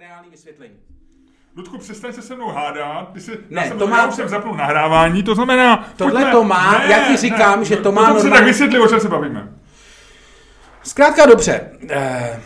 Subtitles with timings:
[0.00, 0.74] reálný vysvětlení.
[1.56, 3.12] Ludku, přestaň se se mnou hádat.
[3.12, 5.88] Ty si, Ne, já jsem, to má- jsem zapnul nahrávání, to znamená...
[5.96, 8.78] Tohle pojďme- to má, já ti říkám, že to má No, dobře, normálně- tak vysvětli,
[8.80, 9.48] o čem se bavíme.
[10.82, 11.70] Zkrátka dobře.
[11.90, 12.40] Eh,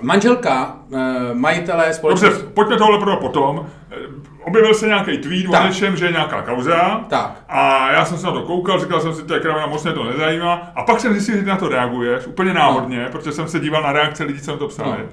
[0.00, 2.42] manželka eh, majitele Dobře, společnosti...
[2.54, 3.66] pojďme tohle pro potom.
[3.90, 3.96] Eh,
[4.44, 5.64] Objevil se nějaký tweet Tak.
[5.64, 7.04] o něčem, že je nějaká kauza.
[7.08, 7.44] Tak.
[7.48, 9.92] A já jsem se na to koukal, říkal jsem si, to je kravina, moc mě
[9.92, 10.72] to nezajímá.
[10.74, 13.92] A pak jsem zjistil, že na to reaguješ, úplně náhodně, protože jsem se díval na
[13.92, 14.90] reakce lidí, co na to psali.
[14.98, 15.08] No.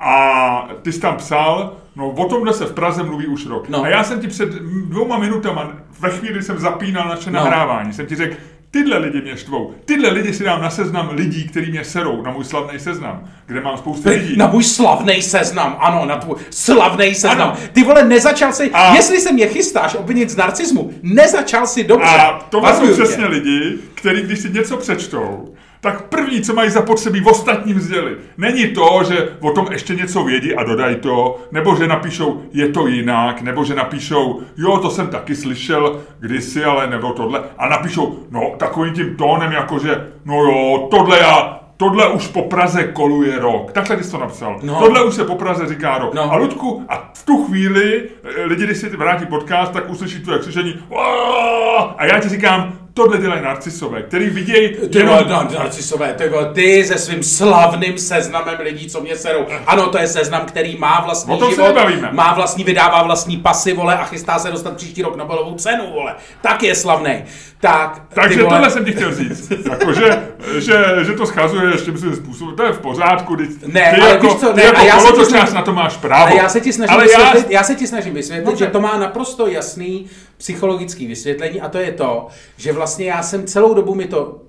[0.00, 3.68] A ty jsi tam psal, no o tomhle se v Praze mluví už rok.
[3.68, 3.82] No.
[3.82, 4.48] A já jsem ti před
[4.88, 7.40] dvouma minutama, ve chvíli jsem zapínal naše No.
[7.40, 8.36] nahrávání, jsem ti řekl,
[8.70, 9.74] tyhle lidi mě štvou.
[9.84, 13.60] Tyhle lidi si dám na seznam lidí, který mě serou, na můj slavný seznam, kde
[13.60, 14.36] mám spoustu lidí.
[14.36, 17.40] Na můj slavný seznam, ano, na tvůj slavný seznam.
[17.48, 17.56] Ano.
[17.72, 22.06] Ty vole, nezačal si, A- jestli se mě chystáš obvinit z narcismu, nezačal si dobře.
[22.08, 27.20] A tohle jsou přesně lidi, kteří když si něco přečtou, tak první, co mají zapotřebí
[27.20, 31.76] v ostatním sdělit, není to, že o tom ještě něco vědí a dodají to, nebo
[31.76, 36.86] že napíšou, je to jinak, nebo že napíšou, jo, to jsem taky slyšel kdysi, ale
[36.86, 42.08] nebo tohle, a napíšou, no, takovým tím tónem, jako že, no jo, tohle já, tohle
[42.08, 43.72] už po Praze koluje rok.
[43.72, 44.60] Takhle jsi to napsal.
[44.62, 44.80] No.
[44.80, 46.14] Tohle už se po Praze říká rok.
[46.14, 46.32] No.
[46.32, 50.74] A Ludku, a v tu chvíli eh, lidi, když si vrátí podcast, tak uslyší křičení
[50.96, 55.14] "Aaa!" a já ti říkám, tohle dělají narcisové, který vidějí Ty jenom...
[55.14, 59.46] vole, no, narcisové, ty vole, ty se svým slavným seznamem lidí, co mě serou.
[59.66, 61.76] Ano, to je seznam, který má vlastní O život,
[62.12, 66.14] má vlastní, vydává vlastní pasy, vole, a chystá se dostat příští rok Nobelovu cenu, vole.
[66.40, 67.24] Tak je slavný.
[67.60, 69.50] Tak, Takže vole, tohle jsem ti chtěl říct.
[69.70, 70.22] jako, že,
[70.58, 73.36] že, že to schazuješ tím svým způsobem, to je v pořádku.
[73.36, 75.62] Ty, Ne, ty ale jako, víš co, ne, jako a já se ti snažím- na
[75.62, 76.36] to máš právo.
[76.36, 77.62] Já se ti snažím Ale vysvětlit, já, já...
[77.64, 80.06] se ti snažím vysvětlit, že to má naprosto jasný
[80.40, 84.40] psychologický vysvětlení a to je to, že vlastně já jsem celou dobu mi to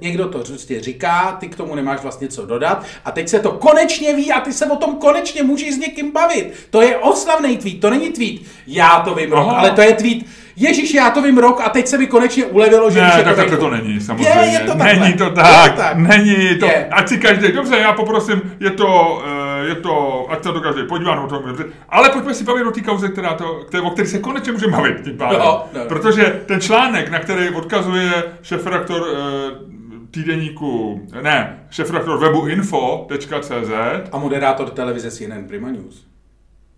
[0.00, 3.50] někdo to prostě říká, ty k tomu nemáš vlastně co dodat a teď se to
[3.50, 6.52] konečně ví a ty se o tom konečně můžeš s někým bavit.
[6.70, 9.58] To je oslavný tweet, to není tweet, já to vím rok, Aha.
[9.58, 10.18] ale to je tweet,
[10.56, 13.24] Ježíš, já to vím rok a teď se mi konečně ulevilo, že Ne, už je
[13.24, 14.28] tak to to není, samozřejmě.
[14.28, 14.94] Je, je to takhle.
[14.94, 15.96] Není to Je to tak, tak.
[15.96, 16.66] není to.
[16.66, 16.88] Je.
[16.90, 19.29] Ať si každý, dobře, já poprosím, je to, eh,
[19.62, 21.42] je to, ať se to každý podívá, no to.
[21.88, 24.72] Ale pojďme si bavit o té kauze, která to, které, o které se konečně můžeme
[24.76, 25.38] bavit tím pádem.
[25.44, 25.80] No, no.
[25.88, 33.70] Protože ten článek, na který odkazuje šefredaktor eh, týdeníku, ne, šefredaktor webu info.cz,
[34.12, 36.06] A moderátor televize CNN Prima News.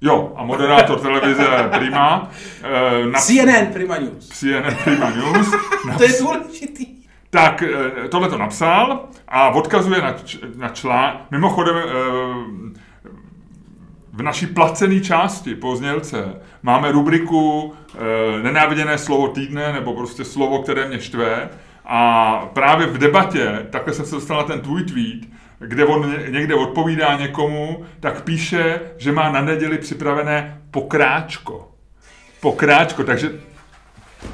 [0.00, 1.44] jo, a moderátor televize
[1.78, 2.30] Prima,
[2.62, 4.28] eh, na CNN Prima News.
[4.28, 5.50] CNN Prima News,
[5.98, 6.86] To je důležitý.
[7.30, 11.20] tak eh, tohle to napsal a odkazuje na, č- na člán.
[11.30, 11.74] Mimochodem,
[14.12, 20.62] v naší placené části po znělce máme rubriku eh, nenáviděné slovo týdne, nebo prostě slovo,
[20.62, 21.48] které mě štve.
[21.84, 26.30] A právě v debatě, takhle jsem se dostal na ten tvůj tweet, kde on ně-
[26.30, 31.68] někde odpovídá někomu, tak píše, že má na neděli připravené pokráčko.
[32.40, 33.30] Pokráčko, takže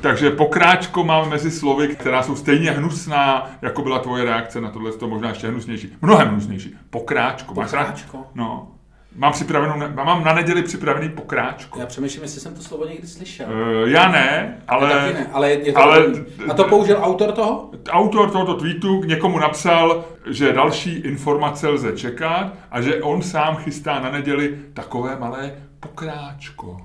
[0.01, 4.93] takže pokráčko mám mezi slovy, která jsou stejně hnusná, jako byla tvoje reakce na tohle,
[4.93, 5.97] to možná ještě hnusnější.
[6.03, 6.75] Mnohem hnusnější.
[6.91, 7.55] Pokráčko.
[7.55, 7.85] Máš rád?
[7.85, 8.27] Pokráčko?
[8.35, 8.78] No.
[9.19, 11.81] Mám, připravenou, mám na neděli připravený pokráčko.
[11.81, 13.47] Já přemýšlím, jestli jsem to slovo někdy slyšel.
[13.47, 16.51] Uh, já ne, ale, Taky ne, ale je to ale dobrý.
[16.51, 17.71] A to použil autor toho?
[17.91, 23.57] autor tohoto tweetu k někomu napsal, že další informace lze čekat a že on sám
[23.57, 26.77] chystá na neděli takové malé pokráčko.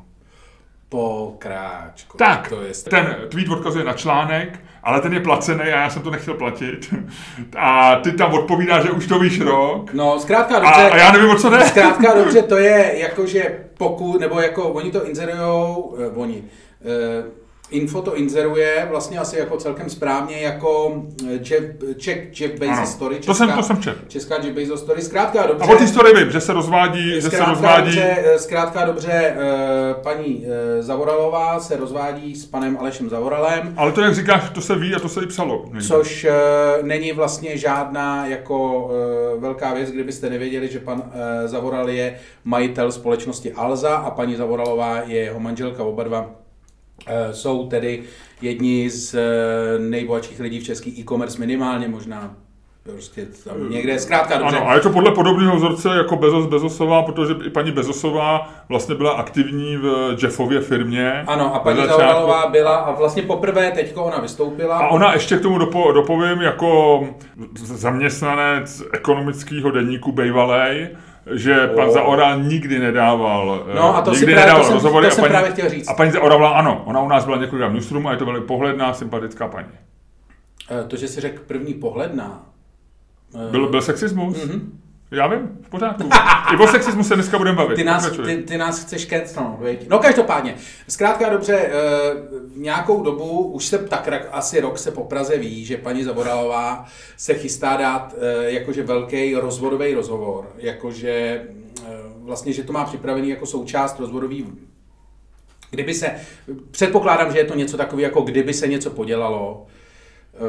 [0.89, 2.17] Pokráčko.
[2.17, 6.01] Tak, To je ten tweet odkazuje na článek, ale ten je placený a já jsem
[6.01, 6.93] to nechtěl platit.
[7.57, 9.93] A ty tam odpovídá, že už to víš rok.
[9.93, 10.89] No, zkrátka A, dobře.
[10.91, 11.65] a já nevím, o co jde.
[11.65, 16.43] Zkrátka dobře, to je jakože pokud, nebo jako oni to inzerujou, eh, oni,
[16.85, 17.23] eh,
[17.73, 21.63] Info to inzeruje vlastně asi jako celkem správně jako eh, Jeff,
[21.97, 23.15] Czech, Jeff Bezos Ano, story.
[23.15, 23.99] to jsem- to jsem četl.
[24.07, 25.01] Česká Jeff Bezos story.
[25.01, 25.65] Zkrátka dobře.
[25.69, 27.85] A o té story vím, že se rozvádí, že se Zkrátka rozvádí.
[27.85, 30.45] dobře, eh, zkrátka dobře, eh, paní
[30.79, 34.95] eh, Zavoralová se rozvádí s panem Alešem Zavoralem, Ale to, jak říkáš, to se ví
[34.95, 35.63] a to se i psalo.
[35.65, 35.81] někde.
[35.87, 36.33] což eh,
[36.81, 38.89] není vlastně žádná jako
[39.35, 41.03] eh, velká věc, kdybyste nevěděli, že pan
[41.43, 46.42] eh, Zavoral je majitel společnosti Alza a paní Zavoralová je jeho manželka, oba dva eh,
[47.31, 48.03] jsou tedy
[48.41, 52.35] jedni z eh, nejbohatších lidí v český e-commerce minimálně možná
[52.83, 54.57] prostě tam někde, zkrátka dobře.
[54.57, 58.95] Ano, a je to podle podobného vzorce jako Bezos Bezosová, protože i paní Bezosová vlastně
[58.95, 61.23] byla aktivní v Jeffově firmě.
[61.27, 61.85] Ano, a paní.
[61.85, 64.77] Zauralová byla a vlastně poprvé teďko ona vystoupila.
[64.77, 67.03] A ona ještě k tomu dopo, dopovím jako
[67.63, 70.89] zaměstnanec ekonomického deníku Bejvalej,
[71.33, 71.91] že pan O.
[71.91, 75.05] Zaoral nikdy nedával, eh, No a to si nikdy právě- nedával to jsem- rozhovory.
[75.07, 75.89] to a jsem paní, právě chtěl říct.
[75.89, 78.41] A paní Zaoravla, ano, ona u nás byla několikrát v newsroomu a je to velmi
[78.41, 79.67] pohledná, sympatická paní.
[80.71, 82.43] Eh, To, že si řekl první pohled na...
[83.47, 84.45] eh, Byl, byl sexismus?
[84.45, 84.79] Mhm.
[85.13, 86.09] Já vím, v pořádku.
[86.53, 87.75] I o sexismu se dneska budeme bavit.
[87.75, 89.87] Ty nás, ty, ty nás chceš kecnout, viď?
[89.89, 90.55] No každopádně,
[90.87, 91.71] zkrátka dobře, e,
[92.55, 96.85] nějakou dobu, už se tak asi rok se po Praze ví, že paní Zavoralová
[97.17, 101.43] se chystá dát e, jakože velký rozvodový rozhovor, jakože e,
[102.17, 104.47] vlastně, že to má připravený jako součást rozvodový
[105.69, 106.15] Kdyby se,
[106.71, 109.65] předpokládám, že je to něco takové, jako kdyby se něco podělalo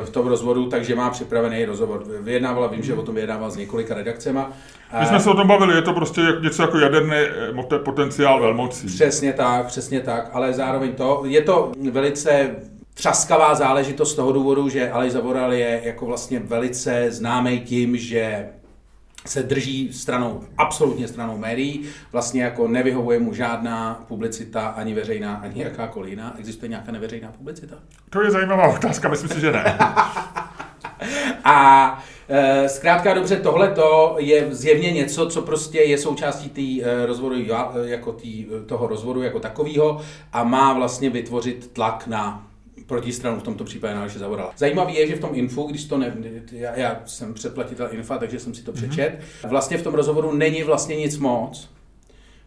[0.05, 2.05] v tom rozvodu, takže má připravený rozhovor.
[2.21, 4.53] Vyjednávala, vím, že o tom vyjednával s několika redakcema.
[5.01, 7.17] My jsme se o tom bavili, je to prostě něco jako jaderný
[7.73, 8.87] eh, potenciál velmocí.
[8.87, 12.51] Přesně tak, přesně tak, ale zároveň to, je to velice
[12.95, 18.49] třaskavá záležitost z toho důvodu, že Aleš Zavoral je jako vlastně velice známý tím, že
[19.27, 25.63] se drží stranou, absolutně stranou médií, vlastně jako nevyhovuje mu žádná publicita, ani veřejná, ani
[25.63, 26.35] jakákoliv jiná.
[26.39, 27.77] Existuje nějaká neveřejná publicita?
[28.11, 29.79] To je zajímavá otázka, myslím si, že ne.
[31.45, 31.99] A
[32.29, 33.75] e, zkrátka dobře, tohle
[34.19, 37.47] je zjevně něco, co prostě je součástí tý, e, rozvodu, e,
[37.83, 40.01] jako tý, toho rozvodu jako takového
[40.33, 42.47] a má vlastně vytvořit tlak na
[42.87, 44.53] protistranu, v tomto případě na Aleše Zavorala.
[44.57, 46.17] Zajímavé je, že v tom infu, když to ne,
[46.53, 50.63] já, já jsem předplatitel infa, takže jsem si to přečet, vlastně v tom rozhovoru není
[50.63, 51.75] vlastně nic moc,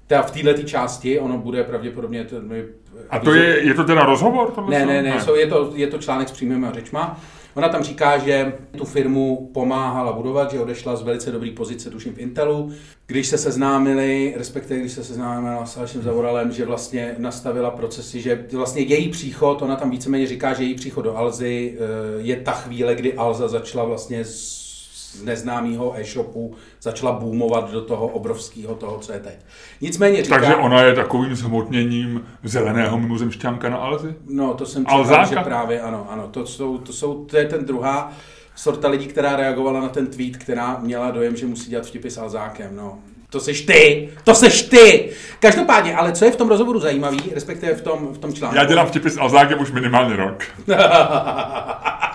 [0.07, 2.25] Teda v této části, ono bude pravděpodobně...
[2.25, 2.65] To, my,
[3.09, 4.53] A to je, je to teda rozhovor?
[4.69, 4.85] ne, co?
[4.85, 7.19] ne, ne, jsou, je, to, je to článek s přímýma řečma.
[7.57, 12.13] Ona tam říká, že tu firmu pomáhala budovat, že odešla z velice dobré pozice, tuším
[12.13, 12.71] v Intelu.
[13.05, 18.45] Když se seznámili, respektive když se seznámila s Alešem Zavoralem, že vlastně nastavila procesy, že
[18.53, 22.51] vlastně její příchod, ona tam víceméně říká, že její příchod do Alzy eh, je ta
[22.51, 24.66] chvíle, kdy Alza začala vlastně z
[25.13, 29.35] z neznámého e-shopu začala boomovat do toho obrovského toho, co je teď.
[29.81, 30.39] Nicméně říká...
[30.39, 34.15] Takže ona je takovým zhmotněním zeleného mimozemšťanka na Alzi?
[34.29, 36.27] No, to jsem čekal, že právě ano, ano.
[36.27, 38.11] To, jsou, to, jsou, to je ten druhá
[38.55, 42.17] sorta lidí, která reagovala na ten tweet, která měla dojem, že musí dělat vtipy s
[42.17, 42.75] Alzákem.
[42.75, 42.99] No.
[43.29, 44.09] To seš ty!
[44.23, 45.09] To seš ty!
[45.39, 48.57] Každopádně, ale co je v tom rozhovoru zajímavý, respektive v tom, v tom článku?
[48.57, 50.43] Já dělám vtipy s Alzákem už minimálně rok.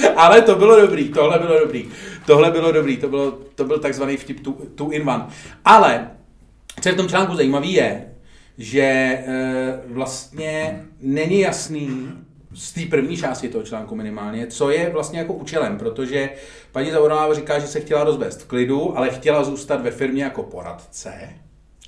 [0.16, 1.88] Ale to bylo dobrý, tohle bylo dobrý.
[2.26, 5.26] Tohle bylo dobrý, to, bylo, to byl takzvaný vtip two, two in one.
[5.64, 6.10] Ale,
[6.80, 8.06] co je v tom článku zajímavý je,
[8.58, 9.24] že e,
[9.86, 12.12] vlastně není jasný,
[12.54, 16.30] z té první části toho článku minimálně, co je vlastně jako účelem, protože
[16.72, 20.42] paní Zavorová říká, že se chtěla rozvést v klidu, ale chtěla zůstat ve firmě jako
[20.42, 21.12] poradce,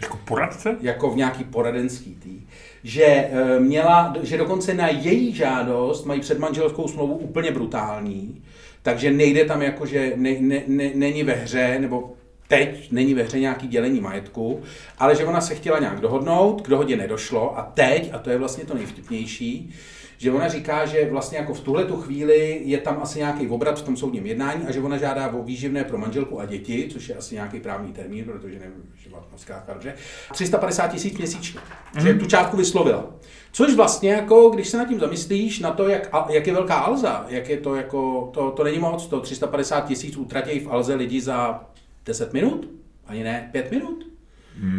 [0.03, 0.77] Jako poradce?
[0.81, 2.41] jako v nějaký poradenský tý,
[2.85, 8.43] že eh, měla, že dokonce na její žádost mají předmanželskou smlouvu úplně brutální,
[8.83, 12.13] takže nejde tam jako, že ne, ne, ne, není ve hře, nebo
[12.49, 14.63] teď není ve hře nějaký dělení majetku,
[14.99, 18.39] ale že ona se chtěla nějak dohodnout, k dohodě nedošlo a teď, a to je
[18.39, 19.75] vlastně to nejvtipnější,
[20.23, 23.81] že ona říká, že vlastně jako v tuhle tu chvíli je tam asi nějaký obrat
[23.81, 27.09] v tom soudním jednání a že ona žádá o výživné pro manželku a děti, což
[27.09, 29.95] je asi nějaký právní termín, protože nevím, že má to zkrátka dobře,
[30.33, 31.61] 350 tisíc měsíčně,
[31.95, 32.01] mm.
[32.01, 33.15] že tu částku vyslovila.
[33.53, 37.27] Což vlastně jako, když se nad tím zamyslíš, na to, jak, jak je velká Alza,
[37.29, 41.21] jak je to jako, to, to není moc, to 350 tisíc utratí v Alze lidi
[41.21, 41.65] za
[42.07, 42.69] 10 minut,
[43.07, 44.07] ani ne 5 minut,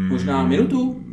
[0.10, 1.04] možná minutu,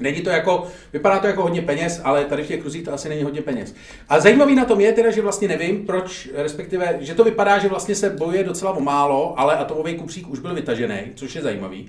[0.00, 3.08] Není to jako, vypadá to jako hodně peněz, ale tady v těch kruzích to asi
[3.08, 3.74] není hodně peněz.
[4.08, 7.68] A zajímavý na tom je teda, že vlastně nevím, proč, respektive, že to vypadá, že
[7.68, 11.88] vlastně se bojuje docela o málo, ale atomový kufřík už byl vytažený, což je zajímavý.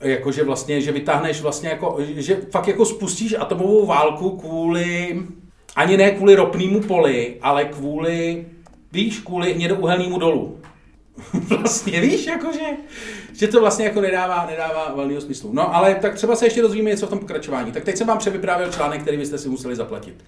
[0.00, 5.22] Jakože vlastně, že vytáhneš vlastně jako, že fakt jako spustíš atomovou válku kvůli,
[5.76, 8.46] ani ne kvůli ropnému poli, ale kvůli,
[8.92, 10.58] víš, kvůli hnědouhelnému dolu.
[11.48, 12.64] vlastně, víš, jakože,
[13.32, 15.50] že to vlastně jako nedává, nedává valného smyslu.
[15.52, 17.72] No, ale tak třeba se ještě dozvíme něco v tom pokračování.
[17.72, 20.24] Tak teď jsem vám převyprávěl článek, který byste si museli zaplatit.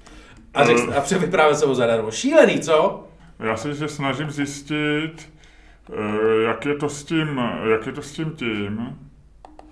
[0.54, 2.10] A, řek, a převyprávěl jsem ho zadarmo.
[2.10, 3.04] Šílený, co?
[3.40, 7.40] Já se že snažím zjistit, eh, jak je to s tím,
[7.70, 8.98] jak je to s tím tím.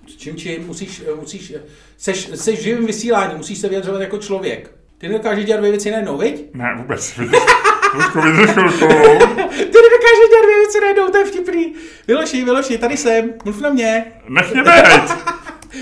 [0.07, 0.67] S čím čím?
[0.67, 1.55] Musíš, musíš,
[1.97, 4.71] seš, seš v živém vysílání, musíš se vyjadřovat jako člověk.
[4.99, 6.47] Ty nedokážeš dělat dvě věci najednou, viď?
[6.55, 7.21] Ne, vůbec.
[7.95, 8.51] Luďku, vydrž.
[8.55, 11.73] Ty nedokážeš dělat dvě věci najednou, to je vtipný.
[12.09, 14.05] Vyloši, Vyloši, tady jsem, mluv na mě.
[14.29, 15.15] Nech mě bejt.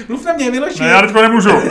[0.08, 0.82] Mluv na mě, Vyloši.
[0.82, 1.50] Ne, já teďko nemůžu.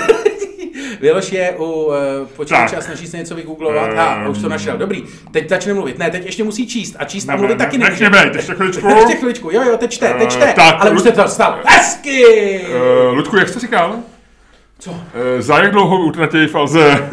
[1.01, 1.93] Vyloš je u uh,
[2.35, 3.89] počítače a snaží se něco vygooglovat.
[3.97, 4.77] A už to našel.
[4.77, 5.97] Dobrý, teď začne mluvit.
[5.97, 6.95] Ne, teď ještě musí číst.
[6.99, 8.09] A číst a Ne, mluvit ne, taky nech nemůže.
[8.09, 8.87] bejt, ještě chviličku.
[8.99, 10.53] Ještě chviličku, jo, jo, teď čte, teď Eh, čte.
[10.55, 11.59] tak, Ale už jste to stal.
[11.65, 12.61] Hezky!
[13.09, 13.95] Uh, Ludku, jak jsi to říkal?
[14.79, 14.91] Co?
[14.91, 14.97] Uh,
[15.39, 17.09] za jak dlouho utratí v Alze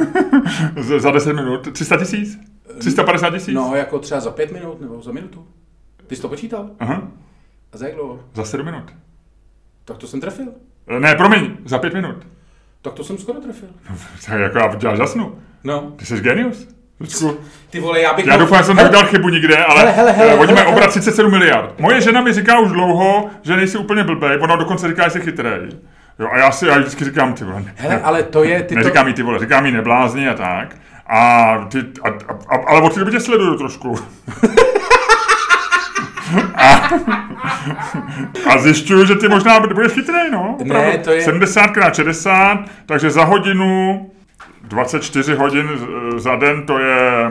[0.77, 1.73] z- za 10 minut?
[1.73, 2.39] 300 tisíc?
[2.79, 3.55] 350 tisíc?
[3.55, 5.47] No, jako třeba za pět minut nebo za minutu.
[6.07, 6.71] Ty jsi to počítal?
[6.81, 7.03] Aha,
[7.73, 8.21] A za jak dlouho?
[8.35, 8.85] za 7 minut.
[9.85, 10.47] Tak to jsem trefil.
[10.97, 12.17] Eh, Ne, promiň, za 5 minut.
[12.83, 13.69] Tak to jsem skoro trefil.
[14.27, 15.35] Tak jako já děláš jasnu.
[15.65, 16.69] No, Ty jsi genius.
[17.71, 18.27] Ty vole, já bych...
[18.27, 20.91] já doufám, že jsem neudělal chybu nikde, ale Hele, hele, hele, eh, oni mají obrat
[20.91, 21.81] 37 miliard.
[21.81, 25.21] Moje žena mi říká už dlouho, že nejsi úplně blbej, ona dokonce říká, že jsi
[25.21, 25.69] chytrej.
[26.19, 28.63] Jo, a já si já vždycky říkám, ty vole, ne, Hele, ale to je...
[28.63, 28.81] Ty to...
[28.81, 30.77] neříkám jí ty vole, říkám jí neblázni a tak.
[31.09, 32.13] A ty, a, a,
[32.49, 33.99] a, ale od té doby tě sleduju trošku.
[36.55, 36.91] a,
[38.53, 40.59] a zjišťuju, že ty možná budeš chytrej, no.
[40.65, 44.11] Ne, to je- 70 x 60, takže za hodinu
[44.63, 45.69] 24 hodin
[46.17, 47.31] za den to je...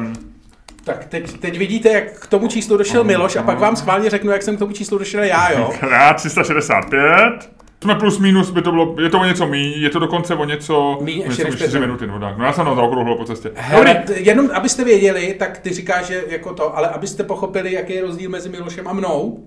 [0.83, 4.31] Tak teď, teď vidíte, jak k tomu číslu došel Miloš a pak vám schválně řeknu,
[4.31, 5.73] jak jsem k tomu číslu došel já, jo?
[5.79, 7.56] krát 365.
[7.83, 10.45] Jsme plus minus, by to bylo, je to o něco míň, je to dokonce o
[10.45, 12.37] něco, Míň něco než 4 pět minuty, no tak.
[12.37, 13.51] No já jsem na to po cestě.
[13.55, 17.93] Hele, t- jenom abyste věděli, tak ty říkáš, že jako to, ale abyste pochopili, jaký
[17.93, 19.43] je rozdíl mezi Milošem a mnou.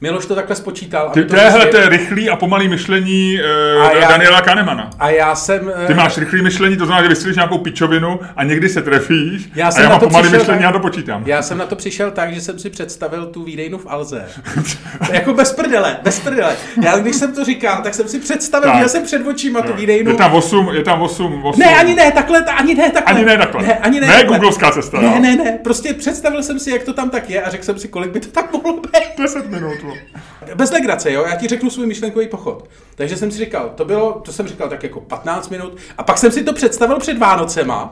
[0.00, 1.10] Miloš to takhle spočítal.
[1.10, 3.38] Ty, to je, to je rychlý a pomalý myšlení
[3.82, 4.90] A uh, já- Daniela Kahnemana.
[4.98, 5.72] A já jsem...
[5.84, 9.48] eh, Ty máš rychlý myšlení, to znamená, že vystřelíš nějakou pičovinu a někdy se trefíš
[9.54, 11.22] Já a jsem já na mám to pomalý myšlení, tak- já to počítám.
[11.26, 14.24] Já jsem na to přišel tak, že jsem si představil tu výdejnu v Alze.
[15.12, 16.56] jako bez prdele, bez prdele.
[16.82, 18.76] Já když jsem to říkal, tak jsem si představil, Tak.
[18.76, 20.10] měl jsem před očima tu výdejnu.
[20.10, 21.60] Je tam 8, je tam 8, 8.
[21.60, 23.14] Ne, ani ne, takhle, ta- ani ne, takhle.
[23.16, 23.62] Ani ne takhle.
[23.62, 24.36] Ne, ani ne, Ne takhle.
[24.36, 27.50] googlovská cesta, Ne, ne, ne, prostě představil jsem si, jak to tam tak je a
[27.50, 29.16] řekl jsem si, kolik by to tak mohlo být.
[29.60, 29.84] 10 minut.
[29.84, 30.54] no.
[30.54, 32.68] Bez legrace, jo, já ti řeknu svůj myšlenkový pochod.
[32.94, 36.18] Takže jsem si říkal, to bylo, to jsem říkal tak jako 15 minut a pak
[36.18, 37.90] jsem si to představil před Vánocema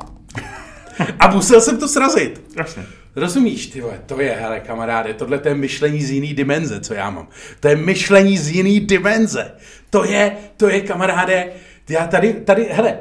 [1.20, 2.42] a musel jsem to srazit.
[2.56, 2.86] Jasně.
[3.16, 6.94] Rozumíš, ty vole, to je, hele, kamaráde, tohle to je myšlení z jiný dimenze, co
[6.94, 7.28] já mám.
[7.60, 9.52] To je myšlení z jiný dimenze.
[9.90, 11.52] To je, to je, kamaráde,
[11.88, 12.98] já tady, tady, hele,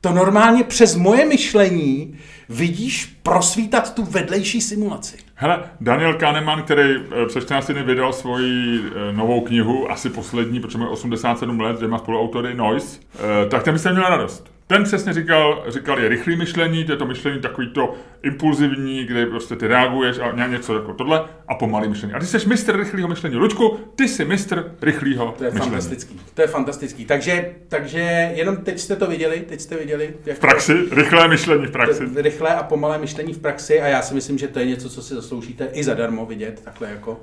[0.00, 2.18] to normálně přes moje myšlení
[2.48, 5.16] vidíš prosvítat tu vedlejší simulaci.
[5.42, 10.60] Hele, Daniel Kahneman, který eh, před 14 dny vydal svoji eh, novou knihu, asi poslední,
[10.60, 14.51] protože má 87 let, dvěma spoluautory, Noise, eh, tak ten by se měl radost.
[14.72, 19.26] Ten přesně říkal, říkal je rychlý myšlení, to je to myšlení takový to impulzivní, kde
[19.26, 22.14] prostě ty reaguješ a ně- něco jako tohle a pomalý myšlení.
[22.14, 23.36] A ty jsi mistr rychlého myšlení.
[23.36, 25.70] Luďku, ty jsi mistr rychlého To je myšlení.
[25.70, 26.20] fantastický.
[26.34, 27.04] To je fantastický.
[27.04, 31.66] Takže, takže jenom teď jste to viděli, teď jste viděli, jak V praxi, rychlé myšlení
[31.66, 32.06] v praxi.
[32.14, 34.88] To, rychlé a pomalé myšlení v praxi a já si myslím, že to je něco,
[34.88, 37.20] co si zasloužíte i zadarmo vidět, takhle jako.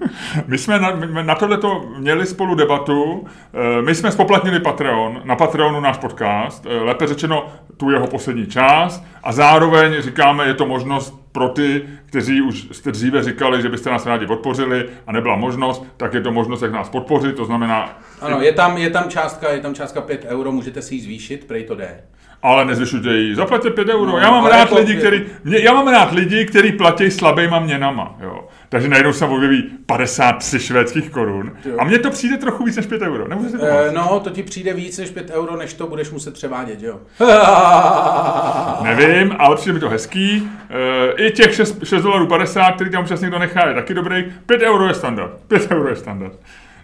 [0.46, 3.26] My jsme na, my na tohleto měli spolu debatu.
[3.78, 8.46] Eh, My jsme spoplatnili Patreon, na Patreonu náš podcast, eh, lépe řečeno tu jeho poslední
[8.46, 13.68] část a zároveň říkáme, je to možnost pro ty, kteří už jste dříve říkali, že
[13.68, 17.44] byste nás rádi podpořili a nebyla možnost, tak je to možnost, jak nás podpořit, to
[17.44, 21.00] znamená, Ano, je tam, je tam částka, je tam částka 5 euro, můžete si ji
[21.00, 22.00] zvýšit, prej to jde.
[22.42, 24.10] Ale nezvyšujte ji, zaplaťte 5 euro.
[24.10, 27.60] No, já mám rád jako- lidi, který, mě, já mám rád lidi, kteří platí slabýma
[27.60, 28.48] měnama, jo.
[28.68, 31.52] Takže najednou se objeví 53 švédských korun.
[31.64, 31.76] Jo.
[31.78, 33.28] A mně to přijde trochu víc než 5 euro.
[33.28, 33.72] Nemůžu si pomoct.
[33.88, 37.00] E, no, to ti přijde víc než 5 euro, než to budeš muset převádět, jo?
[38.82, 40.48] Nevím, ale přijde mi to hezký.
[40.70, 44.32] E, I těch 6, 6 dolarů 50, který tam občas někdo nechá, je taky dobrý.
[44.46, 45.32] 5 euro je standard.
[45.48, 46.32] 5 euro je standard.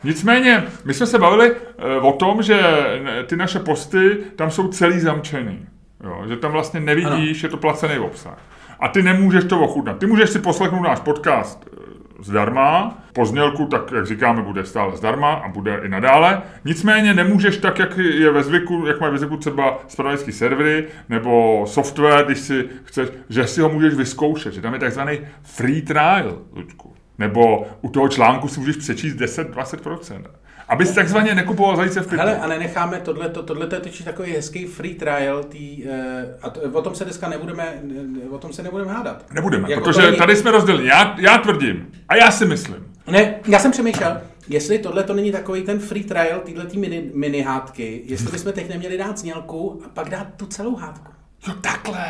[0.05, 2.61] Nicméně, my jsme se bavili e, o tom, že
[3.01, 5.67] n- ty naše posty tam jsou celý zamčený.
[6.05, 8.39] Jo, že tam vlastně nevidíš, je to placený obsah.
[8.81, 9.99] A ty nemůžeš to ochutnat.
[9.99, 12.99] Ty můžeš si poslechnout náš podcast e, zdarma.
[13.13, 16.43] Poznělku, tak jak říkáme, bude stále zdarma a bude i nadále.
[16.65, 21.65] Nicméně nemůžeš tak, jak je ve zvyku, jak mají ve zvyku třeba spravodajský servery nebo
[21.69, 26.39] software, když si chceš, že si ho můžeš vyzkoušet, že tam je takzvaný free trial,
[26.57, 26.95] Luďku.
[27.19, 30.23] Nebo u toho článku si můžeš přečíst 10-20%.
[30.69, 32.19] Abys takzvaně nekupoval zajíce v pytli.
[32.19, 36.61] Hele, a nenecháme tohleto, tohleto je totiž takový hezký free trial, tý, e, a to,
[36.61, 37.83] o tom se dneska nebudeme,
[38.27, 39.25] e, o tom se nebudeme hádat.
[39.33, 40.89] Nebudeme, Jako protože to není- tady jsme rozděleni.
[40.89, 42.77] Já, já tvrdím a já si myslím.
[43.07, 47.11] Ne, já jsem přemýšlel, jestli tohle to není takový ten free trial, tyhle tý mini,
[47.15, 51.13] mini hádky, jestli bychom teď neměli dát znělku a pak dát tu celou hádku.
[51.49, 52.05] Jo, takhle.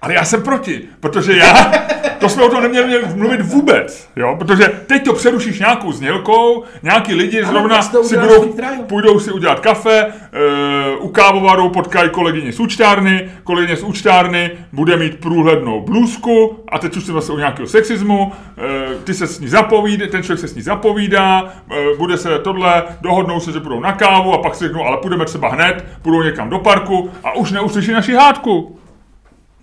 [0.00, 1.72] Ale já jsem proti, protože já,
[2.18, 6.64] to jsme o tom neměli měli mluvit vůbec, jo, protože teď to přerušíš nějakou znělkou,
[6.82, 8.52] nějaký lidi Ano, zrovna si budou,
[8.86, 14.96] půjdou si udělat kafe, e, u kávovaru potkají kolegyni z účtárny, kolegyně z účtárny bude
[14.96, 19.40] mít průhlednou blůzku a teď už se zase o nějakého sexismu, e, ty se s
[19.40, 23.60] ní zapovídá, ten člověk se s ní zapovídá, e, bude se tohle, dohodnou se, že
[23.60, 27.10] budou na kávu a pak si řeknou, ale půjdeme třeba hned, půjdou někam do parku
[27.24, 28.78] a už neuslyší naši hádku.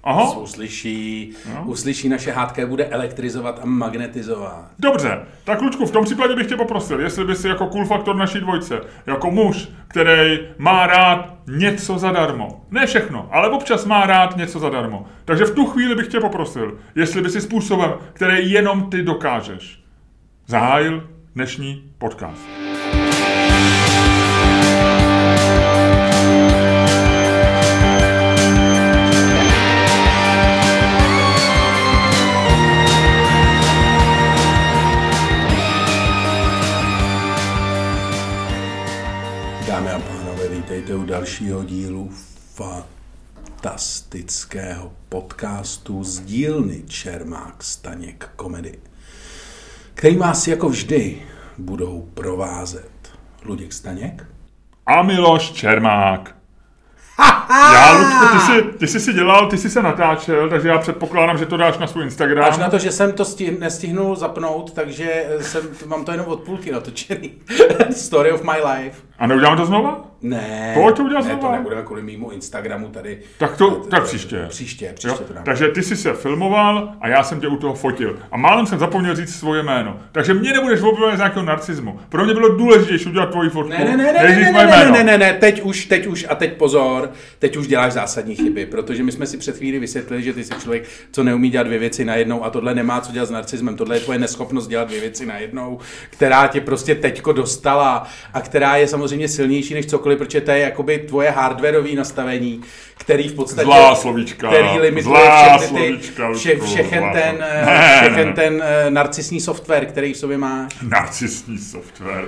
[0.05, 0.38] Aha.
[0.38, 1.31] Uslyší,
[1.65, 4.65] uslyší naše hádka, bude elektrizovat a magnetizovat.
[4.79, 8.15] Dobře, tak Lučku, v tom případě bych tě poprosil, jestli by si jako cool faktor
[8.15, 14.38] naší dvojce, jako muž, který má rád něco zadarmo, ne všechno, ale občas má rád
[14.38, 18.89] něco zadarmo, takže v tu chvíli bych tě poprosil, jestli by si způsobem, který jenom
[18.89, 19.79] ty dokážeš,
[20.47, 22.41] zahájil dnešní podcast.
[39.67, 42.12] Dámy a pánové, vítejte u dalšího dílu
[42.53, 48.79] fantastického podcastu z dílny Čermák Staněk Komedy,
[49.93, 51.22] který vás jako vždy
[51.57, 52.91] budou provázet
[53.45, 54.25] Luděk Staněk
[54.86, 56.36] a Miloš Čermák.
[57.49, 61.37] Já, Ludku, ty jsi, ty jsi si dělal, ty jsi se natáčel, takže já předpokládám,
[61.37, 62.45] že to dáš na svůj Instagram.
[62.49, 66.39] Až na to, že jsem to stih, nestihnul zapnout, takže jsem, mám to jenom od
[66.39, 67.31] půlky natočený.
[67.91, 69.01] Story of my life.
[69.19, 70.05] A neuděláme to znova?
[70.29, 70.72] Ne.
[70.74, 71.48] Pojď to udělat ne, znova.
[71.48, 73.20] to nebudeme kvůli mýmu Instagramu tady.
[73.38, 74.46] Tak to, tak příště.
[74.50, 74.91] Příště, Jo?
[74.96, 75.46] příště to dáme.
[75.46, 78.20] Takže ty jsi se filmoval a já jsem tě u toho fotil.
[78.32, 80.00] A málem jsem zapomněl říct svoje jméno.
[80.12, 82.00] Takže mě nebudeš obvinovat z nějakého narcismu.
[82.10, 83.70] Pro mě bylo důležitější udělat tvoji fotku.
[83.70, 86.36] Ne, ne, ne, ne, ne, ne, ne, ne, ne, ne, teď už, teď už a
[86.36, 90.34] teď pozor, teď už děláš zásadní chyby, protože my jsme si před chvíli vysvětlili, že
[90.34, 93.32] ty jsi člověk, co neumí dělat dvě věci najednou a tohle nemá co dělat s
[93.32, 95.79] narcismem, tohle je tvoje neschopnost dělat dvě věci najednou,
[96.10, 100.60] která tě prostě teďko dostala a která je samozřejmě silnější než cokoliv, protože to je
[100.60, 102.62] jakoby tvoje hardwareové nastavení,
[102.98, 103.65] který v podstatě...
[103.65, 108.27] Zlá slovíčka, Který limituje zlá všechny ty, slovíčka, vše, všechen zlá ten, eh, Ne, všechen
[108.27, 108.34] ne.
[108.34, 110.74] ten eh, narcisní software, který v sobě máš.
[110.81, 112.25] Narcisní software.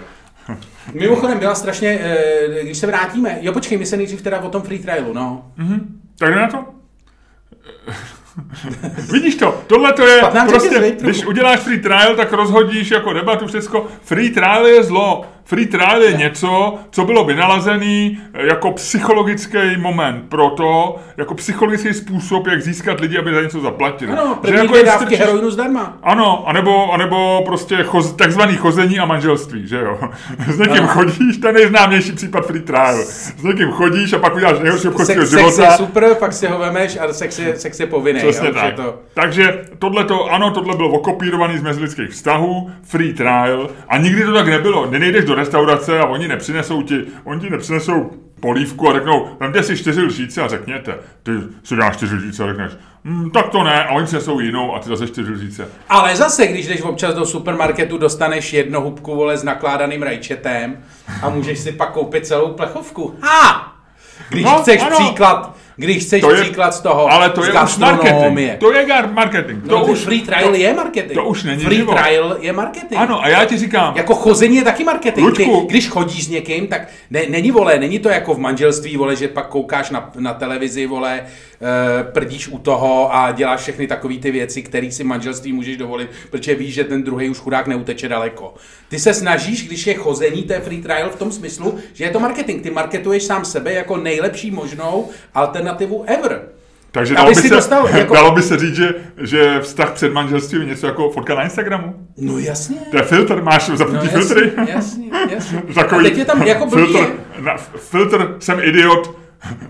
[0.93, 4.61] Mimochodem byla strašně, eh, když se vrátíme, jo počkej, my se nejdřív teda o tom
[4.61, 5.51] free trialu, no.
[6.19, 6.65] Tak jdeme na to?
[9.11, 13.47] Vidíš to, tohle to je 15 prostě, když uděláš free trial, tak rozhodíš jako debatu
[13.47, 13.87] všecko.
[14.01, 15.25] Free trial je zlo.
[15.47, 21.93] Free trial je něco, co bylo vynalezený eh, jako psychologický moment pro to, jako psychologický
[21.93, 24.11] způsob, jak získat lidi, aby za něco zaplatili.
[24.11, 25.97] Ano, Že jako je dávky strčíš- heroinu zdarma.
[26.03, 29.97] ano, anebo, anebo prostě choz, takzvaný chození a manželství, že jo?
[30.47, 30.87] S někým Ano.
[30.87, 32.97] chodíš, to je nejznámější případ free trial.
[33.03, 35.71] S někým chodíš a pak uděláš nejhorší obchod svého Sex, sex života.
[35.71, 38.19] je super, pak si ho vemeš a sex je, sex je povinný.
[38.19, 38.73] Přesně jo, tak.
[38.75, 38.95] To...
[39.13, 44.33] Takže tohle to, ano, tohle bylo okopírovaný z mezilidských vztahů, free trial, a nikdy to
[44.33, 44.85] tak nebylo.
[44.91, 49.77] Nejdeš do restaurace a oni nepřinesou ti, oni ti nepřinesou polívku a řeknou, vemte si
[49.77, 50.95] čtyři lžíce a řekněte.
[51.23, 51.31] Ty
[51.63, 52.71] si dáš čtyři lžíce a řekneš,
[53.03, 55.67] hm, tak to ne, a oni přinesou jinou a ty zase čtyři lžíce.
[55.89, 60.77] Ale zase, když jdeš občas do supermarketu, dostaneš jednu hubku vole s nakládaným rajčetem
[61.21, 63.15] a můžeš si pak koupit celou plechovku.
[63.21, 63.73] Ha!
[64.29, 64.95] Když No, chceš ano.
[64.99, 68.49] příklad, když chceš To je- příklad z toho, Ale to je už marketing.
[68.59, 69.63] To je gar- marketing.
[69.69, 71.13] To No, už, free trial to, je marketing.
[71.13, 71.97] to už není Free život.
[71.97, 72.97] trial je marketing.
[73.01, 75.35] Ano, a já ti říkám, Jako chození je taky marketing.
[75.37, 79.15] Ty, když chodíš s někým, tak ne, není vole, není to jako v manželství, vole,
[79.15, 84.15] že pak koukáš na, na televizi, vole, e, prdíš u toho a děláš všechny takové
[84.15, 87.67] ty věci, které si v manželství můžeš dovolit, protože víš, že ten druhý už chudák
[87.67, 88.53] neuteče daleko.
[88.89, 92.09] Ty se snažíš, když je chození, to je free trial v tom smyslu, že je
[92.09, 92.63] to marketing.
[92.63, 95.66] Ty marketuješ sám sebe jako nejlepší možnou alternativu
[96.07, 96.41] ever.
[96.91, 98.89] takže dalo by, se, dostal jako- dalo by se říct, že,
[99.21, 101.95] že vztah před manželstvím je něco jako fotka na Instagramu.
[102.17, 102.77] No jasně.
[102.91, 104.51] To je filtr, máš No zapnutí jasně, filtry?
[104.67, 105.61] jasně, jasně.
[105.75, 106.85] Takový a teď je tam jako blbý.
[106.93, 109.17] filtr, na, filtr, jsem idiot,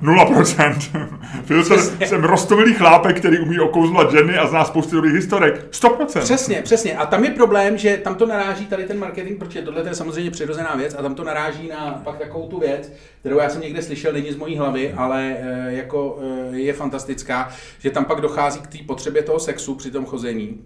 [0.01, 1.10] 0%.
[1.45, 2.08] filtr, Přesně.
[2.08, 5.67] jsem rostomilý chlápek, který umí okouzlat ženy a zná spoustu dobrých historek.
[5.71, 6.19] 100%.
[6.19, 6.97] Přesně, přesně.
[6.97, 10.32] A tam je problém, že tam to naráží tady ten marketing, protože tohle je samozřejmě
[10.32, 13.82] přirozená věc a tam to naráží na pak takovou tu věc, kterou já jsem někde
[13.82, 16.19] slyšel, není z mojí hlavy, ale e, jako
[16.51, 17.49] e, je fantastická,
[17.80, 20.62] že tam pak dochází k té potřebě toho sexu při tom chození.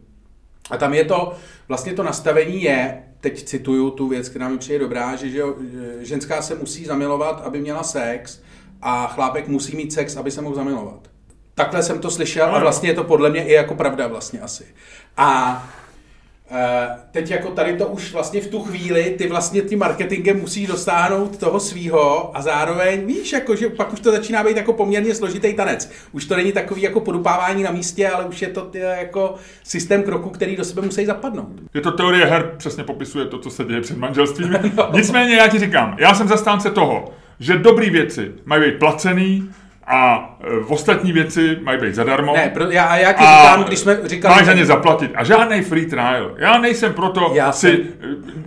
[0.69, 1.33] A tam je to,
[1.67, 6.05] vlastně to nastavení je, teď cituju tu věc, která mi přijde dobrá, že, že že
[6.05, 8.41] ženská se musí zamilovat, aby měla sex
[8.82, 11.12] a chlápek musí mít sex, aby se mohl zamilovat.
[11.56, 14.65] Takhle jsem to slyšel a vlastně je to podle mě i jako pravda vlastně asi.
[15.17, 15.63] A
[16.52, 20.67] eh, teď jako tady to už vlastně v tu chvíli ty vlastně tím marketingem musí
[20.67, 25.15] dosáhnout toho svýho a zároveň víš, jako, že pak už to začíná být jako poměrně
[25.15, 25.91] složitý tanec.
[26.12, 30.04] Už to není takový jako podupávání na místě, ale už je to ty, jako systém
[30.04, 31.52] kroků, který do sebe musí zapadnout.
[31.74, 34.52] Je to teorie her, přesně popisuje to, co se děje před manželstvím.
[34.76, 34.89] No.
[34.94, 39.49] Nicméně já ti říkám, já jsem zastánce toho, že dobré věci mají být placený
[39.88, 42.34] a e, ostatní věci mají být zadarmo.
[42.36, 44.36] Ne, pro, já, a já ti říkám, když jsme říkali...
[44.36, 45.12] Máš za ně zaplatit.
[45.15, 46.32] A žádný free trial.
[46.38, 47.67] Já nejsem proto Já si...
[47.67, 47.77] jsem-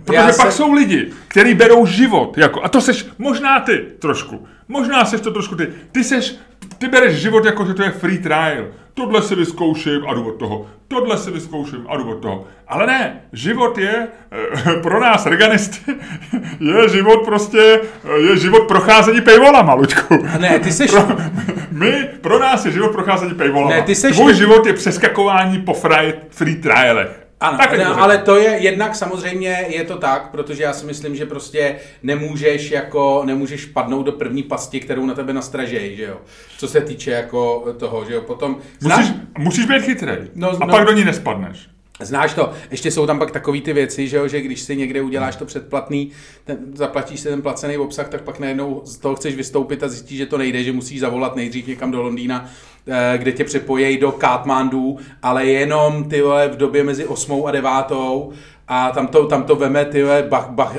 [0.05, 2.37] Protože já pak jsem- jsou lidi, kteří berou život.
[2.37, 4.47] Jako, a to seš možná ty trošku.
[4.67, 5.67] Možná seš to trošku ty.
[5.91, 6.35] Ty seš,
[6.77, 8.65] ty bereš život jako, že to je free trial.
[8.97, 10.65] Tohle si vyzkouším a jdu od toho.
[10.87, 12.43] Tohle si vyzkouším a jdu od toho.
[12.67, 15.95] Ale ne, život je eh, pro nás organisty,
[16.59, 20.25] je život prostě, eh, je život procházení paywallama, Luďku.
[20.39, 20.91] Ne, ty seš...
[20.95, 21.07] Pro,
[21.71, 23.75] my, pro nás je život procházení paywallama.
[23.75, 27.24] Ne, ty seš- Tvůj život je přeskakování po free, free trialech.
[27.45, 30.85] Ano, Tak, ne, jako ale to je jednak samozřejmě je to tak, protože já si
[30.85, 36.03] myslím, že prostě nemůžeš jako nemůžeš padnout do první pasti, kterou na tebe nastražejí, že
[36.03, 36.17] jo.
[36.57, 38.21] Co se týče jako toho, že jo.
[38.21, 40.15] Potom Musíš, musíš být chytrý.
[40.35, 40.67] No, a no.
[40.67, 41.74] pak do ní nespadneš.
[41.99, 45.01] Znáš to, ještě jsou tam pak takové ty věci, že, jo, že když si někde
[45.01, 46.11] uděláš to předplatný,
[46.43, 50.17] ten, zaplatíš si ten placený obsah, tak pak najednou z toho chceš vystoupit a zjistíš,
[50.17, 52.49] že to nejde, že musíš zavolat nejdřív někam do Londýna,
[52.87, 57.51] eh, kde tě přepojejí do Katmandu, ale jenom ty vole v době mezi 8 a
[57.51, 57.91] 9
[58.67, 60.75] a tam to, tam to veme ty bah, bah,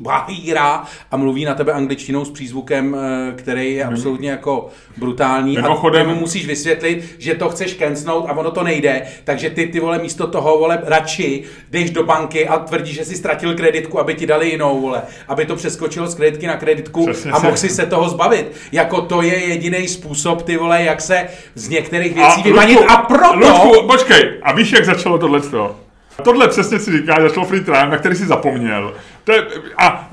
[0.00, 6.02] bahíra a mluví na tebe angličtinou s přízvukem, eh, který je absolutně jako brutální Mimochodem,
[6.02, 9.66] a ty mu musíš vysvětlit, že to chceš kencnout a ono to nejde, takže ty
[9.66, 14.00] ty vole místo toho vole radši jdeš do banky a tvrdíš, že jsi ztratil kreditku,
[14.00, 17.46] aby ti dali jinou vole, aby to přeskočilo z kreditky na kreditku Přesně a si.
[17.46, 18.52] mohl si se toho zbavit.
[18.72, 22.96] Jako to je jediný způsob ty vole, jak se z některých věcí vymanit Luďku, a
[22.96, 23.36] proto...
[23.36, 25.40] Luďku, počkej, a víš, jak začalo tohle?
[26.22, 28.94] Tohle přesně si říká, začalo free trial, na který si zapomněl.
[29.24, 29.46] To je,
[29.78, 30.10] a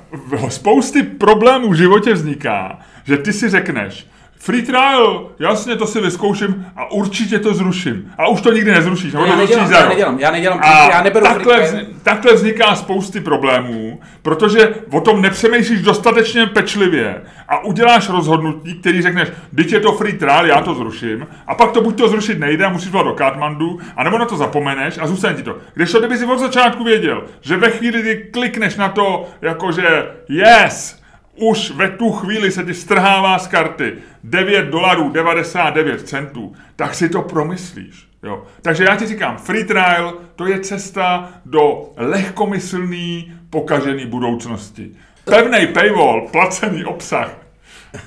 [0.49, 4.07] spousty problémů v životě vzniká, že ty si řekneš,
[4.43, 8.12] Free trial, jasně, to si vyzkouším a určitě to zruším.
[8.17, 10.60] A už to nikdy nezrušíš, nebo já to zrušíš nedělám, za já nedělám, já nedělám,
[10.63, 17.21] A já neberu takhle, free takhle vzniká spousty problémů, protože o tom nepřemýšlíš dostatečně pečlivě
[17.47, 21.71] a uděláš rozhodnutí, který řekneš, teď je to free trial, já to zruším, a pak
[21.71, 25.08] to buď to zrušit nejde a musíš volat do Katmandu, anebo na to zapomeneš a
[25.08, 25.58] zůstane ti to.
[25.73, 30.06] Když to, kdyby si od začátku věděl, že ve chvíli, kdy klikneš na to, jakože
[30.30, 31.01] yes,
[31.36, 37.10] už ve tu chvíli se ti strhává z karty 9 dolarů 99 centů, tak si
[37.10, 38.07] to promyslíš.
[38.23, 38.43] Jo.
[38.62, 44.91] Takže já ti říkám, free trial to je cesta do lehkomyslný, pokažený budoucnosti.
[45.25, 47.38] Pevný paywall, placený obsah,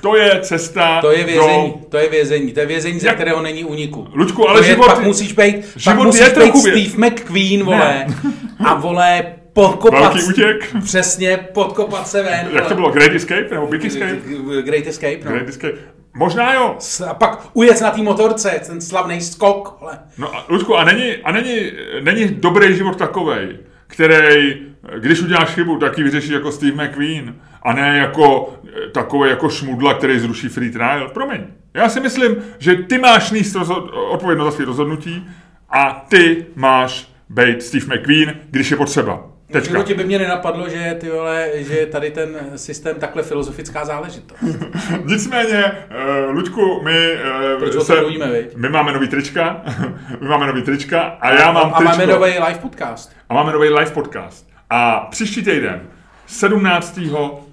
[0.01, 1.87] to je cesta To je vězení, do...
[1.89, 4.09] to je vězení, to je vězení, ze Jak- kterého není úniku.
[4.15, 6.57] Luďku, ale to je, život- pak musíš být, pak život musíš je být
[6.91, 8.07] Steve McQueen, vole,
[8.65, 10.75] a vole, podkopat, Velký útěk.
[10.85, 12.91] přesně, podkopat se ven, Jak to bylo?
[12.91, 14.17] Great Escape nebo Big Escape?
[14.63, 15.31] Great Escape, no.
[15.31, 15.75] Great Escape.
[16.17, 16.77] Možná jo.
[17.09, 19.99] A pak ujet na té motorce, ten slavný skok, vole.
[20.19, 24.63] No a Luďku, a není, a není, není dobrý život takovej, který,
[24.99, 29.49] když uděláš chybu, tak ji vyřešíš jako Steve McQueen, a ne jako eh, takový jako
[29.49, 31.09] šmudla, který zruší free trial.
[31.09, 31.41] Promiň.
[31.75, 35.29] Já si myslím, že ty máš níst rozhod- odpovědnost za své rozhodnutí
[35.71, 39.23] a ty máš být Steve McQueen, když je potřeba.
[39.55, 39.73] V Tečka.
[39.73, 44.39] životě by mě nenapadlo, že, ty vole, že je tady ten systém takhle filozofická záležitost.
[45.05, 45.73] Nicméně,
[46.27, 47.17] uh, Luďku, my,
[47.65, 49.63] uh, tom mluvíme, my máme nový trička,
[50.21, 53.13] my máme nový trička a já mám a máme tričko- nový live podcast.
[53.29, 54.49] a máme nový live podcast.
[54.71, 55.81] A příští týden,
[56.27, 56.99] 17.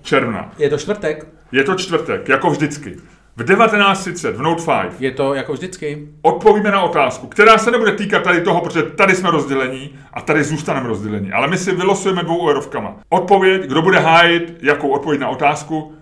[0.02, 2.98] června, Je to čtvrtek, je to čtvrtek, jako vždycky,
[3.38, 6.08] v 19.30 v Note 5 je to jako vždycky.
[6.22, 10.44] odpovíme na otázku, která se nebude týkat tady toho, protože tady jsme rozdělení a tady
[10.44, 11.32] zůstaneme rozdělení.
[11.32, 12.96] Ale my si vylosujeme dvou eurovkama.
[13.10, 15.94] Odpověď, kdo bude hájit, jakou odpověď na otázku,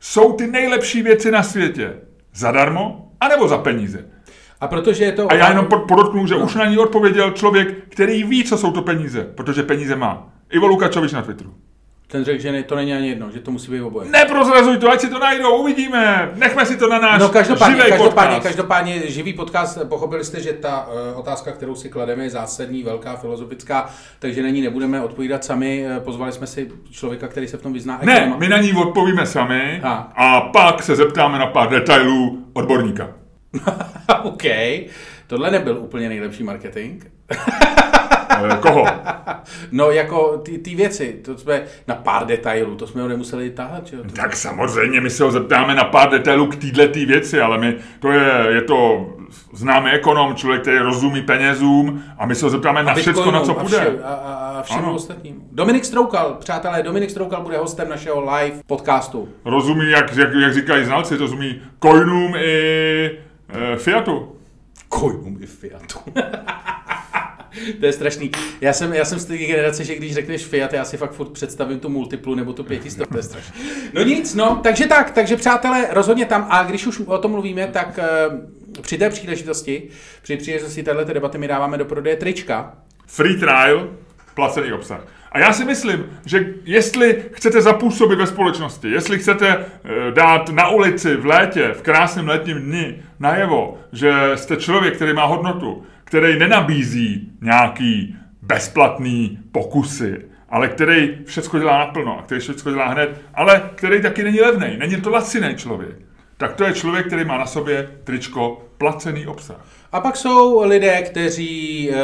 [0.00, 1.92] jsou ty nejlepší věci na světě.
[2.34, 4.06] Zadarmo, anebo za peníze.
[4.60, 5.32] A protože je to...
[5.32, 8.72] A já jenom pod- podotknu, že už na ní odpověděl člověk, který ví, co jsou
[8.72, 10.28] to peníze, protože peníze má.
[10.50, 11.54] Ivo Lukačovič na Twitteru.
[12.14, 14.10] Ten řekl, že ne, to není ani jedno, že to musí být oboje.
[14.10, 16.30] Neprozrazuj to, ať si to najdou, uvidíme.
[16.34, 18.42] Nechme si to na náš No každopádně, živej každopádně, podcast.
[18.56, 23.16] každopádně živý podcast, pochopili jste, že ta uh, otázka, kterou si klademe, je zásadní, velká,
[23.16, 25.86] filozofická, takže na ní nebudeme odpovídat sami.
[25.96, 28.00] Eh, Pozvali jsme si člověka, který se v tom vyzná.
[28.02, 28.36] Ne, Ekonoma.
[28.36, 30.12] my na ní odpovíme sami Ha.
[30.16, 33.08] a pak se zeptáme na pár detailů odborníka.
[34.22, 34.42] OK,
[35.26, 37.04] tohle nebyl úplně nejlepší marketing.
[38.30, 38.84] Eh, Koho?
[39.72, 43.86] No jako ty, ty věci, to jsme na pár detailů, to jsme ho nemuseli tahat,
[43.86, 44.02] že jo?
[44.16, 48.10] Tak samozřejmě, my se ho zeptáme na pár detailů k této věci, ale my, to
[48.10, 49.06] je, je to
[49.52, 53.50] známý ekonom, člověk, který rozumí penězům a my se ho zeptáme na všechno, na co
[53.58, 53.78] a půjde.
[53.78, 54.94] vše- A, a, a všemu Ano.
[54.94, 55.40] ostatnímu.
[55.52, 59.28] Dominik Stroukal, přátelé, Dominik Stroukal bude hostem našeho live podcastu.
[59.44, 63.10] Rozumí, jak, jak, jak říkají znalci, rozumí coinům i
[63.72, 64.36] e, Fiatu.
[64.88, 65.98] Kojnum i Fiatu.
[67.80, 68.30] to je strašný.
[68.60, 71.32] Já jsem, já jsem z té generace, že když řekneš Fiat, já si fakt furt
[71.32, 73.54] představím tu multiplu nebo tu pětistovku, to je strašný.
[73.92, 77.66] No nic, no, takže tak, takže přátelé, rozhodně tam, a když už o tom mluvíme,
[77.66, 79.82] tak eh, při té příležitosti,
[80.22, 82.74] při příležitosti této debaty my dáváme do prodeje trička,
[83.06, 83.88] Free trial,
[84.34, 85.00] placený obsah.
[85.32, 90.68] A já si myslím, že jestli chcete zapůsobit ve společnosti, jestli chcete eh, dát na
[90.68, 95.84] ulici v létě, v krásném letním dni najevo, že jste člověk, který má hodnotu,
[96.14, 103.20] který nenabízí nějaký bezplatný pokusy, ale který všechno dělá naplno a který všechno dělá hned,
[103.34, 105.96] ale který taky není levný, není to laciný člověk.
[106.36, 109.66] Tak to je člověk, který má na sobě tričko placený obsah.
[109.92, 111.96] A pak jsou lidé, kteří eh,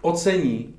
[0.00, 0.73] ocení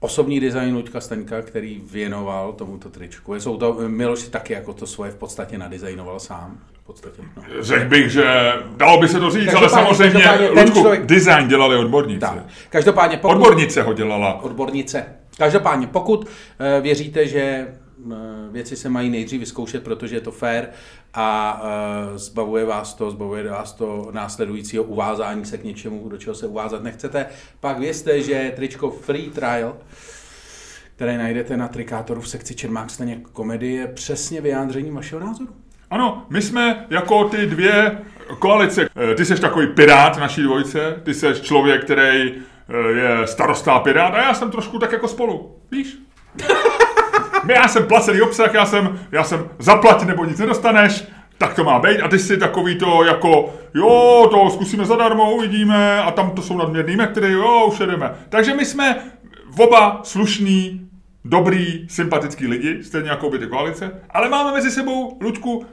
[0.00, 3.34] osobní design Luďka Staňka, který věnoval tomuto tričku.
[3.34, 6.58] Jsou to, Miloš si taky jako to svoje v podstatě nadizajnoval sám.
[6.82, 7.42] V podstatě, no.
[7.60, 11.06] Řekl bych, že dalo by se to říct, ale Každopádně- samozřejmě každopádně ten Ludku, člověk-
[11.06, 12.20] design dělali odborníci.
[12.20, 12.38] Tak.
[12.70, 13.34] Každopádně pokud...
[13.34, 14.42] Odbornice ho dělala.
[14.42, 15.04] Odbornice.
[15.38, 16.26] Každopádně, pokud
[16.58, 17.68] eh, věříte, že eh,
[18.50, 20.64] věci se mají nejdřív vyzkoušet, protože je to fair
[21.14, 26.34] a eh, zbavuje vás to, zbavuje vás to následujícího uvázání se k něčemu, do čeho
[26.34, 27.26] se uvázat nechcete,
[27.60, 29.76] pak vězte, že tričko Free Trial,
[30.96, 35.50] které najdete na Trikátoru v sekci Čermák staně komedie, je přesně vyjádřením vašeho názoru.
[35.90, 37.98] Ano, my jsme jako ty dvě
[38.38, 38.88] koalice.
[39.12, 44.14] Eh, Ty jsi takový pirát naší dvojce, ty jsi člověk, který eh, je starostá pirát
[44.14, 45.98] a já jsem trošku tak jako spolu, víš?
[47.48, 51.04] Já jsem placený obsah, já jsem, já jsem zaplatit nebo nic nedostaneš,
[51.38, 56.02] tak to má být a ty jsi takový to jako, jo, to zkusíme zadarmo, uvidíme
[56.02, 58.14] a tam to jsou nadměrný metry, jo, už jedeme.
[58.28, 58.96] Takže my jsme
[59.58, 60.88] oba slušný,
[61.24, 65.66] dobrý, sympatický lidi, stejně jako by ty koalice, ale máme mezi sebou, Luďku,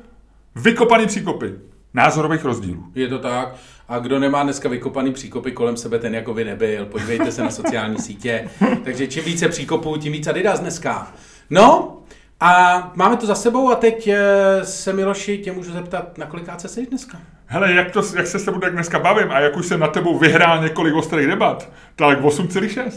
[0.56, 1.54] vykopaný příkopy
[1.94, 2.84] názorových rozdílů.
[2.96, 3.56] Je to tak.
[3.90, 6.86] A kdo nemá dneska vykopaný příkopy kolem sebe, ten jako by nebyl.
[6.86, 8.50] Podívejte se na sociální sítě.
[8.84, 11.14] Takže čím více příkopů, tím víc Adidas dneska.
[11.50, 11.98] No,
[12.40, 14.20] a máme to za sebou a teď eh,
[14.64, 17.22] se Miloši tě můžu zeptat, na kolikáce jsi dneska?
[17.46, 19.88] Hele, jak, to, jak se s tebou tak dneska bavím a jak už jsem na
[19.88, 22.92] tebou vyhrál několik ostrých debat, tak 8,6.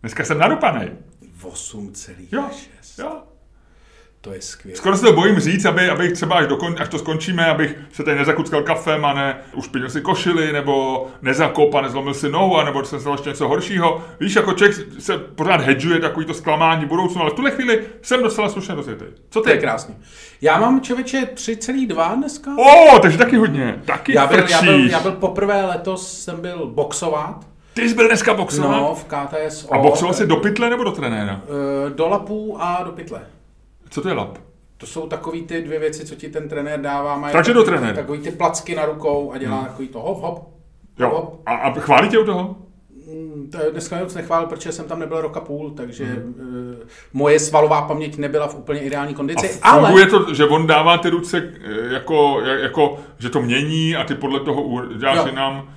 [0.00, 0.90] Dneska jsem nadupaný.
[1.42, 2.14] 8,6.
[2.32, 2.50] Jo,
[2.98, 3.22] jo.
[4.24, 4.76] To je skvělé.
[4.76, 8.02] Skoro se to bojím říct, aby, abych třeba až, dokon, až to skončíme, abych se
[8.02, 12.64] tady nezakuckal kafem a ne ušpinil si košili, nebo nezakop a nezlomil si nohu, a
[12.64, 14.02] nebo jsem se ještě něco horšího.
[14.20, 18.22] Víš, jako člověk se pořád hedžuje takový to zklamání budoucnu, ale v tuhle chvíli jsem
[18.22, 19.04] docela slušně rozjetý.
[19.30, 19.60] Co To je ty?
[19.60, 19.94] krásný.
[20.42, 22.50] Já mám člověče 3,2 dneska.
[22.58, 23.82] O, takže taky hodně.
[23.84, 27.46] Taky Já byl, já, byl, já byl poprvé letos, jsem byl boxovat.
[27.74, 28.70] Ty jsi byl dneska boxovat?
[28.70, 29.74] No, v KTSO.
[29.74, 31.40] A boxoval jsi do pytle nebo do trenéra?
[31.86, 33.20] Eh, Do lapů a do pytle.
[33.94, 34.38] Co to je lap?
[34.76, 37.16] To jsou takový ty dvě věci, co ti ten trenér dává.
[37.16, 37.94] Mají Takže takový, do trenéra.
[37.96, 40.48] Takový ty placky na rukou a dělá takový to hop, hop.
[40.98, 41.08] Jo.
[41.10, 41.40] hop.
[41.46, 42.56] A, a chválí tě u toho?
[43.12, 46.14] Mm, To dneska moc nechválil, protože jsem tam nebyl roka půl, takže Mhm.
[46.38, 46.76] mm.
[47.12, 49.58] moje svalová paměť nebyla v úplně ideální A kondici.
[49.62, 53.96] ale funguje to, že on dává ty ruce eh, jako, jak- jako, že to mění
[53.96, 55.26] a ty podle toho u- děláš Jo.
[55.26, 55.73] jinam.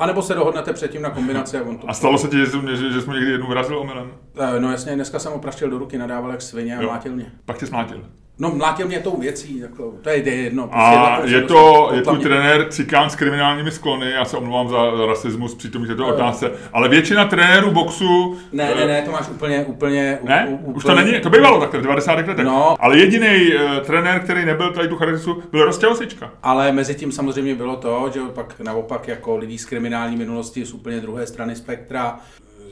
[0.00, 1.90] A nebo se dohodnete předtím na kombinaci a on to...
[1.90, 4.10] A stalo se ti, že, jsi- že, že jsi mu někdy jednou vrazil omylem?
[4.40, 6.88] Eh, No jasně, dneska jsem ho praštil do ruky, nadával jak svině a Jo.
[6.88, 7.32] mlátil mě.
[7.44, 8.04] Pak tě smlátil.
[8.40, 10.62] No mlátil mě tou věcí, jako, to je jedno.
[10.62, 12.24] prostě A je to, je mě.
[12.24, 16.02] trenér cikán s kriminálními sklony, já se omlouvám za, za rasismus při tom, že to
[16.02, 16.08] Jo.
[16.14, 18.36] otázce, ale většina trenérů boxu...
[18.52, 20.18] Ne, eh, ne, ne, to máš úplně, úplně...
[20.22, 20.46] Ne?
[20.50, 22.14] u- Už úplně- to není, to bývalo takhle v 90.
[22.28, 22.44] letech.
[22.46, 22.76] No.
[22.80, 26.30] Ale jediný uh, trenér, který nebyl tady tu charakteristiku, byl Rostěhosička.
[26.42, 30.72] Ale mezi tím samozřejmě bylo to, že pak naopak jako lidí z kriminální minulosti z
[30.72, 32.18] úplně druhé strany spektra,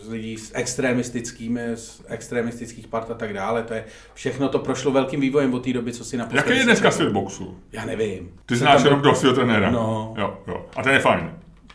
[0.09, 5.21] lidí s extremistickými, z extremistických part a tak dále, to je, všechno to prošlo velkým
[5.21, 6.49] vývojem od té doby, co si naposledy...
[6.51, 7.57] Jaký je dneska svět boxu?
[7.73, 8.29] Já nevím.
[8.47, 9.71] Ty Jsem znáš jenom byl- svého trenéra.
[9.71, 10.15] No.
[10.19, 10.67] Jo, jo.
[10.77, 11.31] A ten je fajn.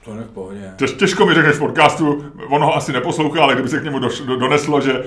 [0.06, 0.72] To ne v pohodě.
[0.76, 4.00] Těž, těžko mi řekneš v podcastu, on ho asi neposlouchá, ale kdyby se k němu
[4.00, 5.04] doš, do, doneslo, že,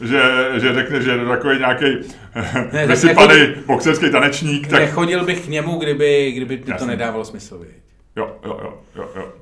[0.00, 0.22] že,
[0.56, 1.84] že řekne, že je takový nějaký
[2.72, 7.24] Ne, vysypaný nechodí- boxerský tanečník, tak Nechodil bych k němu, kdyby, kdyby mi to nedávalo
[7.24, 7.58] smysl.
[7.58, 7.70] Viď?
[8.16, 9.32] jo, jo, jo, jo, jo.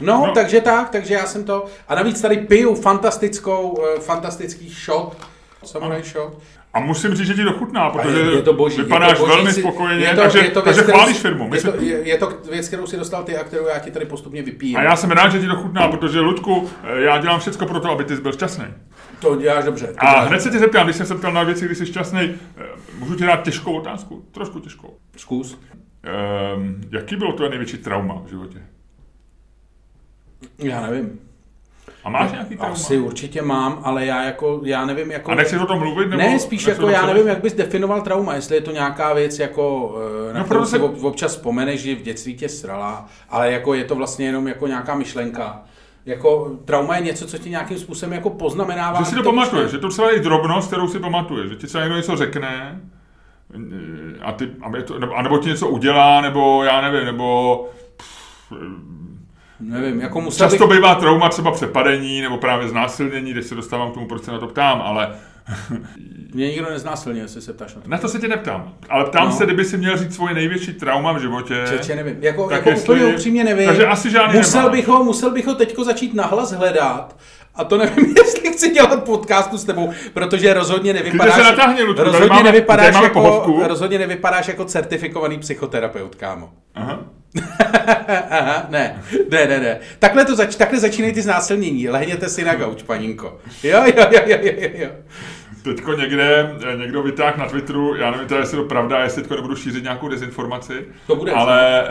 [0.00, 0.32] No, No.
[0.34, 1.64] takže tak, takže já jsem to...
[1.88, 5.16] A navíc tady piju fantastickou, eh, fantastický shot,
[5.64, 6.38] samurai shot.
[6.74, 8.76] A musím říct, že ti dochutná, A protože je, je to boží.
[8.82, 11.16] vypadáš je to boží, velmi si- spokojeně, je to, takže, je to takže kterou chválíš
[11.16, 11.54] firmu.
[11.54, 14.04] Je to, je, je to věc, kterou si dostal ty a kterou já ti tady
[14.06, 14.78] postupně vypiju.
[14.78, 17.90] A já jsem rád, že ti dochutná, protože Ludku, eh, já dělám všechno pro to,
[17.90, 18.64] aby ty jsi byl šťastný.
[19.20, 19.86] To děláš dobře.
[19.86, 21.86] To A děláš hned se tě zeptám, když jsem se ptal na věci, kdy jsi
[21.86, 22.20] šťastný,
[22.58, 22.62] eh,
[22.98, 24.24] můžu ti dát těžkou otázku?
[24.32, 24.94] Trošku těžkou.
[25.16, 25.58] Zkus.
[26.56, 28.58] Um, jaký bylo tvoje největší trauma v životě?
[30.58, 31.20] Já nevím.
[32.04, 32.74] A máš nějaký trauma?
[32.74, 35.30] Asi určitě mám, ale já jako, já nevím jako...
[35.30, 36.06] A nechceš o tom mluvit?
[36.08, 39.38] Nebo ne, spíš jako já nevím, jak bys definoval trauma, jestli je to nějaká věc
[39.38, 39.94] jako,
[40.30, 43.52] eh, na No, kterou si se- ob- občas vzpomeneš, že v dětství tě srala, ale
[43.52, 45.62] jako je to vlastně jenom jako nějaká myšlenka.
[46.06, 48.98] Jako trauma je něco, co ti nějakým způsobem jako poznamenává.
[48.98, 51.84] Že si to pamatuješ, že to třeba je drobnost, kterou si pamatuješ, že ti třeba
[51.84, 52.80] někdo něco řekne
[54.22, 57.68] a ty, aby to, nebo, anebo ti něco udělá, nebo já nevím, nebo
[59.60, 60.76] Nevím, jako musel často bych...
[60.78, 64.38] bývá trauma třeba přepadení, nebo právě znásilnění, když se dostávám k tomu, proč se na
[64.38, 65.08] to ptám, ale
[66.34, 67.88] Mě nikdo neznásilně, jestli se ptáš na to.
[67.90, 68.72] na to se tě neptám.
[68.88, 69.32] Ale ptám No.
[69.32, 71.64] se, kdyby si měl říct svoje největší trauma v životě.
[71.70, 72.16] Čeče, nevím.
[72.20, 73.66] Jako, Tak jako jestli- úplně upřímně nevím.
[73.66, 74.76] Takže asi žádný musel nemáš.
[74.76, 77.16] bych, ho, musel bych ho teďko začít nahlas hledat.
[77.54, 81.94] A to nevím, jestli chci dělat podcastu s tebou, protože rozhodně nevypadáš, se natáhni, Ludku,
[81.96, 83.62] tady rozhodně, máme- nevypadáš jako, pohovku.
[83.68, 86.50] rozhodně nevypadáš jako certifikovaný psychoterapeut, kámo.
[86.74, 86.98] Aha.
[88.30, 89.78] Aha, ne, ne, ne, ne.
[89.98, 91.88] Takhle, to zač- takhle začínají ty znásilnění.
[91.88, 93.40] Lehněte si na gauč, paninko.
[93.62, 94.88] Jo, jo, jo, jo, jo, jo.
[95.62, 99.34] Teďko někde, eh, někdo vytáhl na Twitteru, já nevím teda, jestli to pravda, jestli teďko
[99.34, 101.86] nebudu šířit nějakou dezinformaci, To bude, ale e,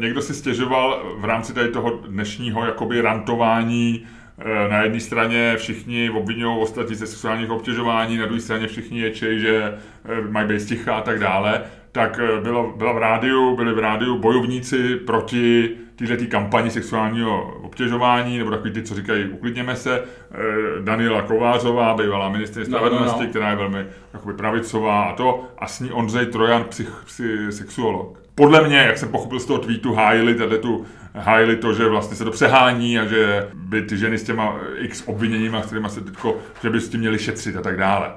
[0.00, 4.06] někdo si stěžoval v rámci tady toho dnešního jakoby rantování
[4.38, 9.40] e, na jedné straně všichni obvinují ostatní ze sexuálních obtěžování, na druhé straně všichni ječej,
[9.40, 9.74] že
[10.30, 11.62] mají být a tak dále,
[11.96, 18.38] tak e, bylo, byla v rádiu, byli v rádiu bojovníci proti této kampani sexuálního obtěžování,
[18.38, 20.36] nebo takový ty, co říkají, uklidněme se, eh,
[20.80, 23.30] Daniela Kovářová, bývalá ministrině No, no, spravedlnosti, no.
[23.30, 28.18] která je velmi jakoby, pravicová a to, a s ní Ondřej Trojan, psych, psy, sexuolog.
[28.34, 32.16] Podle mě, jak jsem pochopil z toho tweetu, hájili, tady tu, hájili to, že vlastně
[32.16, 36.00] se to přehání a že by ty ženy s těma x obviněníma, s kterými se
[36.00, 38.10] teďko, že by s tím měli šetřit a tak dále.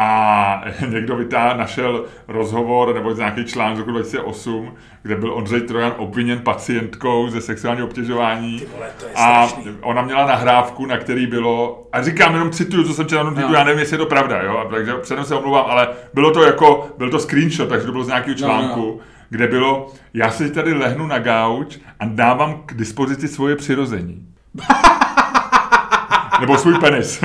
[0.00, 5.92] A někdo vytáhl, našel rozhovor nebo nějaký článek z roku 2008, kde byl Ondřej Trojan
[5.96, 8.62] obviněn pacientkou ze sexuálního obtěžování.
[8.74, 9.72] vole, to je a strašný.
[9.82, 13.54] ona měla nahrávku, na který bylo, a říkám jenom cituju, co jsem četl na No.
[13.54, 16.42] já nevím, jestli je to pravda, jo, a takže předem se omlouvám, ale bylo to
[16.42, 18.60] jako, byl to screenshot, takže to bylo z nějakého No, no, no.
[18.62, 24.22] článku, kde bylo, já si tady lehnu na gauč a dávám k dispozici svoje přirození.
[26.40, 27.20] Nebo svůj penis.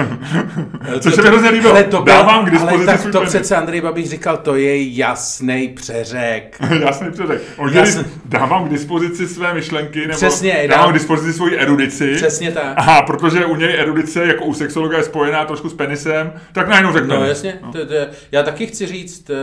[1.00, 1.72] Což se mi hrozně líbilo.
[1.74, 3.34] Ale to byl, Dávám k ale dispozici tak svůj to penis.
[3.34, 6.58] přece Andrej Babiš říkal, to je jasný přeřek.
[6.86, 7.42] Jasný předek.
[7.58, 7.70] On.
[7.74, 8.04] Jasný.
[8.26, 12.14] dávám k dispozici své myšlenky, nebo Přesně, dávám dám- k dispozici svoji erudici.
[12.16, 12.74] Přesně tak.
[12.78, 16.94] A protože u něj erudice, jako u sexologa, je spojená trošku s penisem, tak najednou
[16.94, 17.16] řekne.
[17.16, 17.94] No jasně, to, to,
[18.32, 19.36] já taky chci říct, eh,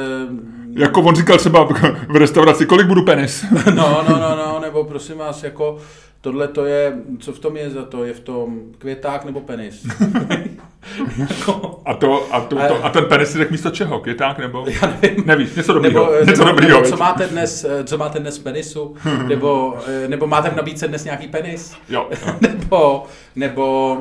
[0.80, 1.64] Jako on říkal třeba
[2.08, 3.44] v restauraci, kolik budu penis?
[3.74, 5.78] no, no, no, no, nebo prosím vás, jako
[6.20, 9.86] tohle to je, co v tom je za to, je v tom květák nebo penis?
[11.84, 14.00] A, to, a, to, to, a ten penis si řekl místo čeho?
[14.00, 14.66] Květák nebo?
[14.82, 15.26] já nevím.
[15.26, 16.04] Nevíš, něco dobrýho.
[16.06, 16.80] Nebo, něco nebo, dobrýho.
[16.80, 18.96] nebo co máte dnes, eh, co máte dnes penisu?
[19.28, 21.74] Nebo, eh, nebo máte v nabídce dnes nějaký penis?
[21.88, 22.34] Jo, jo.
[22.40, 23.06] nebo,
[23.36, 23.96] nebo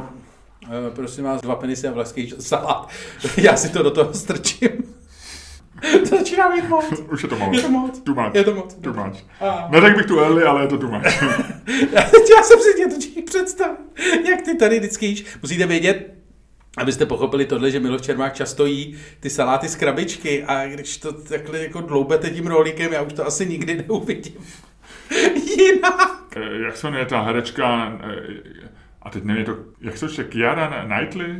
[0.66, 2.90] eh, prosím vás, dva penisy a vlaský salát.
[3.38, 4.70] Já si to do toho strčím.
[6.10, 6.86] to začíná být moc.
[7.12, 7.56] Už je to moc.
[7.56, 8.00] Je to moc.
[8.00, 8.36] Too much.
[8.36, 8.74] Je to moc.
[8.74, 9.18] Too much.
[9.42, 11.04] A- Neřekl bych tu Eli, ale je to too much.
[11.92, 13.76] Já, já jsem si tě to člověk představil,
[14.30, 15.26] jak ty tady vždycky jíš.
[15.42, 16.14] Musíte vědět,
[16.78, 21.14] abyste pochopili tohle, že Miloš Čermák často jí ty saláty z krabičky a když to
[21.14, 24.34] takhle jako dloubete tím rohlíkem, já už to asi nikdy neuvidím.
[25.58, 26.38] Jinak.
[26.38, 28.70] Eh, jak se jmenuje ta herečka, eh,
[29.02, 31.36] a teď nevím, to, jak se to Kiara Knightley?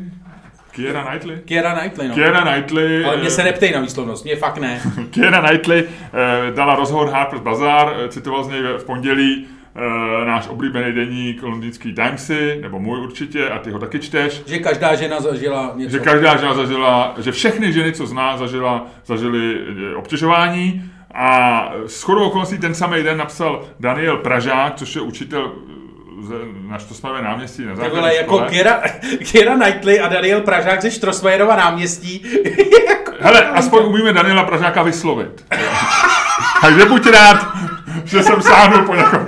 [0.72, 1.38] Kiara Knightley?
[1.46, 2.14] Kiera Knightley, no.
[2.16, 4.82] Kiara Knightley, Ale mě eh, se neptej na výslovnost, mě fakt ne.
[5.12, 9.48] Kiera Knightley eh, dala rozhovor Harper's Bazaar, eh, citoval z něj v pondělí
[10.26, 14.96] náš oblíbený deník londýnský Timesy, nebo můj určitě, a ty ho taky čteš, Že každá
[14.96, 15.92] žena zažila něco.
[15.92, 19.58] že každá žena zažila, že všechny ženy, co zná, zažila, zažili
[19.96, 25.52] obtěžování a s chodou okolností ten samý den napsal Daniel Pražák, což je učitel
[26.70, 28.50] na Štosmavě náměstí na základní vole, jako škole.
[28.50, 28.82] Kiera,
[29.32, 32.26] Kiera Knightley a Daniel Pražák ze Štrosmajerova náměstí.
[32.90, 35.46] Jako- Hele, aspoň umíme Daniela Pražáka vyslovit.
[36.62, 37.48] Takže buď rád,
[38.06, 39.28] že jsem sáhnul po někom.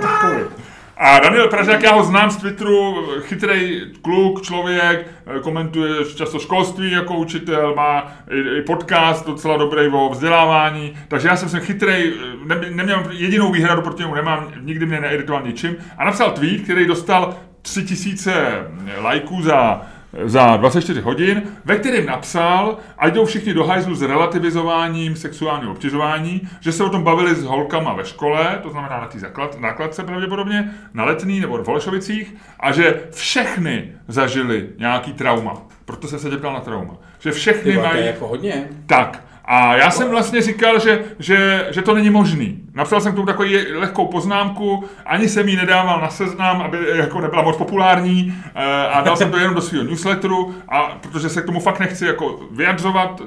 [1.04, 6.92] A Daniel Pražák, já ho znám z Twitteru, chytrý kluk, člověk, eh, komentuje často školství
[6.92, 8.12] jako učitel, má
[8.58, 12.12] i, podcast docela dobrý o vzdělávání, takže já jsem se chytrý,
[12.44, 15.76] ne, neměl jedinou výhradu proti němu, nemám, nikdy mě neiritoval ničím.
[15.98, 18.66] A napsal tweet, který dostal 3000
[19.00, 19.82] lajků za
[20.24, 26.48] za 24 hodin, ve kterém napsal, ať jdou všichni do hajzlu s relativizováním sexuálního obtěžování,
[26.60, 30.02] že se o tom bavili s holkama ve škole, to znamená na té základ, nákladce
[30.02, 35.54] pravděpodobně, na letný nebo v Holešovicích, a že všechny zažili nějaký trauma.
[35.84, 36.94] Proto jsem se tě ptal na trauma.
[37.18, 38.00] Že všechny Ty vole, to mají...
[38.00, 38.68] je jako hodně.
[38.86, 39.24] Tak.
[39.44, 42.58] A já jsem vlastně říkal, že, že, že to není možný.
[42.74, 47.20] Napsal jsem k tomu takovou lehkou poznámku, ani jsem ji nedával na seznam, aby jako
[47.20, 51.42] nebyla moc populární eh, a dal jsem to jenom do svého newsletteru, a, protože se
[51.42, 53.22] k tomu fakt nechci jako vyjadřovat,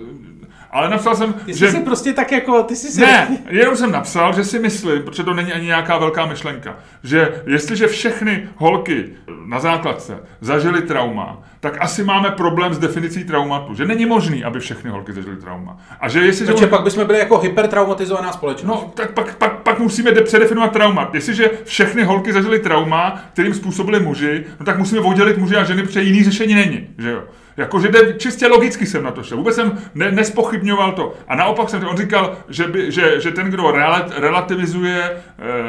[0.76, 1.72] ale napsal jsem, Ty jsi že...
[1.72, 3.02] si prostě tak jako, ty jsi si...
[3.02, 7.42] Ne, jenom jsem napsal, že si myslím, protože to není ani nějaká velká myšlenka, že
[7.48, 9.06] jestliže všechny holky
[9.46, 13.74] na základce zažily trauma, tak asi máme problém s definicí traumatu.
[13.74, 15.78] Že není možný, aby všechny holky zažily trauma.
[16.00, 16.52] A že jestliže...
[16.52, 18.68] Protože pak bychom byli jako hypertraumatizovaná společnost.
[18.68, 21.10] No, tak pak, pak, pak musíme de- předefinovat trauma.
[21.14, 25.84] Jestliže všechny holky zažily trauma, kterým způsobili muži, no tak musíme oddělit muže a ženy,
[25.84, 26.88] protože jiný řešení není.
[26.98, 27.24] Že jo?
[27.58, 29.38] Jakože jde, čistě logicky jsem na to šel.
[29.38, 31.14] Vůbec jsem ne, nespochybňoval to.
[31.28, 35.04] A naopak jsem, on říkal, že, by, že, že ten, kdo relat, relativizuje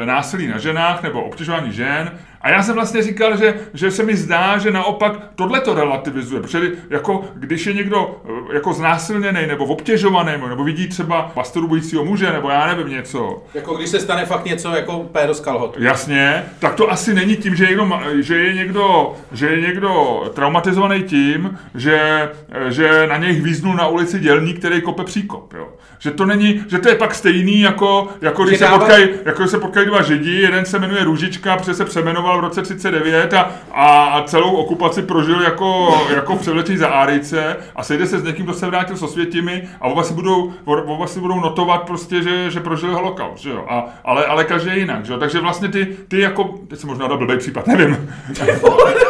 [0.01, 2.11] e, násilí na ženách nebo obtěžování žen,
[2.41, 6.41] A já jsem vlastně říkal, že, že se mi zdá, že naopak tohle to relativizuje.
[6.41, 12.31] Protože jako, když je někdo eh, jako znásilněný nebo obtěžovaný, nebo vidí třeba masturbujícího muže,
[12.31, 13.43] nebo já nevím něco.
[13.53, 15.43] Jako když se stane fakt něco jako péro z.
[15.77, 20.23] Jasně, tak to asi není tím, že je někdo, že je někdo, že je někdo
[20.33, 22.29] traumatizovaný tím, že,
[22.69, 25.53] že na něj hvíznul na ulici dělník, který kope příkop.
[25.53, 25.67] Jo.
[25.99, 29.59] Že to není, že to je pak stejný, jako, jako když se potkají, jako se
[29.59, 31.85] potkají dva židi, jeden se jmenuje Růžička, protože se
[32.27, 37.57] přemenoval v roce 39 a, a, a celou okupaci prožil jako, jako převletí za Árice
[37.75, 41.07] a sejde se s někým, kdo se vrátil s osvětimi a oba si budou, oba
[41.07, 43.65] si budou notovat prostě, že, že prožili holokaust, že jo?
[43.69, 45.19] A, ale, ale každý jinak, že jo?
[45.19, 48.09] Takže vlastně ty, ty jako, teď jsem možná dal blbý případ, nevím.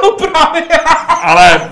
[0.04, 0.64] no právě.
[1.22, 1.70] ale,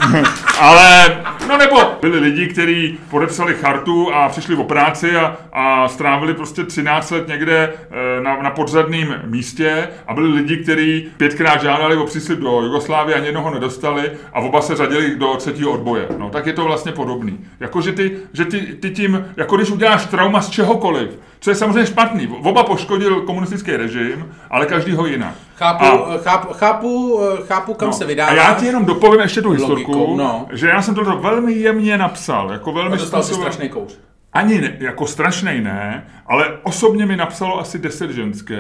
[0.59, 1.17] ale,
[1.47, 6.63] no nebo byli lidi, kteří podepsali chartu a přišli o práci a, a strávili prostě
[6.63, 12.05] 13 let někde eh, na, na podřadném místě a byli lidi, kteří pětkrát žádali o
[12.05, 16.07] příslip do Jugoslávie, ani jednoho nedostali a oba se řadili do třetího odboje.
[16.17, 17.39] No tak je to vlastně podobný.
[17.59, 21.55] Jako, že ty, že ty, ty tím, jako když uděláš trauma z čehokoliv, co je
[21.55, 22.27] samozřejmě špatný.
[22.43, 25.33] Oba poškodil komunistický režim, ale každý ho jinak.
[25.55, 28.31] Chápu, a, chápu, chápu, chápu kam no, se vydává.
[28.31, 30.45] A já ti jenom dopovím ještě tu historku, no.
[30.51, 32.51] že já jsem to velmi jemně napsal.
[32.51, 33.97] Jako velmi a dostal si strašný kouř
[34.35, 38.55] ani ne, jako strašnej ne, ale osobně mi napsalo asi 10 ženský.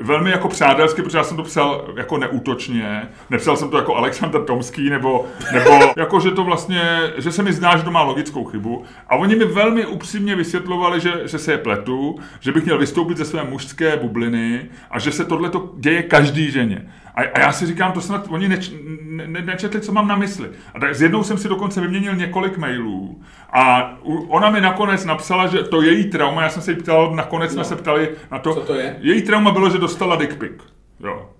[0.00, 3.08] Velmi jako přátelsky, protože já jsem to psal jako neútočně.
[3.30, 7.52] Nepsal jsem to jako Aleksandr Tomský, nebo, nebo jako, že to vlastně, že se mi
[7.52, 8.84] zdá, že to má logickou chybu.
[9.08, 13.18] A oni mi velmi upřímně vysvětlovali, že, že se je pletu, že bych měl vystoupit
[13.18, 16.88] ze své mužské bubliny a že se tohle děje každý ženě.
[17.14, 18.70] A, a já si říkám, to snad oni neč,
[19.02, 20.48] ne, ne, nečetli, co mám na mysli.
[20.74, 23.94] A tak s jednou jsem si dokonce vyměnil několik mailů a
[24.28, 27.54] ona mi nakonec napsala, že to její trauma, já jsem se jí ptal, nakonec no.
[27.54, 28.54] jsme se ptali na to.
[28.54, 28.96] Co to je?
[29.00, 30.52] Její trauma bylo, že dostala dick pic.
[31.00, 31.30] Jo.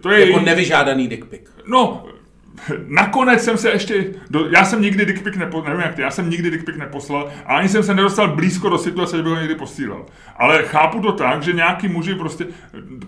[0.00, 0.46] To je jako její...
[0.46, 1.52] nevyžádaný dick pic.
[1.66, 2.06] No,
[2.86, 6.10] Nakonec jsem se ještě, do, já jsem nikdy dick pic nepo, nevím jak ty, já
[6.10, 9.32] jsem nikdy dick pic neposlal a ani jsem se nedostal blízko do situace, že bych
[9.32, 10.06] ho někdy posílal.
[10.36, 12.46] Ale chápu to tak, že nějaký muži prostě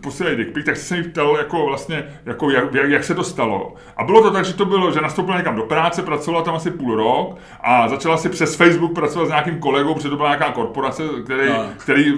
[0.00, 3.14] posílají dick pic, tak jsem se jich ptal jako vlastně, jako jak, jak, jak, se
[3.14, 3.74] to stalo.
[3.96, 6.70] A bylo to tak, že to bylo, že nastoupila někam do práce, pracovala tam asi
[6.70, 10.52] půl rok a začala si přes Facebook pracovat s nějakým kolegou, protože to byla nějaká
[10.52, 11.66] korporace, který, no.
[11.76, 12.14] který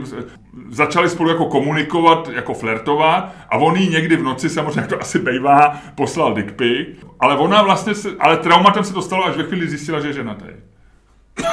[0.71, 5.19] začali spolu jako komunikovat, jako flertovat a on jí někdy v noci, samozřejmě to asi
[5.19, 6.89] bejvá, poslal dick pic,
[7.21, 10.45] ale ona vlastně, se, ale traumatem se dostalo až ve chvíli zjistila, že je ženatý.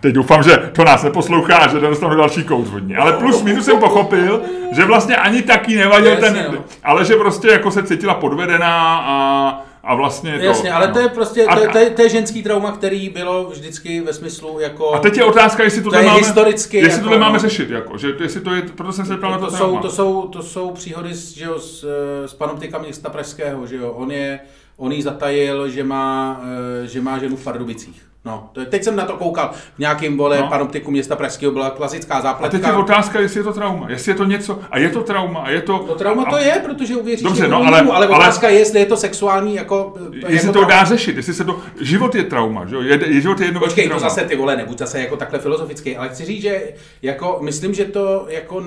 [0.00, 2.96] Teď doufám, že to nás neposlouchá, že nedostanu další kouř hodně.
[2.96, 6.58] Ale plus minus jsem pochopil, že vlastně ani taky nevadil ten, no.
[6.84, 10.92] ale že prostě jako se cítila podvedená a a vlastně to, Jasně, ale no.
[10.92, 14.60] to je prostě, to, to, je, to je ženský trauma, který bylo vždycky ve smyslu
[14.60, 14.94] jako...
[14.94, 17.98] A teď je otázka, jestli to, to máme, historicky jestli jako, tohle máme řešit, jako,
[17.98, 20.42] že jestli to je, proto jsem se ptal na to, to jsou, to jsou, to
[20.42, 21.84] jsou příhody s, že jo, s,
[22.26, 24.40] s panoptika města Pražského, že jo, on je,
[24.76, 26.40] on jí zatajil, že má,
[26.82, 28.13] eh, že má ženu v Pardubicích.
[28.26, 29.50] No, to je, teď jsem na to koukal.
[29.74, 30.48] V nějakém vole no.
[30.48, 32.58] panoptiku města Pražského byla klasická zápletka.
[32.58, 33.90] A teď je otázka, jestli je to trauma.
[33.90, 34.60] Jestli je to něco.
[34.70, 35.40] A je to trauma.
[35.40, 35.78] A je to...
[35.78, 36.30] To trauma a...
[36.30, 39.94] to je, protože uvěříš Dobře, no, ale, ale, otázka je, jestli je to sexuální jako...
[40.12, 40.68] Jestli jako to trauma.
[40.68, 41.60] dá řešit, jestli se to...
[41.80, 42.80] Život je trauma, že jo?
[42.80, 44.08] Je, život je jedno Počkej, trauma.
[44.08, 46.62] to zase ty vole, nebuď zase jako takhle filozofický, ale chci říct, že
[47.02, 48.64] jako, myslím, že to jako,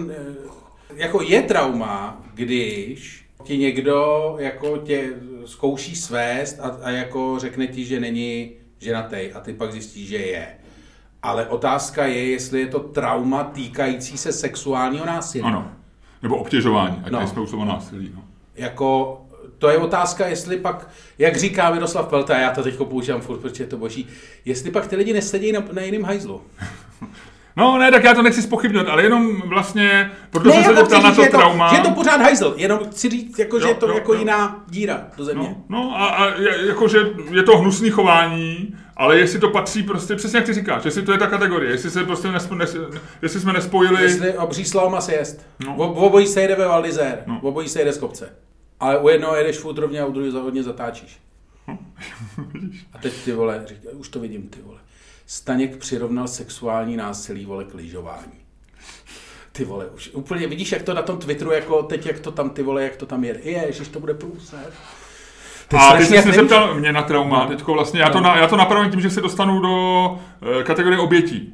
[0.96, 5.10] jako je trauma, když ti někdo jako tě
[5.46, 10.18] zkouší svést a, a jako řekne ti, že není ženatý a ty pak zjistíš, že
[10.18, 10.48] je.
[11.24, 15.44] Ale otázka je, jestli je to trauma týkající se sexuálního násilí.
[15.44, 15.72] Ano.
[16.24, 17.20] Nebo obtěžování, ať no.
[17.20, 18.12] nejsme u násilí.
[18.16, 18.24] No.
[18.56, 19.22] Jako,
[19.58, 23.64] to je otázka, jestli pak, jak říká Miroslav Pelta, já to teď používám furt, protože
[23.64, 24.08] je to boží,
[24.46, 26.42] jestli pak ty lidi nesedí na, na jiném hajzlu.
[27.58, 31.02] No ne, tak já to nechci spochybnit, ale jenom vlastně, protože jsem se jako ptal
[31.02, 31.70] na to že trauma.
[31.70, 33.94] To, že je to pořád hajzl, jenom chci říct, jako, jo, že je to jo,
[33.94, 34.20] jako jo.
[34.20, 35.56] jiná díra do země.
[35.70, 36.98] No, no a, a jako, že
[37.32, 41.12] je to hnusný chování, ale jestli to patří prostě, přesně jak ty říkáš, jestli to
[41.12, 42.76] je ta kategorie, jestli se prostě nespo, nes,
[43.22, 44.04] jestli jsme nespojili...
[44.04, 45.46] Jestli obří slalom se jest.
[45.66, 45.76] No.
[45.76, 47.40] V, obojí se jede ve Valdizér, no.
[47.42, 48.30] v obojí se jede z kopce.
[48.80, 51.20] Ale u jednoho jedeš futrovně a u druhého hodně zatáčíš.
[51.68, 51.78] No.
[52.94, 54.80] a teď ty vole, říká, už to vidím ty vole.
[55.30, 58.40] Staněk přirovnal sexuální násilí, vole, k lyžování.
[59.52, 62.50] Ty vole, už úplně vidíš, jak to na tom Twitteru, jako teď, jak to tam,
[62.50, 63.40] ty vole, jak to tam je.
[63.44, 64.74] Ježiš, to bude průser.
[65.68, 67.50] Ty a ty jsi se zeptal mě na trauma, no.
[67.50, 70.20] teďko vlastně, já to, na, já to napravím tím, že se dostanu do
[70.60, 71.54] e, kategorie obětí.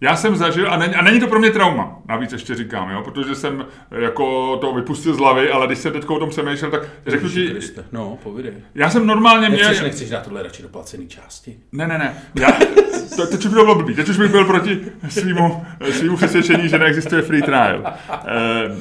[0.00, 3.02] Já jsem zažil, a není, a není to pro mě trauma, navíc ještě říkám, jo,
[3.02, 6.82] protože jsem jako to vypustil z hlavy, ale když jsem teď o tom přemýšlel, tak
[7.06, 7.54] řeknu ti...
[7.92, 8.52] No, povídej.
[8.74, 9.68] Já jsem normálně měl...
[9.68, 11.56] Nechceš, nechceš dát tohle radši do placený části?
[11.72, 12.22] Ne, ne, ne.
[12.34, 12.52] Já,
[13.16, 13.94] to, teď už by to bylo blbý.
[13.94, 17.82] Teď už bych byl proti svýmu, svýmu přesvědčení, že neexistuje free trial.
[17.86, 18.76] E,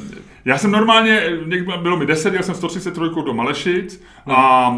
[0.49, 4.75] Já jsem normálně, někdy bylo mi 10, já jsem 133 do Malešic a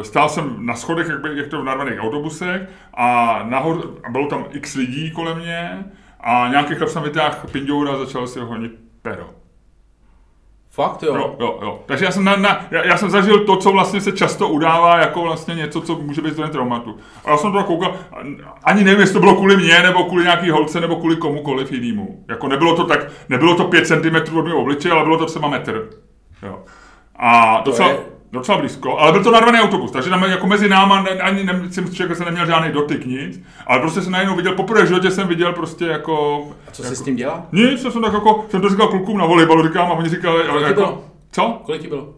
[0.00, 4.10] e, stál jsem na schodech, jak, by- jak to v narvaných autobusech a, nahoře, a
[4.10, 5.84] bylo tam x lidí kolem mě
[6.20, 8.72] a nějaký chlap jsem vytáhl pindoura a začal si ho honit
[9.02, 9.41] pero.
[10.74, 11.14] Fakt jo.
[11.16, 11.80] Jo, jo, jo.
[11.86, 14.98] Takže já jsem, na, na, já, já jsem zažil to, co vlastně se často udává
[14.98, 16.96] jako vlastně něco, co může být zdrojem traumatu.
[17.24, 17.94] A já jsem to koukal,
[18.64, 22.24] ani nevím, jestli to bylo kvůli mně, nebo kvůli nějaký holce, nebo kvůli komukoliv jinému.
[22.28, 25.48] Jako nebylo to tak, nebylo to 5 cm od mého obličeje, ale bylo to třeba
[25.48, 25.90] metr.
[26.42, 26.58] Jo.
[27.16, 27.96] A docela, je-
[28.32, 31.62] docela blízko, ale byl to narvaný autobus, takže tam jako mezi náma ne, ani ne,
[31.70, 35.10] jsem člověk se neměl žádný dotyk, nic, ale prostě jsem najednou viděl, poprvé v životě
[35.10, 36.42] jsem viděl prostě jako...
[36.68, 37.42] A co jsi s tím dělal?
[37.52, 40.42] Nic, já jsem tak jako, jsem to říkal klukům na volejbalu, říkám, a oni říkali,
[40.48, 41.04] Kolik jako, bylo?
[41.32, 41.60] co?
[41.64, 42.08] Kolik ti bylo?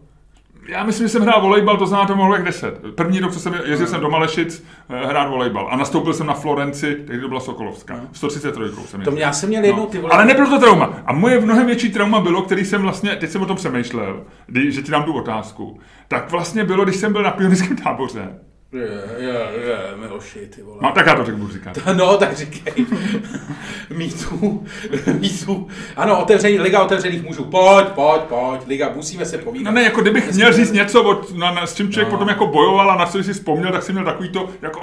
[0.67, 2.81] Já myslím, že jsem hrál volejbal, to znamená, to mohlo jak 10.
[2.95, 6.33] První rok, co jsem jezdil jsem do Malešic eh, hrát volejbal a nastoupil jsem na
[6.33, 8.01] Florenci, tehdy to byla Sokolovská.
[8.11, 9.11] 133 jsem To jezdil.
[9.13, 10.13] mě, já jsem měl jednou ty vole.
[10.13, 10.93] Ale nebylo to trauma.
[11.05, 14.71] A moje mnohem větší trauma bylo, který jsem vlastně, teď jsem o tom přemýšlel, kdy,
[14.71, 18.39] že ti dám tu otázku, tak vlastně bylo, když jsem byl na pionýrském táboře.
[18.71, 18.81] Je,
[19.17, 19.33] je,
[19.67, 20.77] je, Miloši, ty vole.
[20.81, 21.77] No, tak já to řeknu, říkat.
[21.93, 22.85] No, tak říkej.
[23.89, 24.65] Mýtů,
[25.19, 25.67] mýtů.
[25.95, 27.43] Ano, otevření, liga otevřených mužů.
[27.43, 29.71] Pojď, pojď, pojď, liga, musíme se povídat.
[29.71, 32.17] No ne, jako kdybych měl říct něco, od, na, na, s čím člověk No.
[32.17, 34.81] potom jako bojoval a na co si vzpomněl, tak jsem měl takový to, jako,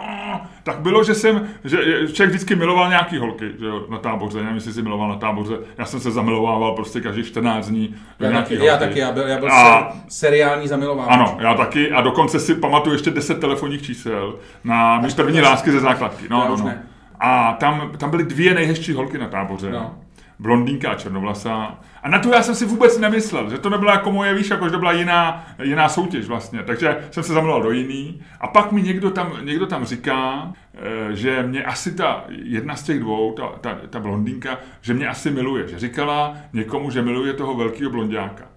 [0.62, 1.78] tak bylo, že jsem, že
[2.12, 5.55] člověk vždycky miloval nějaký holky, že jo, na táboře, nevím, jestli jsi miloval na táboře,
[5.78, 8.86] já jsem se zamilovával prostě každých 14 dní do já nějaký taky, já holky.
[8.88, 11.09] taky, já byl, já byl A- ser, seriální zamilování.
[11.11, 14.34] Ano, já taky a dokonce si pamatuju ještě 10 telefonních čísel
[14.64, 16.24] na mý první lásky ze základky.
[16.30, 16.70] Já No, no, no.
[17.20, 19.70] A tam, tam byly dvě nejhezčí holky na táboře.
[19.70, 19.95] No.
[20.43, 21.78] Blondýnka a černovlasá.
[22.03, 24.64] A na to já jsem si vůbec nemyslel, že to nebyla jako moje, víš, jako
[24.64, 26.62] že to byla jiná, jiná soutěž vlastně.
[26.62, 28.22] Takže jsem se zamiloval do jiný.
[28.40, 32.82] A pak mi někdo tam, někdo tam říká, eh, že mě asi ta jedna z
[32.82, 35.68] těch dvou, ta, ta, ta blondýnka, že mě asi miluje.
[35.68, 38.51] Že říkala někomu, že miluje toho velkého blondiáka.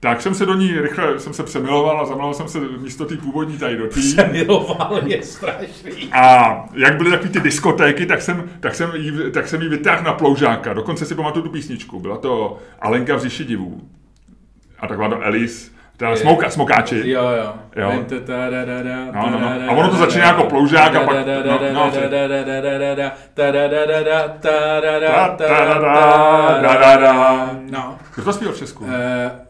[0.00, 3.16] Tak jsem se do ní rychle, jsem se přemiloval a zamiloval jsem se místo té
[3.16, 4.28] původní tady do té.
[4.32, 6.08] Miloval je strašný.
[6.12, 10.02] A jak byly takový ty diskotéky, tak jsem, tak jsem, jí, tak jsem jí vytáhl
[10.02, 10.72] na ploužáka.
[10.72, 12.00] Dokonce si pamatuju tu písničku.
[12.00, 13.80] Byla to Alenka v říši divů.
[14.80, 15.76] A taková to Elis.
[15.96, 16.16] Ta Je.
[16.16, 17.02] smoka, smokáči.
[17.04, 17.52] Jo, jo.
[17.76, 17.90] Jo.
[19.14, 19.70] No, no, no.
[19.70, 21.90] A ono to začíná jako ploužák a pak- no, no.
[27.70, 27.98] No.
[28.14, 28.86] Kdo to zpíval v Česku?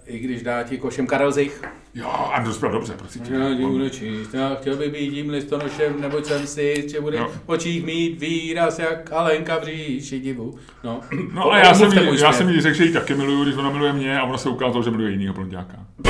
[0.06, 1.62] I když dá ti košem Karel Zich.
[1.94, 3.34] Jo, a to zpíval dobře, prosím tě.
[3.34, 7.28] Já budu číst, já chtěl by být tím listonošem, neboť jsem si, že bude Jo.
[7.46, 10.58] v očích mít výraz jak Alenka v říši divu.
[10.84, 11.00] No,
[11.32, 13.70] No a já jsem, jí, já jsem jí řekl, že ji taky miluju, když ona
[13.70, 15.76] miluje mě a ona se ukázalo, že miluje jinýho blondiáka.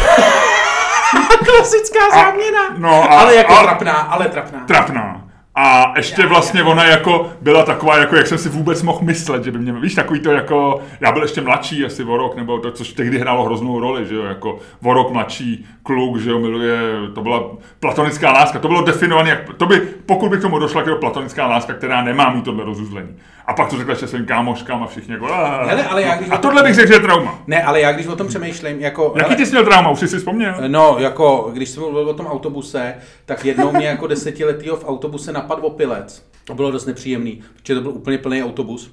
[1.44, 2.60] Klasická záměna.
[2.78, 4.64] no a- ale jako a- trapná, ale trapná.
[4.66, 5.25] trapná.
[5.58, 9.50] A ještě vlastně ona jako byla taková, jako jak jsem si vůbec mohl myslet, že
[9.50, 12.70] by mě, víš, takový to jako, já byl ještě mladší asi o rok, nebo to,
[12.72, 16.78] což tehdy hrálo hroznou roli, že jo, jako o rok mladší kluk, že jo, miluje,
[17.14, 17.42] to byla
[17.80, 21.46] platonická láska, to bylo definované, jak, to by, pokud by k tomu došla, jako platonická
[21.46, 23.16] láska, která nemá mít tohle rozuzlení.
[23.46, 26.30] A pak to řekla ještě svým kámoškám a všichni jako, "Ah." Hele, ale já když-
[26.32, 27.38] a tohle bych řekl, že je trauma.
[27.46, 29.14] Ne, ale já když o tom přemýšlím, jako...
[29.16, 30.54] Jaký ty jsi měl trauma, už jsi si vzpomněl?
[30.68, 32.94] No, jako, když jsem mluvil o tom autobuse,
[33.24, 36.26] tak jednou mě jako desetiletýho v autobuse napadl opilec.
[36.44, 38.90] To bylo dost nepříjemný, protože to byl úplně plný autobus.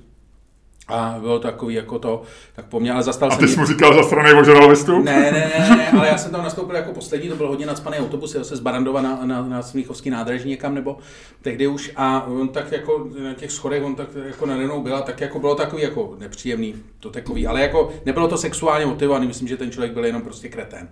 [0.88, 2.22] A bylo to takový jako to,
[2.56, 3.40] tak po mně, ale zastal A jsem...
[3.40, 5.00] ty mě- jsi mu říkal za stranou o žurnalistu?
[5.04, 7.98] Ne, ne, ne, ne, ale já jsem tam nastoupil jako poslední, to byl hodně nadspaný
[7.98, 10.98] autobus, jel se z Barandova na, na, na Smíchovský nádraží někam, nebo
[11.42, 15.02] tehdy už, a on tak jako na těch schodech, on tak jako nade mnou byla,
[15.02, 19.48] tak jako bylo takový jako nepříjemný, to takový, ale jako nebylo to sexuálně motivovaný, myslím,
[19.48, 20.90] že ten člověk byl jenom prostě kretén.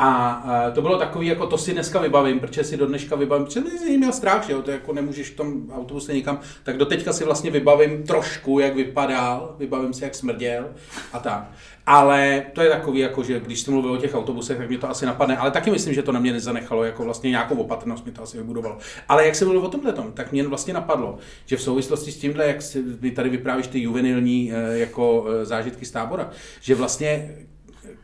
[0.00, 3.60] A, to bylo takový, jako to si dneska vybavím, protože si do dneška vybavím, protože
[3.60, 7.12] jsem měl strach, že jo, to jako nemůžeš v tom autobuse nikam, tak do teďka
[7.12, 10.68] si vlastně vybavím trošku, jak vypadal, vybavím si, jak smrděl
[11.12, 11.50] a tak.
[11.86, 14.90] Ale to je takový, jako, že když jsi mluvil o těch autobusech, tak mě to
[14.90, 18.12] asi napadne, ale taky myslím, že to na mě nezanechalo, jako vlastně nějakou opatrnost mi
[18.12, 18.78] to asi vybudovalo.
[19.08, 22.18] Ale jak se mluvil o tomhle tom, tak mě vlastně napadlo, že v souvislosti s
[22.18, 22.84] tímhle, jak si,
[23.14, 26.30] tady vyprávíš ty juvenilní eh, jako eh, zážitky z tábora,
[26.60, 27.34] že vlastně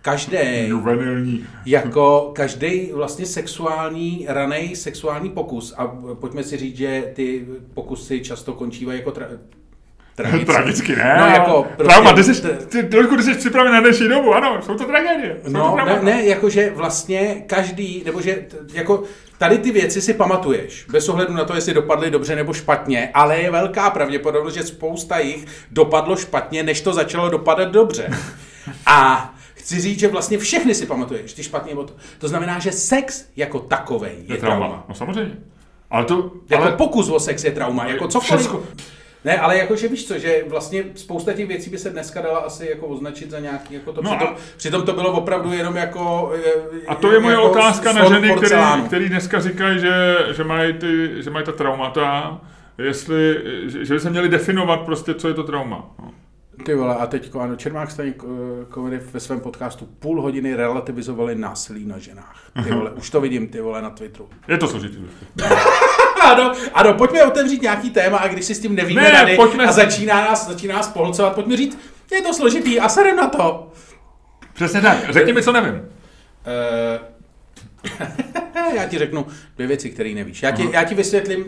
[0.04, 0.36] každý
[0.66, 1.46] Juvenilní.
[1.66, 5.86] jako každý vlastně sexuální, ranej sexuální pokus a
[6.20, 9.38] pojďme si říct, že ty pokusy často končívají jako tra-
[10.14, 10.44] tragicky.
[10.46, 11.16] Tragicky ne.
[11.20, 14.58] No, jako prostě, Trauma, ty jsi, ty, trošku ty jsi připraven na dnešní dobu, ano,
[14.62, 15.36] jsou to tragédie.
[15.44, 16.02] Jsou to No, traumata.
[16.02, 19.02] ne, ne, jakože vlastně každý, nebo že t- jako
[19.38, 23.38] tady ty věci si pamatuješ, bez ohledu na to, jestli dopadly dobře nebo špatně, ale
[23.40, 28.08] je velká pravděpodobnost, že spousta jich dopadlo špatně, než to začalo dopadat dobře.
[28.86, 29.30] A
[29.64, 31.92] chci říct, že vlastně všechny si pamatuješ, ty špatně nebo to.
[32.18, 34.66] To znamená, že sex jako takovej je, je trauma.
[34.66, 34.84] trauma.
[34.88, 35.36] No samozřejmě.
[35.90, 38.40] Ale to, Jako ale pokus o sex je trauma, jako cokoliv.
[38.40, 38.62] všecko,
[39.24, 42.66] Ne, ale jakože víš co, že vlastně spousta těch věcí by se dneska dala asi
[42.66, 44.38] jako označit za nějaký, jako to, no přitom, a...
[44.56, 46.32] přitom to bylo opravdu jenom jako...
[46.88, 50.72] A to je moje jako otázka na ženy, který, který dneska říkají, že, že mají,
[50.72, 52.40] ty, že mají ta traumata,
[52.78, 53.36] jestli,
[53.66, 55.90] že, že by se měli definovat prostě, co je to trauma.
[56.02, 56.10] No.
[56.64, 61.98] Ty vole, a teď ano, Čermák Staníkovi ve svém podcastu půl hodiny relativizovali násilí na
[61.98, 62.50] ženách.
[62.64, 64.28] Ty vole, už to vidím, ty vole, na Twitteru.
[64.48, 64.98] Je to složitý.
[66.22, 69.66] ano, ano, pojďme otevřít nějaký téma a když si s tím nevíme ne, rady pojďme...
[69.66, 71.78] a začíná nás, začíná nás pohlcovat, pojďme říct,
[72.12, 73.72] je to složitý a serem na to.
[74.52, 75.74] Přesně tak, řekni mi, co nevím.
[75.74, 77.13] Uh,
[78.74, 80.42] já ti řeknu dvě věci, které nevíš.
[80.42, 81.44] Já ti, já ti vysvětlím,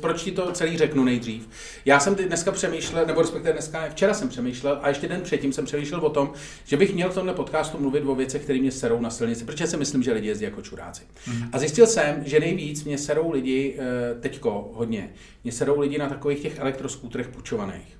[0.00, 1.48] proč ti to celý řeknu nejdřív.
[1.84, 5.52] Já jsem dneska přemýšlel, nebo respektive dneska ne, včera jsem přemýšlel a ještě den předtím
[5.52, 6.32] jsem přemýšlel o tom,
[6.64, 9.66] že bych měl v tomhle podcastu mluvit o věcech, které mě serou na silnici, protože
[9.66, 11.02] si myslím, že lidi jezdí jako čuráci.
[11.26, 11.48] Mm.
[11.52, 15.10] A zjistil jsem, že nejvíc mě serou lidi, eh, teďko hodně,
[15.44, 17.98] mě serou lidi na takových těch elektroskútrech pučovaných.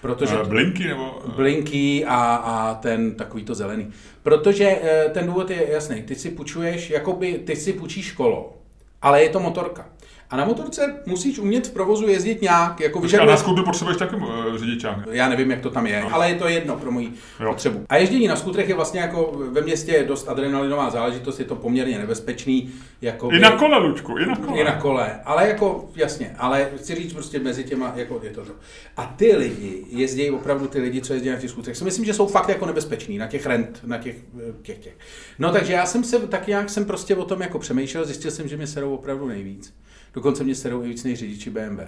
[0.00, 1.22] Protože blinky nebo?
[1.36, 3.90] Blinky a, a ten takový to zelený.
[4.22, 6.02] Protože eh, ten důvod je jasný.
[6.02, 8.56] Ty si půjčuješ, jakoby ty si půjčíš kolo,
[9.02, 9.88] ale je to motorka.
[10.30, 12.80] A na motorce musíš umět v provozu jezdit nějak.
[12.80, 13.28] Jako vyžaduje...
[13.28, 14.98] A na skutru potřebuješ taky uh, řidičák.
[15.10, 16.14] Já nevím, jak to tam je, no.
[16.14, 17.50] ale je to jedno pro moji jo.
[17.50, 17.86] potřebu.
[17.88, 21.98] A ježdění na skutrech je vlastně jako ve městě dost adrenalinová záležitost, je to poměrně
[21.98, 22.70] nebezpečný.
[23.02, 24.60] Jako I na kole, Lučku, i na kole.
[24.60, 28.44] I na kole, ale jako jasně, ale chci říct prostě mezi těma, jako je to
[28.44, 28.52] to.
[28.96, 32.14] A ty lidi jezdí opravdu ty lidi, co jezdí na těch skutrech, si myslím, že
[32.14, 34.96] jsou fakt jako nebezpeční na těch rent, na těch, eh, těch, těch.
[35.38, 38.48] No takže já jsem se tak nějak jsem prostě o tom jako přemýšlel, zjistil jsem,
[38.48, 39.74] že mě serou opravdu nejvíc.
[40.16, 41.80] Dokonce mě serou i víc než řidiči BMW,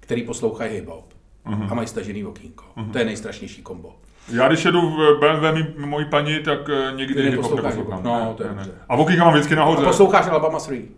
[0.00, 1.04] který poslouchají hip-hop
[1.46, 1.68] uh-huh.
[1.70, 2.64] a mají stažený okýnko.
[2.76, 2.90] Uh-huh.
[2.90, 3.94] To je nejstrašnější kombo.
[4.32, 8.02] Já když jedu v BMW mojí paní, tak eh, někdy hip-hop neposlouchám.
[8.02, 8.72] No, to je ne, ne.
[8.88, 9.82] A okýnka mám vždycky nahoře.
[9.82, 10.88] A posloucháš Alabama 3?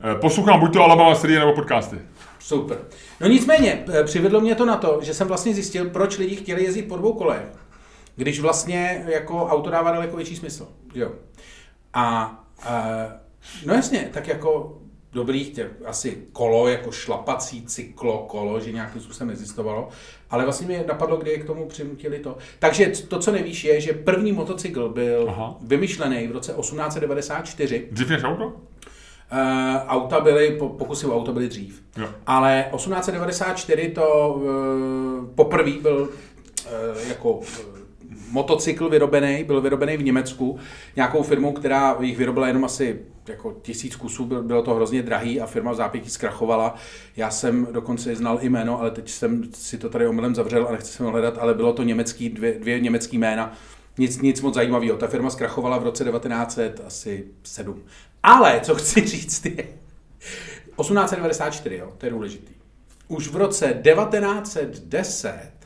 [0.00, 1.98] Eh, poslouchám buď to Alabama 3 nebo podcasty.
[2.38, 2.78] Super.
[3.20, 6.64] No nicméně, eh, přivedlo mě to na to, že jsem vlastně zjistil, proč lidi chtěli
[6.64, 7.52] jezdit po dvou kolech,
[8.16, 10.68] když vlastně jako auto dává daleko větší smysl.
[10.94, 11.12] Jo.
[11.94, 12.84] A, a
[13.66, 14.79] no jasně, tak jako
[15.12, 19.88] dobrých těch, asi kolo, jako šlapací cyklo kolo, že nějakým způsobem existovalo,
[20.30, 22.36] ale vlastně mě napadlo, kdy je k tomu přinutili to.
[22.58, 25.56] Takže to, co nevíš, je, že první motocykl byl Aha.
[25.60, 27.88] vymyšlený v roce 1894.
[27.90, 28.46] Dřív než auto?
[28.46, 28.56] Uh,
[29.86, 31.82] auta byly, pokusy o auto byly dřív.
[31.96, 32.08] Jo.
[32.26, 37.44] Ale 1894 to uh, poprvé byl uh, jako uh,
[38.30, 40.58] motocykl vyrobený, byl vyrobený v Německu
[40.96, 45.46] nějakou firmou, která jich vyrobila jenom asi jako tisíc kusů, bylo to hrozně drahý a
[45.46, 46.74] firma v zápětí zkrachovala.
[47.16, 50.72] Já jsem dokonce znal i jméno, ale teď jsem si to tady omylem zavřel a
[50.72, 53.52] nechci se ho hledat, ale bylo to německý, dvě, dvě německý jména.
[53.98, 54.96] Nic, nic moc zajímavého.
[54.96, 57.82] Ta firma zkrachovala v roce 1907.
[58.22, 59.66] Ale, co chci říct je,
[60.80, 62.52] 1894, jo, to je důležitý.
[63.08, 65.59] Už v roce 1910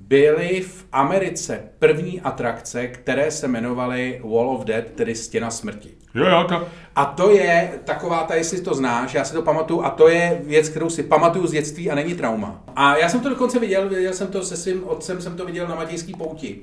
[0.00, 5.90] byly v Americe první atrakce, které se jmenovaly Wall of Death, tedy Stěna smrti.
[6.14, 6.68] Jo, jo, to...
[6.96, 10.42] A to je taková ta, jestli to znáš, já si to pamatuju, a to je
[10.44, 12.64] věc, kterou si pamatuju z dětství a není trauma.
[12.76, 15.68] A já jsem to dokonce viděl, viděl jsem to se svým otcem, jsem to viděl
[15.68, 16.58] na Matějský pouti.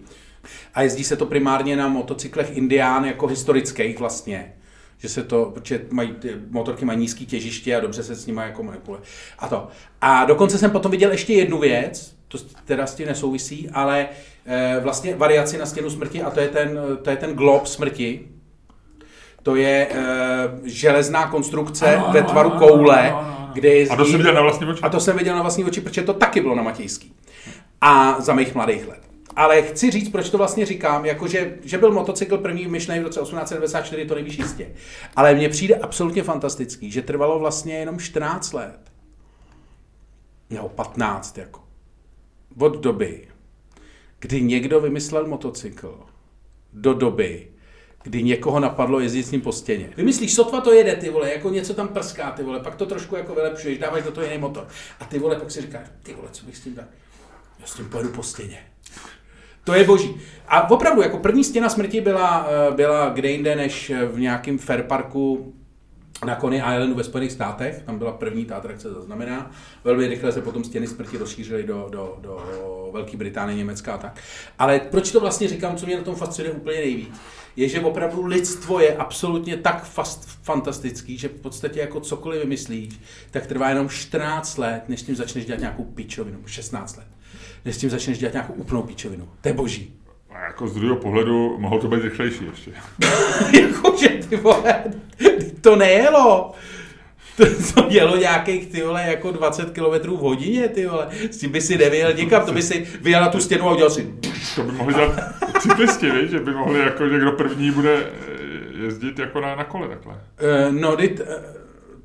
[0.74, 4.54] A jezdí se to primárně na motocyklech Indián, jako historických vlastně
[4.98, 8.42] že se to, protože mají, ty motorky mají nízký těžiště a dobře se s nimi
[8.44, 9.04] jako manipuluje.
[9.40, 9.68] A to.
[10.02, 14.08] A dokonce jsem potom viděl ještě jednu věc, to teda s tím nesouvisí, ale
[14.46, 18.28] e, vlastně variaci na stěnu smrti a to je ten, to je ten glob smrti,
[19.44, 19.98] to je e,
[20.64, 23.50] železná konstrukce ano, ve tvaru ano, koule, ano, ano, ano.
[23.54, 24.82] kde jezdí, A to jsem viděl na vlastní oči?
[24.82, 27.14] A to jsem viděl na vlastní oči, protože to taky bylo na Matějský.
[27.82, 29.00] A za mých mladých let.
[29.36, 33.20] Ale chci říct, proč to vlastně říkám, jakože, že byl motocykl první myšlený v roce
[33.20, 34.72] 1894, to nevíš jistě.
[35.16, 38.80] Ale mně přijde absolutně fantastický, že trvalo vlastně jenom 14 let.
[40.50, 41.65] Nebo 15 jako.
[42.60, 43.28] Od doby,
[44.20, 46.00] kdy někdo vymyslel motocykl,
[46.74, 47.48] do doby,
[48.04, 49.90] kdy někoho napadlo jezdit s ním po stěně.
[49.98, 53.16] Vymyslíš, sotva to jede, ty vole, jako něco tam prská, ty vole, pak to trošku
[53.16, 54.68] jako vylepšuješ, dáváš do toho jiný motor.
[55.00, 56.86] A ty vole, pak si říkáš, ty vole, co bych s tím dal?
[57.60, 58.60] Já s tím pojedu po stěně.
[59.64, 60.22] To je boží.
[60.48, 64.84] A opravdu, jako první stěna smrti byla, eh, byla kde jinde, než v nějakém fair
[64.84, 65.55] parku
[66.24, 69.52] na Coney Islandu ve Spojených státech, tam byla první ta atrakce zaznamená.
[69.84, 72.40] Velmi rychle se potom stěny smrti rozšířily do, do, do
[72.94, 74.22] Velké Británie, Německa a tak.
[74.60, 77.16] Ale proč to vlastně říkám, co mě na tom fascinuje úplně nejvíc,
[77.56, 83.00] je, že opravdu lidstvo je absolutně tak fast, fantastický, že v podstatě jako cokoliv vymyslíš,
[83.32, 87.08] tak trvá jenom 14 let, než tím začneš dělat nějakou pičovinu, 16 let,
[87.66, 89.30] než tím začneš dělat nějakou úplnou pičovinu.
[89.42, 90.05] To je boží.
[90.36, 92.72] A jako z druhého pohledu mohlo to být rychlejší ještě.
[93.62, 94.84] Jakože ty vole,
[95.62, 96.52] to nejelo.
[97.38, 101.08] to, to jelo nějakých ty vole jako 20 km v hodině, ty vole.
[101.32, 103.90] S tím by si nevyjel nikam, to by si vyjel na tu stěnu a udělal
[103.90, 104.14] si...
[104.56, 105.20] To by mohli dělat
[105.60, 109.64] cyklisti, víš, že by mohli jako, že kdo první bude eh, jezdit jako na, na
[109.64, 110.14] kole takhle.
[110.14, 111.26] Uh, no, dit, uh,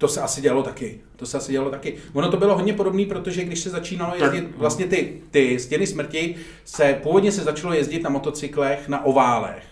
[0.00, 1.00] to se asi dělalo taky.
[1.16, 1.96] To se asi dělalo taky.
[2.12, 6.34] Ono to bylo hodně podobné, protože když se začínalo jezdit, vlastně ty, ty stěny smrti,
[6.64, 9.64] se původně se začalo jezdit na motocyklech na oválech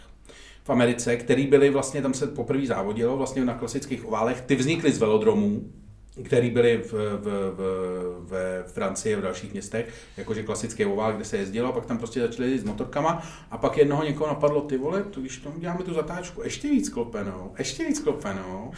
[0.65, 4.41] v Americe, který byly vlastně, tam se poprvé závodilo, vlastně na klasických oválech.
[4.41, 5.73] Ty vznikly z velodromů,
[6.25, 7.25] který byly v, v,
[7.57, 7.61] v,
[8.21, 11.99] ve Francii a v dalších městech, jakože klasický ovál, kde se jezdilo, a pak tam
[11.99, 15.59] prostě začali jezdit s motorkama a pak jednoho někoho napadlo, ty vole, tu, když tomu
[15.59, 18.73] děláme tu zatáčku, ještě víc klopenou, ještě víc klopenou.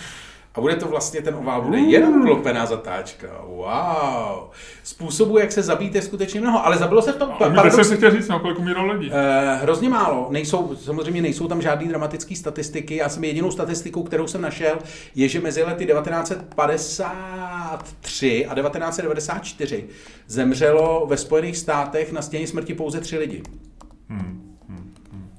[0.55, 3.29] A bude to vlastně, ten ovál bude jenom klopená zatáčka.
[3.47, 4.51] Wow.
[4.83, 7.31] Způsobů, jak se zabít, je skutečně mnoho, ale zabilo se v tom.
[7.31, 7.89] A paradox...
[7.89, 9.11] se chtěl říct, no, kolik umíralo lidí?
[9.13, 10.29] Eh, hrozně málo.
[10.31, 12.97] Nejsou, samozřejmě nejsou tam žádné dramatické statistiky.
[12.97, 14.79] Já jsem jedinou statistikou, kterou jsem našel,
[15.15, 19.87] je, že mezi lety 1953 a 1994
[20.27, 23.43] zemřelo ve Spojených státech na stěně smrti pouze tři lidi.
[24.09, 24.57] Hmm.
[24.69, 24.95] Hmm.
[25.13, 25.31] Hmm.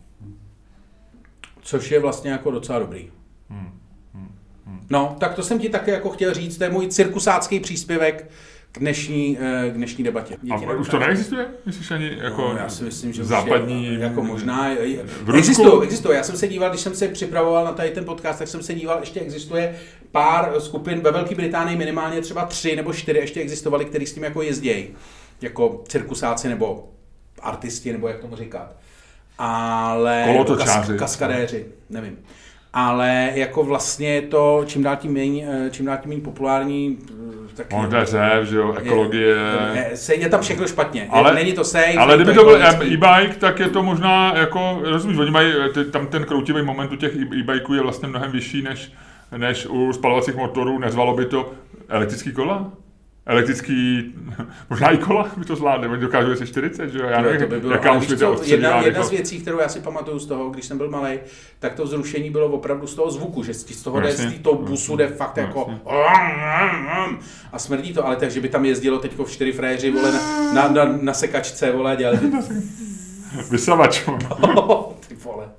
[1.62, 3.12] Což je vlastně jako docela dobrý.
[3.49, 3.80] Hmm.
[4.91, 8.31] No, tak to jsem ti také jako chtěl říct, to je můj cirkusácký příspěvek
[8.71, 10.37] k dnešní, eh, k dnešní debatě.
[10.41, 11.47] Děti a už to neexistuje?
[11.65, 13.85] Myslíš ani jako no, já si myslím, že západní...
[13.85, 14.71] Je, jako možná...
[15.37, 16.17] Existuje, existuje.
[16.17, 18.73] Já jsem se díval, když jsem se připravoval na tady ten podcast, tak jsem se
[18.73, 19.75] díval, ještě existuje
[20.11, 24.23] pár skupin ve Velké Británii, minimálně třeba tři nebo čtyři ještě existovaly, který s tím
[24.23, 24.87] jako jezdějí.
[25.41, 26.89] Jako cirkusáci nebo
[27.41, 28.75] artisti, nebo jak tomu říkat.
[29.37, 30.23] Ale...
[30.27, 30.91] Kolotočáři.
[30.91, 32.17] Kas, kaskadéři, nevím
[32.74, 36.97] ale jako vlastně je to čím dál tím méně, eh, čím dál tím méně populární.
[37.09, 39.36] Eh, tak řev, že jo, ekologie.
[39.74, 41.07] Je, je, je tam všechno špatně.
[41.09, 41.93] Ale, není to safe.
[41.93, 45.53] Ale kdyby to byl e-bike, tak je to možná jako, rozumíš, oni mají,
[45.91, 48.91] tam ten kroutivý moment u těch e-bikeů je vlastně mnohem vyšší než,
[49.38, 51.51] než u spalovacích motorů, nezvalo by to
[51.89, 52.72] elektrický kola?
[53.32, 54.03] Elektrický,
[54.69, 57.47] možná i kola by to zvládne, oni dokážou se 40, že jo, já nevím, to
[57.47, 60.49] by bylo, jaká už co, jedna, jedna z věcí, kterou já si pamatuju z toho,
[60.49, 61.19] když jsem byl malý,
[61.59, 64.95] tak to vzrušení bylo opravdu z toho zvuku, že z toho jde, z toho busu
[64.95, 65.71] jde fakt jako
[67.51, 70.21] a smrdí to, ale takže by tam jezdilo teďko v čtyři fréři, vole, na,
[70.53, 72.19] na, na, na sekačce, vole, dělali.
[73.51, 74.03] Vysavač.
[75.07, 75.49] ty vole.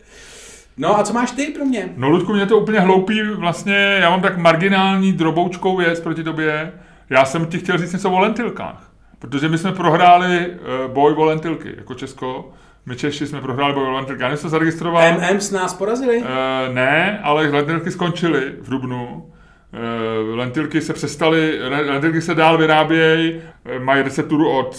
[0.77, 1.89] No a co máš ty pro mě?
[1.97, 6.73] No Ludku, mě to úplně hloupý, vlastně, já mám tak marginální droboučkou věc proti tobě,
[7.13, 11.25] já jsem ti chtěl říct něco o lentilkách, protože my jsme prohráli uh, boj o
[11.25, 12.51] lentilky jako Česko.
[12.87, 14.23] My Češi jsme prohráli boj o lentilky.
[14.23, 15.13] Já jsem se zaregistroval.
[15.13, 16.19] MM s nás porazili?
[16.19, 19.32] Uh, ne, ale lentilky skončily v Dubnu.
[19.73, 23.41] Uh, lentilky se přestaly, lentilky se dál vyrábějí,
[23.79, 24.77] mají recepturu od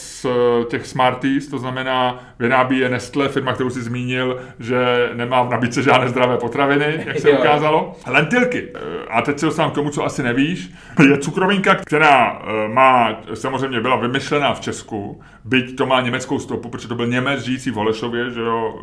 [0.70, 5.84] těch Smarties, to znamená vyrábí je Nestle, firma, kterou si zmínil, že nemá v nabídce
[5.84, 7.96] žádné zdravé potraviny, jak se ukázalo.
[8.08, 8.68] Lentilky,
[9.10, 10.72] a teď se dostávám k tomu, co asi nevíš,
[11.10, 16.88] je cukrovinka, která má, samozřejmě byla vymyšlená v Česku, byť to má německou stopu, protože
[16.88, 18.80] to byl Němec žijící v Holešově, že jo,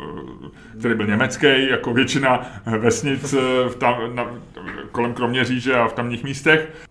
[0.79, 3.33] který byl německý, jako většina vesnic
[3.67, 4.27] v tam, na,
[4.91, 6.87] kolem Kroměříže a v tamních místech,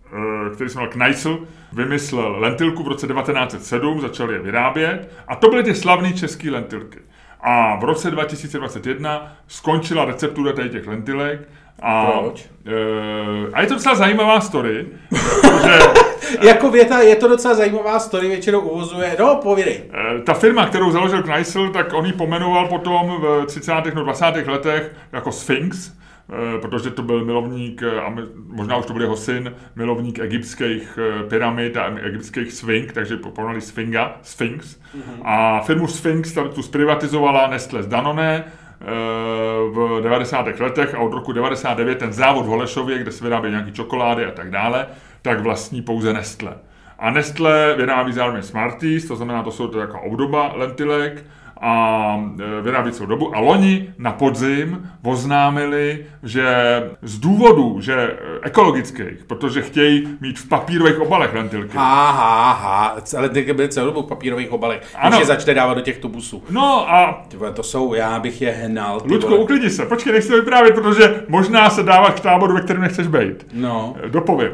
[0.53, 1.39] který se jmenoval Kneisel,
[1.73, 6.99] vymyslel lentilku v roce 1907, začal je vyrábět a to byly ty slavné české lentilky.
[7.41, 11.49] A v roce 2021 skončila receptura tady těch lentilek
[11.81, 12.49] a, Proč?
[12.65, 14.85] E, a je to docela zajímavá story.
[15.63, 16.00] že,
[16.41, 19.83] jako věta, je to docela zajímavá story, většinou uvozuje, no povědej.
[20.17, 23.73] E, ta firma, kterou založil Kneissl, tak on ji pomenoval potom v 30.
[23.93, 24.25] no 20.
[24.47, 25.91] letech jako Sphinx,
[26.31, 28.15] Eh, protože to byl milovník, eh, a
[28.47, 33.61] možná už to byl jeho syn, milovník egyptských eh, pyramid a egyptských Sphinx, takže poznali
[33.61, 34.65] Sphinga, Sphinx.
[34.75, 35.21] Mm-hmm.
[35.23, 38.43] A firmu Sphinx tu zprivatizovala Nestle z Danone,
[39.71, 40.59] v 90.
[40.59, 44.31] letech a od roku 99 ten závod v Holešově, kde se vyrábí nějaké čokolády a
[44.31, 44.87] tak dále,
[45.21, 46.55] tak vlastní pouze Nestle.
[46.99, 51.25] A Nestle vyrábí zároveň Smarties, to znamená, to jsou to jako obdoba lentilek,
[51.61, 52.23] a
[52.57, 53.35] e, vyrábět celou dobu.
[53.35, 56.45] A loni na podzim oznámili, že
[57.01, 61.77] z důvodu, že e, ekologických, protože chtějí mít v papírových obalech lentilky.
[61.77, 65.09] Ha, ha, ha, lentilky byly celou dobu v papírových obalech, ano.
[65.09, 66.43] když je začne dávat do těch tubusů.
[66.49, 67.25] No a...
[67.27, 69.01] Tyhle, to jsou, já bych je hnal.
[69.05, 73.07] Ludko, uklidni se, počkej, nechci vyprávět, protože možná se dávat k táboru, ve kterém nechceš
[73.07, 73.47] být.
[73.53, 73.95] No.
[74.07, 74.51] Dopovím.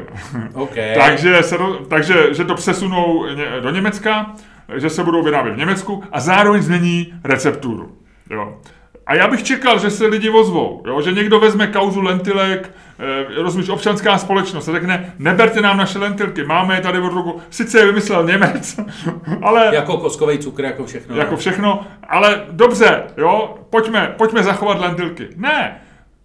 [0.54, 0.94] Okay.
[1.06, 1.56] takže, se,
[1.88, 3.24] takže že to přesunou
[3.60, 4.34] do Německa,
[4.76, 7.92] že se budou vyrábět v Německu a zároveň změní recepturu.
[8.30, 8.58] Jo.
[9.06, 11.02] A já bych čekal, že se lidi ozvou, jo?
[11.02, 16.44] že někdo vezme kauzu lentilek, e, rozumíš, občanská společnost a řekne, neberte nám naše lentilky,
[16.44, 18.80] máme je tady od roku, sice je vymyslel Němec,
[19.42, 19.70] ale...
[19.74, 21.16] Jako koskový cukr, jako všechno.
[21.16, 25.28] Jako všechno, ale dobře, jo, pojďme, pojďme zachovat lentilky.
[25.36, 25.80] Ne,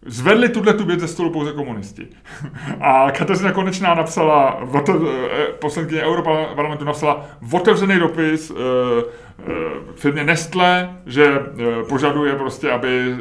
[0.05, 2.07] Zvedli tuhle tu věc ze stolu pouze komunisti.
[2.81, 9.53] A Kateřina Konečná napsala, eh, poslankyně Europarlamentu napsala otevřený dopis uh, uh,
[9.95, 13.15] firmě Nestle, že uh, požaduje prostě, aby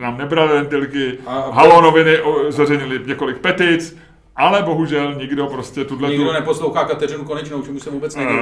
[0.00, 1.18] nám nebrali lentilky.
[1.26, 2.18] Halo noviny
[2.48, 3.96] zveřejnili několik petic,
[4.36, 6.08] ale bohužel nikdo prostě tuhle...
[6.08, 6.32] Nikdo tu...
[6.32, 8.40] neposlouchá Kateřinu Konečnou, čemu se vůbec nedivím.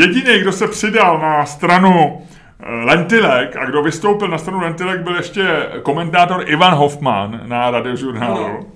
[0.00, 2.22] Jediný, kdo se přidal na stranu
[2.66, 8.48] lentilek a kdo vystoupil na stranu Lentilek byl ještě komentátor Ivan Hoffman na radiožurnálu.
[8.48, 8.71] No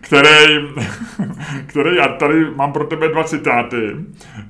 [0.00, 0.58] který,
[1.66, 3.96] který, já tady mám pro tebe dva citáty,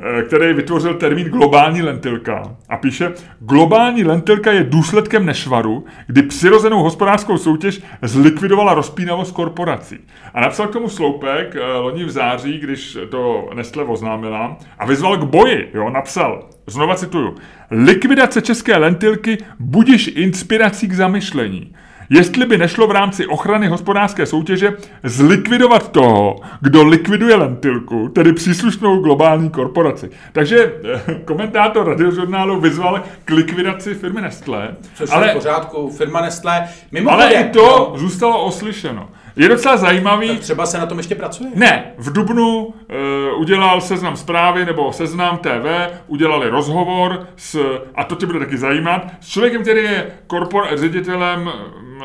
[0.01, 6.83] eh, který vytvořil termín globální lentilka a píše, globální lentilka je důsledkem nešvaru, kdy přirozenou
[6.83, 9.99] hospodářskou soutěž zlikvidovala rozpínavost korporací.
[10.35, 15.17] A napsal k tomu sloupek eh, loni v září, když to Nestle oznámila a vyzval
[15.17, 17.35] k boji, jo, napsal, znova cituju,
[17.71, 21.75] likvidace české lentilky budiš inspirací k zamyšlení
[22.11, 29.01] jestli by nešlo v rámci ochrany hospodářské soutěže zlikvidovat toho, kdo likviduje lentilku, tedy příslušnou
[29.01, 30.11] globální korporaci.
[30.33, 34.77] Takže eh, komentátor radiožurnálu vyzval k likvidaci firmy Nestlé.
[34.95, 36.69] Což ale, je v pořádku, firma Nestlé.
[37.09, 37.99] ale i to no.
[37.99, 39.09] zůstalo oslyšeno.
[39.37, 40.29] Je docela zajímavý.
[40.29, 41.51] Tak třeba se na tom ještě pracuje?
[41.55, 42.75] Ne, v Dubnu uh,
[43.41, 49.07] udělal seznam zprávy nebo seznam TV, udělali rozhovor s, a to tě bude taky zajímat,
[49.21, 51.51] s člověkem, který je korpor, ředitelem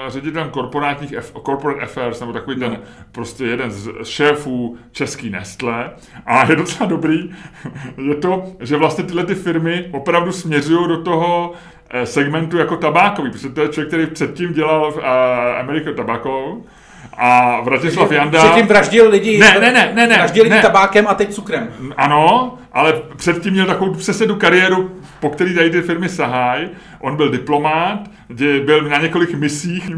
[0.07, 1.13] ředitelem korporátních
[1.45, 2.79] corporate affairs, nebo takový ten
[3.11, 5.91] prostě jeden z šéfů český Nestle.
[6.25, 7.35] A je docela dobrý,
[8.07, 11.53] je to, že vlastně tyhle ty firmy opravdu směřují do toho
[11.89, 15.03] eh, segmentu jako tabákový, protože to je člověk, který předtím dělal v uh,
[15.59, 16.61] American Tobacco,
[17.17, 18.39] a Vratislav Janda...
[18.39, 20.61] Předtím vraždil lidi, ne, ne, ne, ne, ne, vraždil lidi ne.
[20.61, 21.69] tabákem a teď cukrem.
[21.97, 26.69] Ano, ale předtím měl takovou přesedu kariéru, po který tady ty firmy sahají.
[26.99, 29.89] On byl diplomát, kde byl na několik misích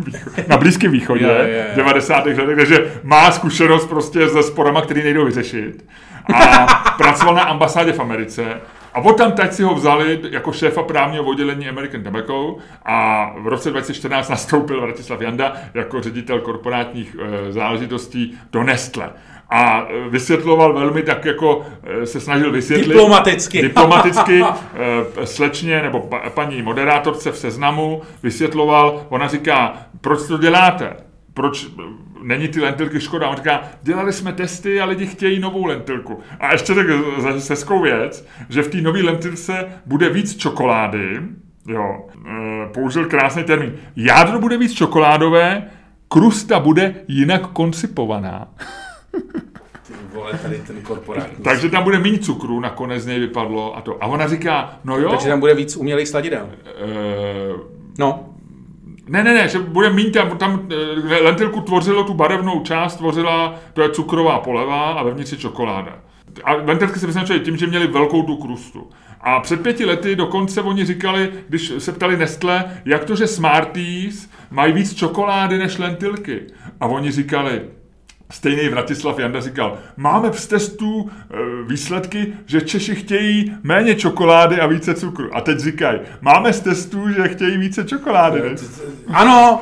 [0.48, 1.68] na Blízkém východě je, je, je.
[1.74, 2.26] v 90.
[2.26, 5.86] letech, takže má zkušenost prostě se sporama, které nejdou vyřešit.
[6.34, 6.66] A
[6.98, 8.44] pracoval na ambasádě v Americe
[8.94, 13.48] a od tam teď si ho vzali jako šéfa právního oddělení American Tobacco a v
[13.48, 19.10] roce 2014 nastoupil Vratislav Janda jako ředitel korporátních e, záležitostí do Nestle
[19.50, 22.88] a e, vysvětloval velmi tak, jako e, se snažil vysvětlit.
[22.88, 23.62] Diplomaticky.
[23.68, 24.44] Diplomaticky
[25.24, 31.13] slečně nebo paní moderátorce v seznamu vysvětloval, ona říká, proč to děláte?
[31.34, 31.68] Proč
[32.22, 33.30] není ty lentilky škoda.
[33.30, 36.20] On říká, dělali jsme testy a lidi chtějí novou lentilku.
[36.40, 36.86] A ještě tak
[37.40, 41.22] seskou věc, že v té nové lentilce bude víc čokolády,
[41.68, 43.74] jo, e, použil krásný termín.
[43.96, 45.64] Jádro bude víc čokoládové,
[46.08, 48.48] krusta bude jinak koncipovaná.
[50.14, 50.78] vole, tady ten.
[51.44, 54.04] Takže tam bude méně cukru, nakonec z něj vypadlo a to.
[54.04, 55.10] A ona říká, no jo.
[55.10, 56.50] Takže tam bude víc umělých sladidel.
[56.66, 56.74] E,
[58.00, 58.33] no.
[59.08, 63.56] Ne, ne, ne, že bude mít tam, tam eh, lentilku tvořilo tu barevnou část, tvořila,
[63.74, 66.00] to je cukrová poleva a vevnitř je čokoláda.
[66.44, 68.90] A lentilky se vyznačily tím, že měli velkou tu krustu.
[69.22, 74.30] A před pěti lety dokonce oni říkali, když se ptali Nestle, jak to, že Smarties
[74.52, 76.42] mají víc čokolády než lentilky.
[76.80, 77.62] A oni říkali,
[78.34, 84.66] Stejný Vratislav Janda říkal, máme z testů e, výsledky, že Češi chtějí méně čokolády a
[84.68, 85.36] více cukru.
[85.36, 88.42] A teď říkají, máme z testů, že chtějí více čokolády.
[89.14, 89.62] Ano,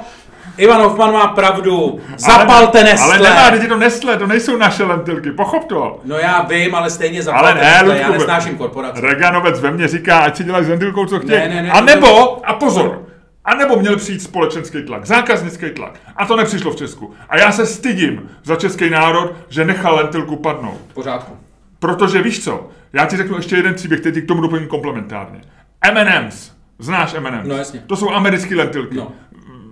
[0.57, 1.99] Ivan Hoffman má pravdu.
[2.17, 3.05] Zapalte Nestle.
[3.05, 5.99] Ale nemá, teď to Nestle, to nejsou naše lentilky, pochop to.
[6.05, 9.01] No já vím, ale stejně zapalte ale ne, Nestle, já nesnáším korporace.
[9.01, 11.39] Reganovec ve mně říká, ať si dělají s lentilkou, co chtějí.
[11.39, 13.05] Ne, ne, ne, a nebo, a pozor,
[13.45, 15.99] a nebo měl přijít společenský tlak, zákaznický tlak.
[16.15, 17.13] A to nepřišlo v Česku.
[17.29, 20.81] A já se stydím za český národ, že nechal lentilku padnout.
[20.93, 21.37] Pořádku.
[21.79, 25.41] Protože víš co, já ti řeknu ještě jeden příběh, který k tomu doplním komplementárně.
[25.81, 26.51] M&M's.
[26.79, 27.47] Znáš M&M's?
[27.47, 27.83] No jasně.
[27.87, 28.95] To jsou americké lentilky.
[28.95, 29.11] No.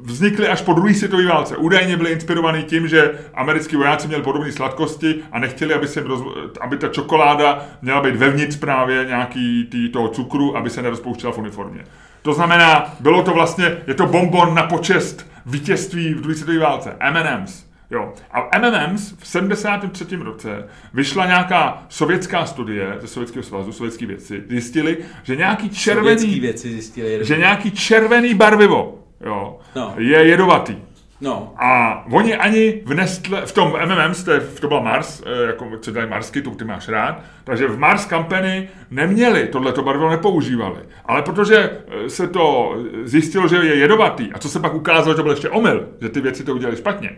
[0.03, 1.57] Vznikly až po druhé světové válce.
[1.57, 6.21] Údajně byly inspirovaný tím, že americký vojáci měli podobné sladkosti a nechtěli, aby, se roz...
[6.61, 11.37] aby ta čokoláda měla být vevnitř právě nějaký tý, toho cukru, aby se nerozpouštěla v
[11.37, 11.83] uniformě.
[12.29, 16.95] To znamená, bylo to vlastně, je to bonbon na počest vítězství v druhé světové válce.
[16.99, 17.65] M&M's.
[17.91, 18.13] Jo.
[18.31, 20.15] A M&M's v 73.
[20.15, 26.71] roce vyšla nějaká sovětská studie ze Sovětského svazu, sovětský věci, zjistili, že nějaký červený, věci
[26.71, 29.93] zjistili, že nějaký červený barvivo jo, no.
[29.97, 30.75] je jedovatý.
[31.21, 31.53] No.
[31.57, 34.13] A oni ani v Nestle, v tom MMM,
[34.61, 38.05] to byla Mars, eh, jako co dají Marsky, tu ty máš rád, takže v Mars
[38.05, 40.79] Company neměli, tohleto barvivo nepoužívali.
[41.05, 41.57] Ale protože
[42.05, 45.31] eh, se to zjistilo, že je jedovatý, a co se pak ukázalo, že to byl
[45.31, 47.09] ještě omyl, že ty věci to udělali špatně,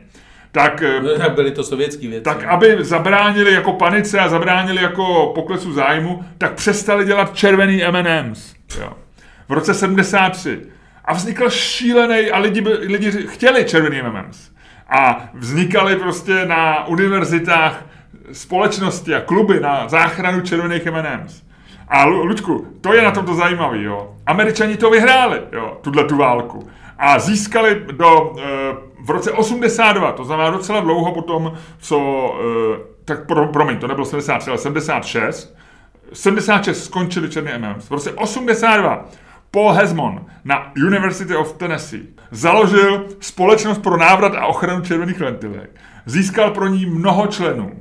[0.51, 2.23] tak, eh, no, tak byly to sovětské věci.
[2.23, 8.55] Tak aby zabránili jako panice a zabránili jako poklesu zájmu, tak přestali dělat červený M&M's.
[8.79, 8.93] Jo.
[9.49, 10.70] V roce 73.
[11.05, 14.51] A vznikl šílený a lidi, lidi chtěli červený M&M's.
[14.89, 17.85] A vznikaly prostě na univerzitách
[18.31, 21.43] společnosti a kluby na záchranu červených M&M's.
[21.87, 24.15] A Lu- Luďku, to je na tomto zajímavý, jo.
[24.25, 26.69] Američani to vyhráli, jo, tuhle tu válku.
[26.97, 28.41] A získali do, e,
[29.05, 31.97] v roce 82, to znamená docela dlouho potom, co,
[32.75, 35.55] e, tak pro, promiň, to nebylo 73, ale 76,
[36.13, 37.87] 76 skončili černý M&M's.
[37.87, 39.05] V roce 82
[39.51, 45.69] Paul Hesmon na University of Tennessee založil společnost pro návrat a ochranu červených lentilek.
[46.05, 47.71] Získal pro ní mnoho členů.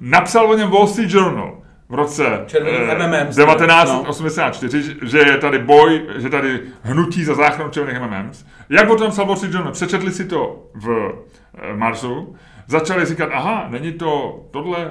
[0.00, 5.58] Napsal o něm Wall Street Journal v roce Červený eh, M&M's, 1984, že je tady
[5.58, 8.44] boj, že tady hnutí za záchranu červených M&M's.
[8.68, 9.72] Jak o tom psal Wall Street Journal?
[9.72, 11.12] Přečetli si to v
[11.58, 14.90] eh, marzu, začali říkat, aha, není to tohle,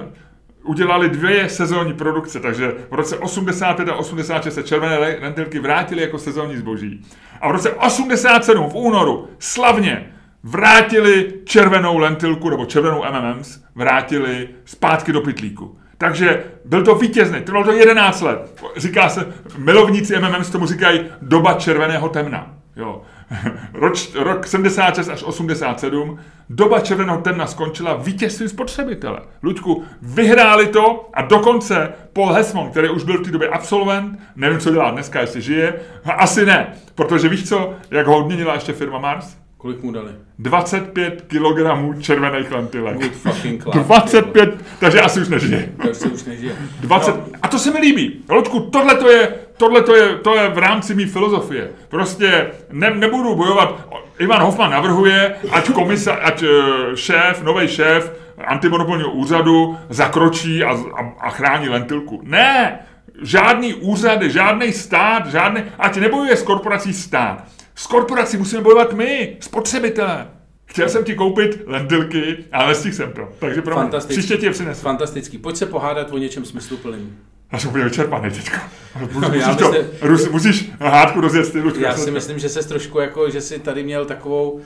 [0.64, 6.02] udělali dvě sezónní produkce, takže v roce 85 a 86 se červené le- lentilky vrátily
[6.02, 7.06] jako sezónní zboží.
[7.40, 10.10] A v roce 87 v únoru slavně
[10.42, 15.78] vrátili červenou lentilku, nebo červenou M&M's, vrátili zpátky do pytlíku.
[15.98, 18.62] Takže byl to vítězný, trvalo to 11 let.
[18.76, 19.26] Říká se,
[19.58, 22.54] milovníci M&M's tomu říkají doba červeného temna.
[22.76, 23.02] Jo.
[23.72, 26.18] Roč, rok 76 až 87,
[26.50, 29.20] doba červeného temna skončila vítězstvím spotřebitele.
[29.42, 34.60] Luďku, vyhráli to a dokonce Paul Hesmon, který už byl v té době absolvent, nevím,
[34.60, 38.98] co dělá dneska, jestli žije, asi ne, protože víš co, jak ho odměnila ještě firma
[38.98, 39.43] Mars?
[39.64, 40.12] Kolik mu dali?
[40.38, 41.58] 25 kg
[42.00, 43.00] červených lentilek.
[43.00, 43.74] Good fucking club.
[43.74, 45.72] 25, takže asi už nežije.
[45.82, 46.52] To už nežije.
[46.80, 48.24] 20, No, a to se mi líbí.
[48.28, 51.70] Loďku, tohle to je, tohle to je, to je v rámci mý filozofie.
[51.88, 53.88] Prostě ne, nebudu bojovat.
[54.18, 58.12] Ivan Hoffman navrhuje, ať komisa, ať eh, šéf, nový šéf
[58.46, 62.20] antimonopolního úřadu zakročí a, a, a chrání lentilku.
[62.24, 62.78] Ne!
[63.22, 67.44] Žádný úřady, žádný stát, žádný, ať nebojuje s korporací stát.
[67.74, 70.28] S korporací musíme bojovat my, spotřebitelé.
[70.66, 73.28] Chtěl jsem ti koupit lentilky, ale nestihl jsem to.
[73.38, 73.98] Takže pro mě.
[74.08, 74.80] Příště ti je přinesu.
[74.80, 75.38] Fantastický.
[75.38, 77.18] Pojď se pohádat o něčem smysluplným.
[77.52, 78.56] Já jsem úplně vyčerpaný teďko.
[79.00, 81.62] Musíš, No, já musíš, to, myslím- Rus, musíš hádku rozjet ty.
[81.78, 84.60] Já si myslím, že se trošku jako, že jsi tady měl takovou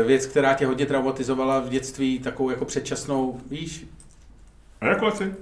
[0.00, 3.86] eh, věc, která tě hodně traumatizovala v dětství, takovou jako předčasnou, víš?
[4.80, 5.24] A jako asi?
[5.24, 5.34] Ne,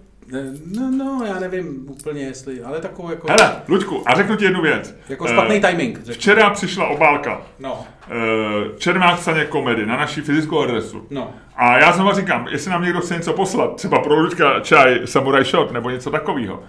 [0.77, 4.63] No, no, já nevím úplně jestli, ale takovou jako, Hele, Luďku, a řeknu ti jednu
[4.63, 4.95] věc.
[5.09, 5.97] jako špatný Eh, timing.
[5.99, 6.15] Řeknu.
[6.15, 11.07] Včera přišla obálka No, eh, Čermák Saně komedy na naší fyzickou adresu.
[11.11, 11.31] no.
[11.57, 15.45] A já znovu říkám, jestli nám někdo chce něco poslat, třeba pro Luďka čaj Samurai
[15.45, 16.63] Shot nebo něco takového,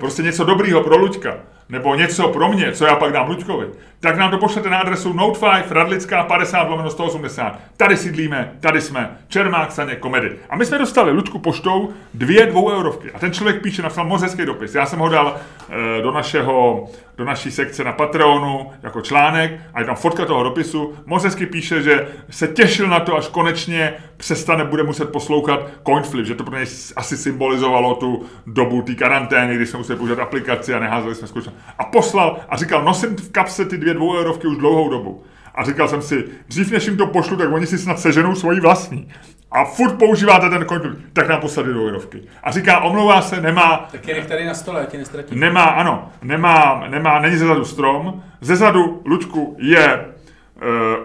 [0.00, 1.36] prostě něco dobrýho pro Luďka,
[1.68, 3.66] nebo něco pro mě, co já pak dám Luďkovi,
[4.00, 7.60] tak nám to pošlete na adresu Note 5 Radlická 50 lomeno 180.
[7.76, 10.36] Tady sídlíme, tady jsme, Čermák Saně komedy.
[10.50, 13.10] A my jsme dostali Luďku poštou dvě dvou eurovky.
[13.12, 14.74] A ten člověk píše, napsal moc hezký dopis.
[14.74, 19.80] Já jsem ho dal eh, do našeho, do naší sekce na Patreonu jako článek a
[19.80, 20.94] je tam fotka toho dopisu.
[21.06, 26.26] Moc hezky píše, že se těšil na to, až konečně přestane, bude muset poslouchat Coinflip,
[26.26, 30.74] že to pro něj asi symbolizovalo tu dobu té karantény, kdy jsme museli používat aplikaci
[30.74, 31.56] a neházeli jsme zkušenost.
[31.78, 35.22] A poslal a říkal, nosím v kapse ty dvě dvou eurovky už dlouhou dobu.
[35.54, 38.60] A říkal jsem si, dřív než jim to pošlu, tak oni si snad seženou svoji
[38.60, 39.08] vlastní.
[39.52, 42.22] A furt používáte ten Coinflip, tak nám poslali eurovky.
[42.42, 45.40] A říká, omlouvá se, nemá, Tak je tady na stole, ať tě nestratím.
[45.40, 48.22] Nemá, ano, nemá, nemá, není zezadu strom.
[48.40, 50.04] Zezadu, Luďku, je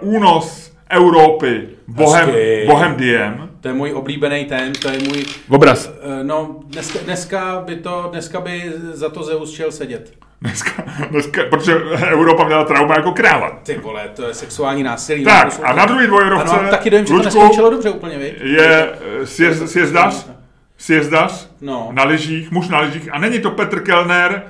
[0.02, 2.64] uh, únos Evropy bohem, Hezky.
[2.68, 3.50] bohem diem.
[3.62, 5.26] To je můj oblíbený ten, to je můj...
[5.50, 5.92] Obraz.
[6.20, 10.14] eh, No, dneska, dneska, by to, dneska by za to Zeus šel sedět.
[10.42, 11.74] Dneska, dneska, protože
[12.12, 13.60] Evropa měla trauma jako kráva.
[13.64, 15.24] Ty vole, to je sexuální násilí.
[15.24, 18.18] Tak, To a na druhý dvojrovce, Ano, taky dojím, že to Luďku, neskončilo dobře úplně,
[18.18, 18.34] vy?
[18.44, 18.90] Je
[19.22, 20.26] eh, sjezd, sjezdař,
[20.78, 21.90] sjezdař No.
[21.92, 23.10] na lyžích, muž na lyžích.
[23.12, 24.44] A není to Petr Kellner,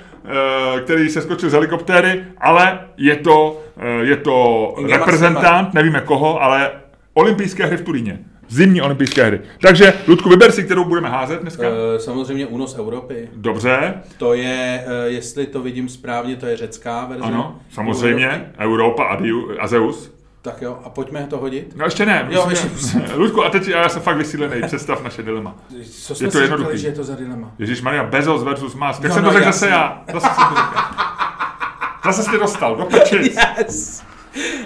[0.84, 6.72] který se skočil z helikoptéry, ale je to, eh, je to reprezentant, nevíme koho, ale
[7.14, 8.20] olympijské hry v Turíně.
[8.50, 9.42] Zimní olympijské hry.
[9.62, 11.64] Takže, Ludku, vyber si, kterou budeme házet dneska.
[11.68, 13.30] Eh, Samozřejmě únos Evropy.
[13.36, 17.24] Dobře, To je, eh, jestli to vidím správně, to je řecká verze.
[17.26, 20.14] ano, samozřejmě, Europa a, Diu, a Zeus.
[20.44, 21.74] Tak jo, a pojďme to hodit.
[21.76, 22.28] No ještě ne.
[22.30, 22.70] Jo, ještě-
[23.16, 25.56] Ludku, a teď já jsem fakt vysílený, představ naše dilema.
[25.92, 26.64] Co jsme to si jednoduchý.
[26.64, 27.52] říkali, že je to za dilema?
[27.60, 29.02] Ježíš Maria, Bezos versus Musk.
[29.02, 30.04] Tak No, jsem no, to řekl zase já.
[30.14, 30.78] Zase jsem to řekl.
[32.06, 33.38] Zase jsi dostal, do pečic.
[33.68, 34.04] Yes!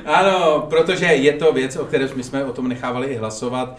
[0.05, 3.77] Ano, protože je to věc, o které my jsme o tom nechávali i hlasovat.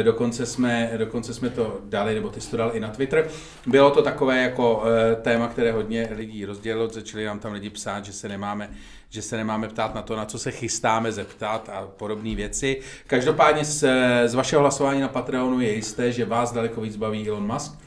[0.00, 3.28] E, dokonce, jsme, dokonce jsme to dali, nebo ty jsi to dal i na Twitter.
[3.66, 6.88] Bylo to takové jako e, téma, které hodně lidí rozdělilo.
[6.88, 8.70] Začali nám tam lidi psát, že se nemáme
[9.12, 12.80] že se nemáme ptát na to, na co se chystáme zeptat a podobné věci.
[13.06, 13.84] Každopádně z,
[14.26, 17.78] z vašeho hlasování na Patreonu je jisté, že vás daleko víc baví Elon Musk,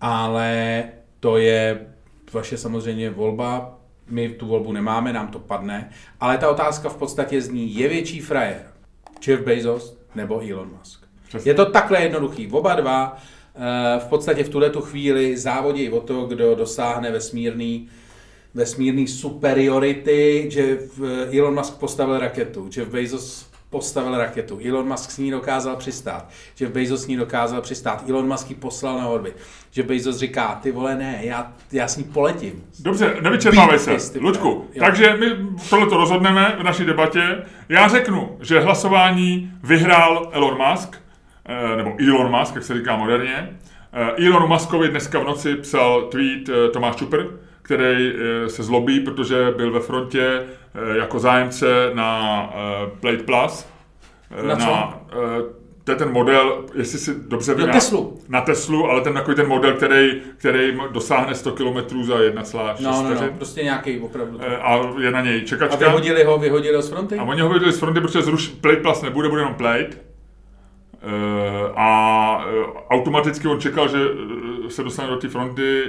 [0.00, 0.84] ale
[1.20, 1.86] to je
[2.32, 3.75] vaše samozřejmě volba,
[4.10, 5.90] my tu volbu nemáme, nám to padne,
[6.20, 8.66] ale ta otázka v podstatě zní, je větší frajer
[9.26, 11.04] Jeff Bezos nebo Elon Musk?
[11.28, 11.50] Přesně.
[11.50, 12.48] Je to takhle jednoduchý.
[12.50, 17.88] Oba dva eh, v podstatě v tuhle tu chvíli závodí o to, kdo dosáhne vesmírný
[18.54, 20.78] vesmírný superiority, že
[21.38, 26.28] Elon Musk postavil raketu, Jeff Bezos postavil raketu, Elon Musk s ní dokázal přistát,
[26.60, 29.36] Jeff Bezos s ní dokázal přistát, Elon Musk ji poslal na orbit,
[29.76, 32.64] Jeff Bezos říká, ty vole ne, já, já s ní poletím.
[32.80, 34.12] Dobře, nevyčerpávej se.
[34.12, 34.48] Ty Luďku.
[34.74, 34.84] Jo.
[34.84, 35.26] takže my
[35.70, 37.42] tohle to rozhodneme v naší debatě.
[37.68, 40.96] Já řeknu, že hlasování vyhrál Elon Musk,
[41.44, 43.56] eh, nebo Elon Musk, jak se říká moderně.
[43.92, 47.24] Eh, Elonu Muskovi dneska v noci psal tweet eh, Tomáš Čupr,
[47.62, 48.12] který
[48.46, 50.42] se zlobí, protože byl ve frontě
[50.96, 53.66] jako zájemce na eh, Plate Plus.
[54.38, 54.66] eh, Na co?
[54.66, 55.42] na eh,
[55.84, 58.18] to je ten model, jestli si dobře Na vyná- Teslu.
[58.28, 63.02] Na Teslu, ale ten takový ten model, který, který dosáhne 100 km za 1,6 No,
[63.02, 64.38] no, no, prostě nějaký opravdu.
[64.42, 65.76] Eh, A je na něj A čekačka.
[65.76, 67.16] vyhodili ho, vyhodili ho z fronty?
[67.18, 69.90] A oni ho vyhodili z fronty, protože zruš, Plate Plus nebude, bude jenom Plate.
[71.06, 75.82] Eh, A eh, automaticky on čekal, že eh, se dostane do té fronty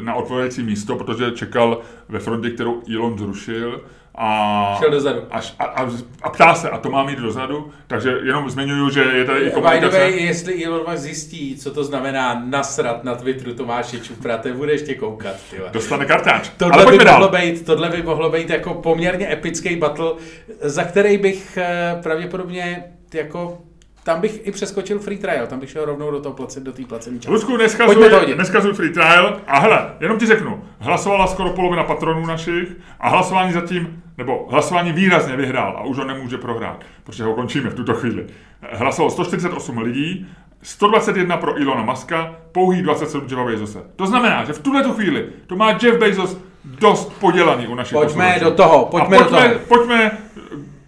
[0.00, 3.80] na odpovědající místo, protože čekal ve frontě, kterou Elon zrušil.
[4.14, 5.20] A, Šel dozadu.
[5.30, 5.90] A, a,
[6.22, 9.44] a, ptá se, a to má mít dozadu, takže jenom zmiňuju, že je tady i
[9.44, 9.98] By the komunikace.
[9.98, 14.72] way, jestli Elon Musk zjistí, co to znamená nasrat na Twitteru Tomáše Čupra, to bude
[14.72, 15.70] ještě koukat, tyhle.
[15.72, 16.48] Dostane kartáč.
[16.56, 20.12] Tohle Ale by, mohlo být, tohle by mohlo být jako poměrně epický battle,
[20.60, 21.58] za který bych
[22.02, 22.84] pravděpodobně
[23.14, 23.58] jako
[24.04, 26.84] tam bych i přeskočil free trial, tam bych šel rovnou do toho place, do té
[26.84, 27.28] placené části.
[27.28, 29.40] Pojďme neskazuj, neskazuj free trial.
[29.46, 32.68] A hele, jenom ti řeknu, hlasovala skoro polovina patronů našich
[33.00, 37.70] a hlasování zatím, nebo hlasování výrazně vyhrál a už ho nemůže prohrát, protože ho končíme
[37.70, 38.26] v tuto chvíli.
[38.72, 40.26] Hlasovalo 148 lidí,
[40.62, 43.78] 121 pro Ilona Maska, pouhý 27 Jeffa Bezose.
[43.96, 47.92] To znamená, že v tuhle tu chvíli to má Jeff Bezos dost podělaný u našich
[47.92, 48.44] Pojďme posluchačů.
[48.44, 49.60] do toho, pojďme a do pojďme, toho.
[49.68, 50.18] pojďme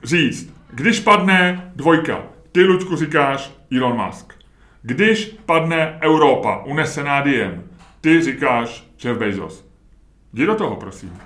[0.04, 2.18] říct, když padne dvojka,
[2.52, 4.32] ty, Luďku, říkáš Elon Musk.
[4.82, 7.64] Když padne Evropa, unesená diem,
[8.00, 9.64] ty říkáš Jeff Bezos.
[10.32, 11.18] Jdi do toho, prosím.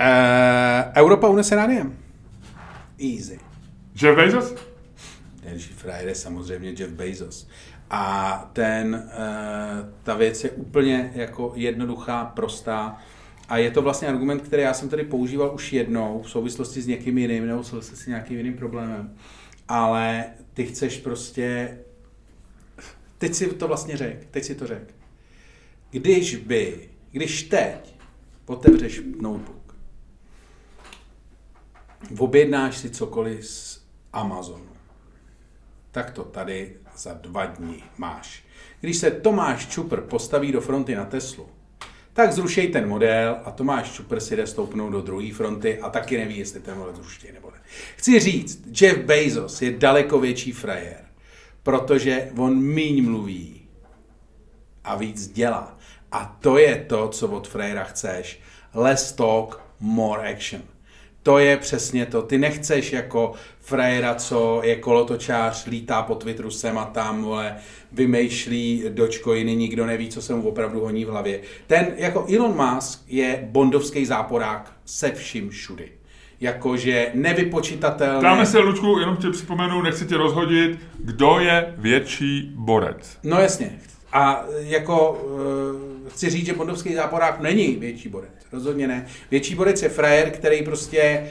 [0.00, 1.98] Uh, Europa unese rádiem.
[2.98, 3.40] Easy.
[4.02, 4.54] Jeff Bezos?
[5.44, 7.48] Nejlepší frajer je samozřejmě Jeff Bezos.
[7.90, 12.98] A ten, uh, ta věc je úplně jako jednoduchá, prostá.
[13.48, 16.86] A je to vlastně argument, který já jsem tady používal už jednou v souvislosti s
[16.86, 19.16] někým jiným, nebo s nějakým jiným problémem.
[19.68, 20.24] Ale
[20.54, 21.78] ty chceš prostě...
[23.18, 24.94] Teď si to vlastně řek, teď si to řek.
[25.90, 27.94] Když by, když teď
[28.46, 29.76] otevřeš notebook,
[32.18, 34.76] objednáš si cokoliv z Amazonu,
[35.90, 38.44] tak to tady za dva dny máš.
[38.80, 41.48] Když se Tomáš Čupr postaví do fronty na Teslu,
[42.16, 46.16] tak zrušej ten model a Tomáš Čupr si jde stoupnout do druhé fronty a taky
[46.18, 47.56] neví, jestli ten model zruší nebo ne.
[47.96, 51.04] Chci říct, Jeff Bezos je daleko větší frajer,
[51.62, 53.68] protože on míň mluví
[54.84, 55.78] a víc dělá.
[56.12, 58.40] A to je to, co od frajera chceš.
[58.74, 60.62] Less talk, more action.
[61.22, 62.22] To je přesně to.
[62.22, 63.32] Ty nechceš jako
[63.66, 67.56] frajera, co je kolotočář, lítá po Twitteru sem a tam, vole,
[67.92, 71.40] vymýšlí dočkojiny, nikdo neví, co se mu opravdu honí v hlavě.
[71.66, 75.88] Ten, jako Elon Musk, je bondovský záporák se vším všudy.
[76.40, 78.22] Jakože nevypočitatelný.
[78.22, 83.18] Dáme se, Lučku, jenom ti připomenu, nechci tě rozhodit, kdo je větší borec.
[83.22, 83.78] No jasně.
[84.12, 85.10] A jako
[86.04, 88.30] uh, chci říct, že bondovský záporák není větší borec.
[88.52, 89.06] Rozhodně ne.
[89.30, 91.28] Větší borec je frajer, který prostě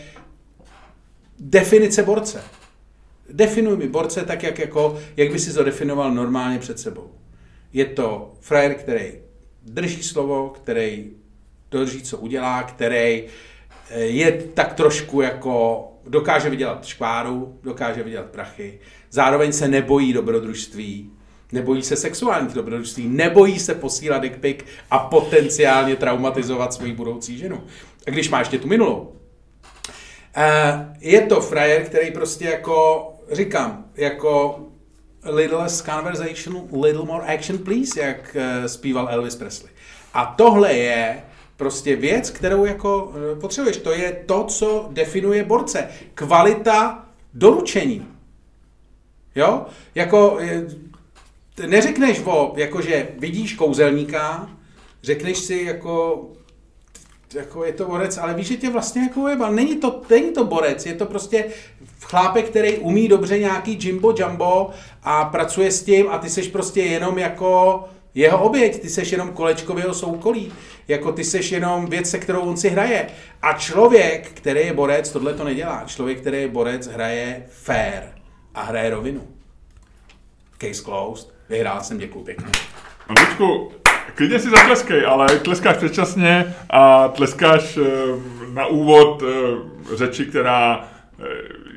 [1.39, 2.43] definice borce.
[3.29, 7.11] Definuj mi borce tak, jak, jako, jak by si to definoval normálně před sebou.
[7.73, 9.13] Je to frajer, který
[9.63, 11.11] drží slovo, který
[11.71, 13.23] drží, co udělá, který
[13.89, 18.79] eh, je tak trošku jako dokáže vydělat škváru, dokáže vydělat prachy,
[19.11, 21.11] zároveň se nebojí dobrodružství,
[21.51, 24.57] nebojí se sexuálních dobrodružství, nebojí se posílat dick pic
[24.91, 27.63] a potenciálně traumatizovat svoji budoucí ženu.
[28.07, 29.15] A když má ještě tu minulou.
[30.99, 34.59] Je to frajer, který prostě jako, říkám, jako
[35.25, 39.71] little less conversation, little more action please, jak eh, zpíval Elvis Presley.
[40.13, 41.23] A tohle je
[41.57, 43.77] prostě věc, kterou jako eh, potřebuješ.
[43.77, 45.87] To je to, co definuje borce.
[46.13, 48.07] Kvalita doručení.
[49.35, 49.65] Jo?
[49.95, 54.49] Jako, eh, neřekneš o, jakože vidíš kouzelníka,
[55.03, 56.23] řekneš si jako,
[57.35, 59.51] jako je to borec, ale víš, že tě vlastně jako ujebal.
[59.51, 61.45] Není to, není to borec, je to prostě
[62.01, 64.69] chlápek, který umí dobře nějaký Jimbo Jumbo
[65.03, 67.83] a pracuje s tím a ty seš prostě jenom jako
[68.15, 70.53] jeho oběť, ty seš jenom kolečko v jeho soukolí,
[70.87, 73.07] jako ty seš jenom věc, se kterou on si hraje.
[73.41, 75.83] A člověk, který je borec, tohle to nedělá.
[75.85, 78.03] Člověk, který je borec, hraje fair
[78.55, 79.27] a hraje rovinu.
[80.57, 81.33] Case closed.
[81.49, 82.51] Vyhrál jsem, děkuji pěkně.
[83.09, 83.71] No, Lučku,
[84.15, 87.89] klidně si zatleskej, ale tleskáš předčasně a tleskáš eh,
[88.53, 90.85] na úvod eh, řeči, která
[91.19, 91.23] eh,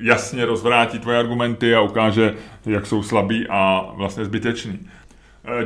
[0.01, 2.35] jasně rozvrátí tvoje argumenty a ukáže,
[2.67, 4.89] jak jsou slabý a vlastně zbytečný.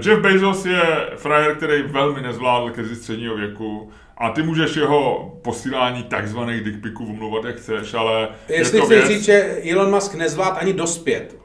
[0.07, 0.83] Jeff Bezos je
[1.17, 7.45] frajer, který velmi nezvládl krizi středního věku a ty můžeš jeho posílání takzvaných dickpiků umluvat,
[7.45, 9.09] jak chceš, ale Jestli je to chci věc...
[9.09, 11.37] říct, že Elon Musk nezvlád ani dospět.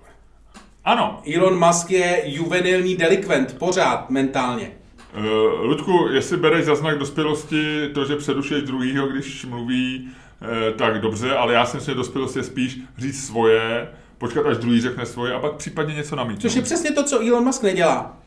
[0.85, 4.71] Ano, Elon Musk je juvenilní delikvent, pořád mentálně.
[5.17, 5.23] Uh,
[5.65, 10.09] Ludku, jestli bereš za znak dospělosti to, že přerušuješ druhýho, když mluví,
[10.41, 13.87] uh, tak dobře, ale já si myslím, že dospělost je spíš říct svoje,
[14.17, 16.41] počkat, až druhý řekne svoje a pak případně něco namítnout.
[16.41, 18.17] Což je přesně to, co Elon Musk nedělá.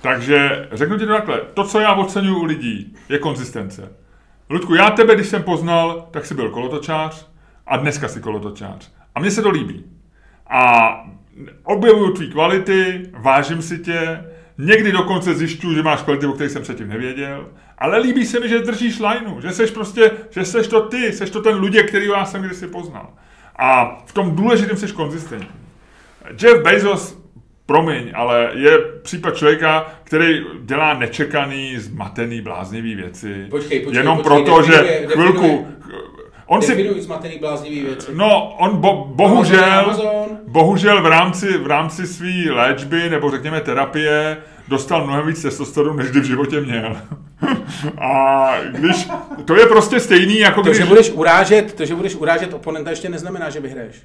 [0.00, 3.92] Takže řeknu ti to takhle, to, co já oceňuji u lidí, je konzistence.
[4.50, 7.26] Ludku, já tebe, když jsem poznal, tak jsi byl kolotočář
[7.66, 8.92] a dneska jsi kolotočář.
[9.14, 9.84] A mně se to líbí.
[10.50, 10.90] A
[11.62, 14.24] objevuju tvý kvality, vážím si tě,
[14.58, 18.48] někdy dokonce zjišťuju, že máš kvality, o kterých jsem předtím nevěděl, ale líbí se mi,
[18.48, 22.06] že držíš lineu, že seš prostě, že seš to ty, seš to ten lidě, který
[22.06, 23.08] já jsem kdysi poznal.
[23.56, 25.48] A v tom důležitém seš konzistentní.
[26.42, 27.18] Jeff Bezos
[27.66, 33.46] promiň, ale je případ člověka, který dělá nečekaný, zmatený, bláznivý věci.
[33.50, 35.66] Počkej, počkej, Jenom počkej, proto, že definuje- chvilku...
[36.48, 38.06] On si, Definuj zmatený bláznivý věci.
[38.14, 39.96] no, on bo, bohužel,
[40.46, 44.36] bohužel v rámci, v rámci své léčby, nebo řekněme terapie,
[44.68, 46.96] dostal mnohem víc testosteronu, než kdy v životě měl.
[48.00, 49.08] A když,
[49.44, 50.76] to je prostě stejný, jako To, když...
[50.78, 53.96] že budeš urážet, to, že budeš urážet oponenta, ještě neznamená, že vyhraješ.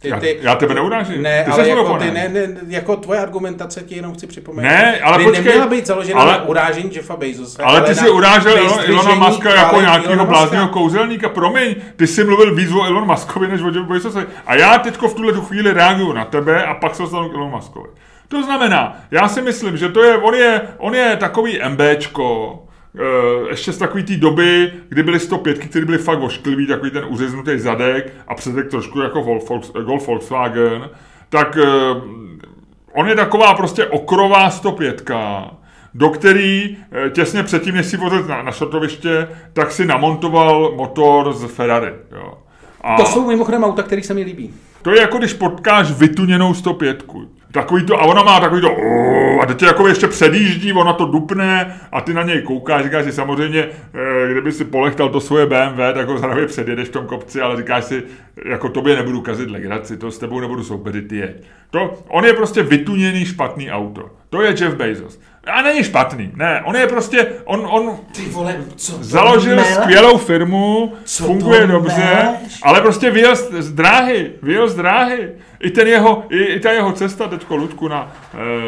[0.00, 1.22] Ty, já, ty, já tebe neurážím.
[1.22, 4.68] ne, ty ale jako, ty, ne, ne, jako tvoje argumentace ti jenom chci připomenout.
[4.68, 7.62] Ne, ale by počkej, neměla být založena ale- na urážení Jeffa Bezose.
[7.62, 11.28] Ale ty na si urážel Ilona Muska jako nějakého blázního kouzelníka.
[11.28, 14.26] Promiň, ty jsi mluvil víc o Elon Muskovi, než o Jeffu Bezosovi.
[14.46, 17.34] A já teďko v tuhle tu chvíli reaguju na tebe a pak se dostanu k
[17.34, 17.88] Elon Muskovi.
[18.28, 22.58] To znamená, já si myslím, že to je, on je, on je takový MBčko,
[23.48, 27.58] ještě z takové té doby, kdy byly 105, které byly fakt ošklivý, takový ten uřeznutý
[27.58, 29.40] zadek a předek trošku jako
[29.84, 30.90] Golf Volkswagen,
[31.28, 31.66] tak eh,
[32.94, 35.10] on je taková prostě okrová 105,
[35.94, 41.32] do který eh, těsně předtím, než si vozil na, na šotoviště, tak si namontoval motor
[41.32, 41.92] z Ferrari.
[42.12, 42.38] Jo.
[42.80, 44.54] A To jsou mimochodem auta, které se mi líbí.
[44.82, 47.04] to je jako když potkáš vytuněnou 105.
[47.52, 48.76] Takový to, a ona má takový to,
[49.42, 53.12] a teď jako ještě předjíždí, ona to dupne a ty na něj koukáš, říkáš si
[53.12, 57.40] samozřejmě, eh, kdyby si polechtal to svoje BMW, tak ho zdravě předjedeš v tom kopci,
[57.40, 58.02] ale říkáš si,
[58.44, 61.36] jako tobě nebudu kazit legraci, to s tebou nebudu soupeřit, ty jeď.
[61.70, 64.10] To, on je prostě vytuněný špatný auto.
[64.30, 65.20] To je Jeff Bezos.
[65.52, 69.72] A není špatný, ne, on je prostě, on, on Ty vole, co založil mele?
[69.74, 72.58] skvělou firmu, Co funguje dobře, meleš?
[72.62, 75.32] ale prostě vyjel z, z dráhy, vyjel z dráhy.
[75.60, 78.12] I, ten jeho, i, i ta jeho cesta teďko Ludku na,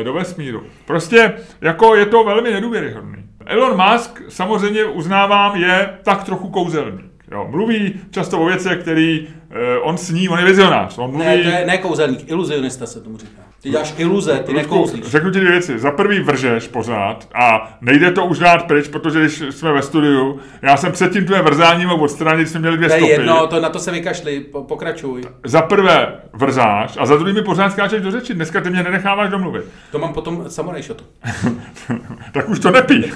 [0.01, 0.63] e, do vesmíru.
[0.87, 3.25] Prostě jako je to velmi nedůvěryhodný.
[3.47, 7.05] Elon Musk samozřejmě uznávám je tak trochu kouzelník.
[7.33, 10.99] Jo, mluví často o věcech, který e, on sní, on je vizionář.
[10.99, 13.43] On mluví, Ne, to je ne kouzelník, iluzionista se tomu říká.
[13.63, 15.05] Ty děláš iluze, ty nekouzlíš.
[15.05, 15.79] Řeknu ti dvě věci.
[15.79, 20.41] Za prvý vržeš pořád a nejde to už dát pryč, protože když jsme ve studiu,
[20.63, 23.13] já jsem před tím tvoje vrzání mohl odstranit, jsme měli dvě To je stopy.
[23.13, 25.23] jedno, to, na to se vykašli, po, pokračuj.
[25.45, 28.35] Za prvé vrzáš a za druhý mi pořád skáčeš do řeči.
[28.35, 29.65] Dneska ty mě nenecháváš domluvit.
[29.93, 31.05] To mám potom samurai shotu.
[32.33, 33.13] tak už to nepí.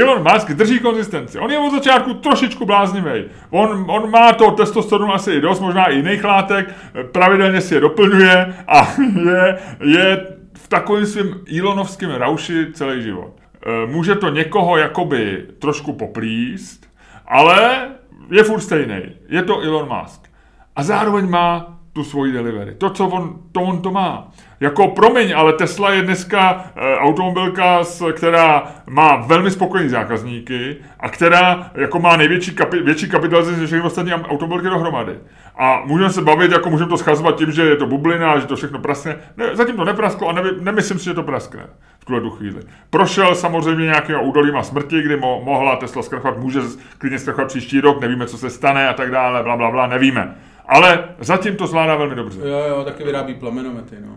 [0.00, 1.38] Elon Musk drží konzistenci.
[1.38, 3.24] On je od začátku trošičku bláznivý.
[3.50, 6.74] On, on má to testosteronu asi i dost, možná i jiných látek,
[7.12, 8.88] pravidelně si je doplňuje a
[9.24, 9.47] je,
[9.84, 10.26] je
[10.56, 13.32] v takovém svým Elonovském rauši celý život.
[13.66, 16.86] E, Může to někoho jakoby trošku poplíst,
[17.26, 17.88] ale
[18.30, 19.02] je furt stejný.
[19.28, 20.28] Je to Elon Musk.
[20.76, 22.74] A zároveň má tu svoji delivery.
[22.74, 24.28] To, co on to, on to má.
[24.60, 31.08] Jako promiň, ale Tesla je dneska e, automobilka, s, která má velmi spokojený zákazníky a
[31.08, 35.12] která jako má největší kapi, větší kapitalizaci ze všech ostatní automobilky dohromady.
[35.58, 38.56] A můžeme se bavit, jako můžeme to schazovat tím, že je to bublina, že to
[38.56, 39.16] všechno praskne.
[39.36, 41.66] Ne, zatím to neprasklo a nevy, nemyslím si, že to praskne
[41.98, 42.60] v tuhle tu chvíli.
[42.90, 46.60] Prošel samozřejmě nějakými údolíma smrti, kdy mo, mohla Tesla zkrachovat, může
[46.98, 50.34] klidně zkrachovat příští rok, nevíme, co se stane a tak dále, bla, bla, bla, nevíme.
[50.66, 52.40] Ale zatím to zvládá velmi dobře.
[52.40, 54.16] Jo, jo, taky vyrábí plamenomety, no.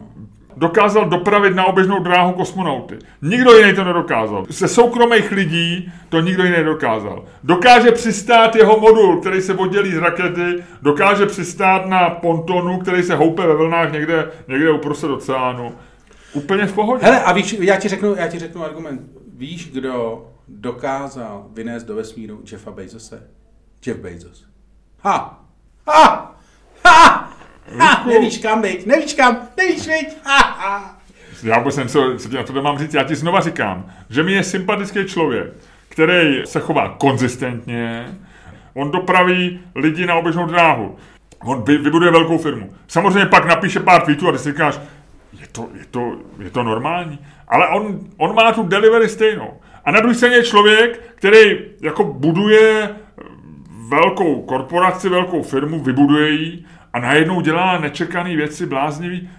[0.62, 3.00] Dokázal dopravit na oběžnou dráhu kosmonauty.
[3.22, 4.46] Nikdo jiný to nedokázal.
[4.50, 7.26] Ze soukromých lidí to nikdo jiný nedokázal.
[7.44, 13.16] Dokáže přistát jeho modul, který se oddělí z rakety, dokáže přistát na pontonu, který se
[13.16, 15.76] houpe ve vlnách někde, někde uprostřed oceánu.
[16.34, 17.06] Úplně v pohodě.
[17.06, 19.02] Hele, a víš, já ti řeknu, já ti řeknu argument.
[19.34, 23.24] Víš, kdo dokázal vynést do vesmíru Jeffa Bezose?
[23.86, 24.46] Jeff Bezos.
[25.00, 25.46] Ha!
[25.88, 26.36] Ha!
[26.86, 27.31] Ha!
[27.78, 28.04] Ha!
[28.08, 28.86] Nevíš kam, viď?
[28.86, 30.18] Nevíš kam, nevíš, viď?
[30.24, 30.38] Ha!
[30.38, 30.98] ha.
[31.44, 32.94] Já vůbec nevím, co, co ti na to mám říct.
[32.94, 35.54] Já ti znova říkám, že mi je sympatický člověk,
[35.90, 38.06] který se chová konzistentně,
[38.74, 40.98] on dopraví lidi na oběžnou dráhu,
[41.44, 42.74] on vy, vybuduje velkou firmu.
[42.88, 44.80] Samozřejmě pak napíše pár tweetů a ty si říkáš,
[45.42, 47.20] je to, je to, je to normální.
[47.48, 49.54] Ale on, on má tu delivery stejnou.
[49.86, 52.90] A na druhé straně je člověk, který jako buduje
[53.90, 59.30] velkou korporaci, velkou firmu, vybuduje ji a najednou dělá nečekané věci, bláznivý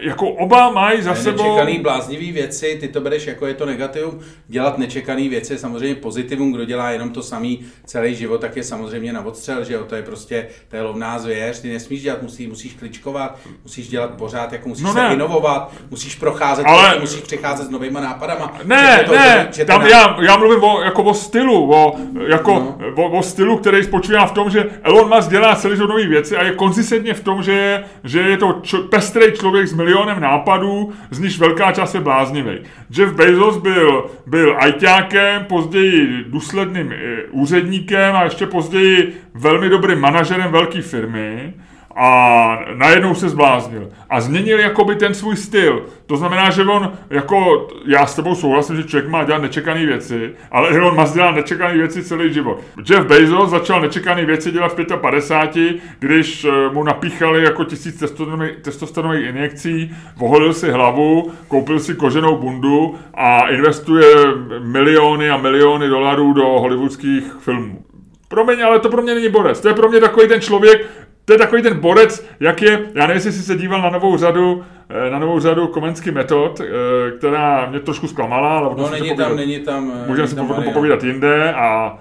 [0.00, 1.42] jako oba mají za sebou...
[1.42, 4.20] Nečekaný bláznivý věci, ty to bereš jako je to negativum.
[4.48, 8.62] Dělat nečekaný věci je samozřejmě pozitivum, kdo dělá jenom to samý celý život, tak je
[8.62, 12.22] samozřejmě na odstřel, že jo, to je prostě, to je lovná zvěř, ty nesmíš dělat,
[12.22, 16.98] musí, musíš kličkovat, musíš dělat pořád, jako musíš no se inovovat, musíš procházet, Ale...
[17.00, 18.60] musíš přicházet s novýma nápadama.
[18.64, 21.96] Ne, to, ne, že, že tam já, já mluvím o, jako o stylu, o,
[22.28, 22.78] jako, no.
[23.04, 26.44] o, o, stylu, který spočívá v tom, že Elon Musk dělá celý nové věci a
[26.44, 30.92] je konzistentně v tom, že je, že je to č- pestrý člověk s milionem nápadů,
[31.10, 32.58] z nich velká část je bláznivý.
[32.90, 40.52] Jeff Bezos byl, byl ajťákem, později důsledným eh, úředníkem a ještě později velmi dobrým manažerem
[40.52, 41.54] velké firmy
[41.96, 43.88] a najednou se zbláznil.
[44.10, 45.82] A změnil jakoby ten svůj styl.
[46.06, 50.32] To znamená, že on, jako, já s tebou souhlasím, že člověk má dělat nečekané věci,
[50.50, 52.60] ale on má dělat nečekané věci celý život.
[52.90, 58.04] Jeff Bezos začal nečekané věci dělat v 55, když eh, mu napíchali jako tisíc
[58.62, 64.06] testosteronových injekcí, voholil si hlavu, koupil si koženou bundu a investuje
[64.58, 67.84] miliony a miliony dolarů do hollywoodských filmů.
[68.28, 69.60] Promiň, ale to pro mě není borec.
[69.60, 70.86] To je pro mě takový ten člověk,
[71.24, 74.16] to je takový ten borec, jak je, já nevím, jestli jsi se díval na novou
[74.16, 79.16] řadu, eh, na novou řadu komenský metod, eh, která mě trošku zklamala, ale no, není
[79.16, 81.98] tam, není tam, eh, můžeme si popovídat jinde a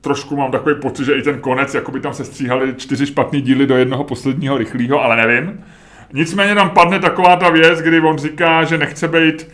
[0.00, 3.40] trošku mám takový pocit, že i ten konec, jako by tam se stříhali čtyři špatný
[3.40, 5.64] díly do jednoho posledního rychlého, ale nevím.
[6.12, 9.48] Nicméně tam padne taková ta věc, kdy on říká, že nechce být,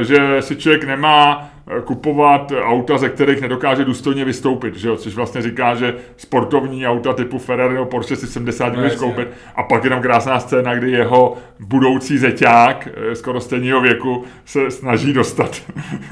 [0.00, 1.50] že si člověk nemá
[1.84, 4.96] kupovat auta, ze kterých nedokáže důstojně vystoupit, že jo?
[4.96, 9.28] což vlastně říká, že sportovní auta typu Ferrari nebo Porsche si 70 můžeš no, koupit
[9.54, 14.70] a pak je tam krásná scéna, kdy jeho budoucí zeťák eh, skoro stejného věku se
[14.70, 15.62] snaží dostat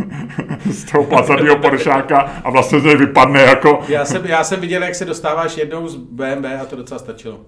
[0.71, 3.81] z toho placatého Poršáka a vlastně z něj vypadne jako...
[3.89, 7.41] Já jsem, já jsem viděl, jak se dostáváš jednou z BMW a to docela stačilo.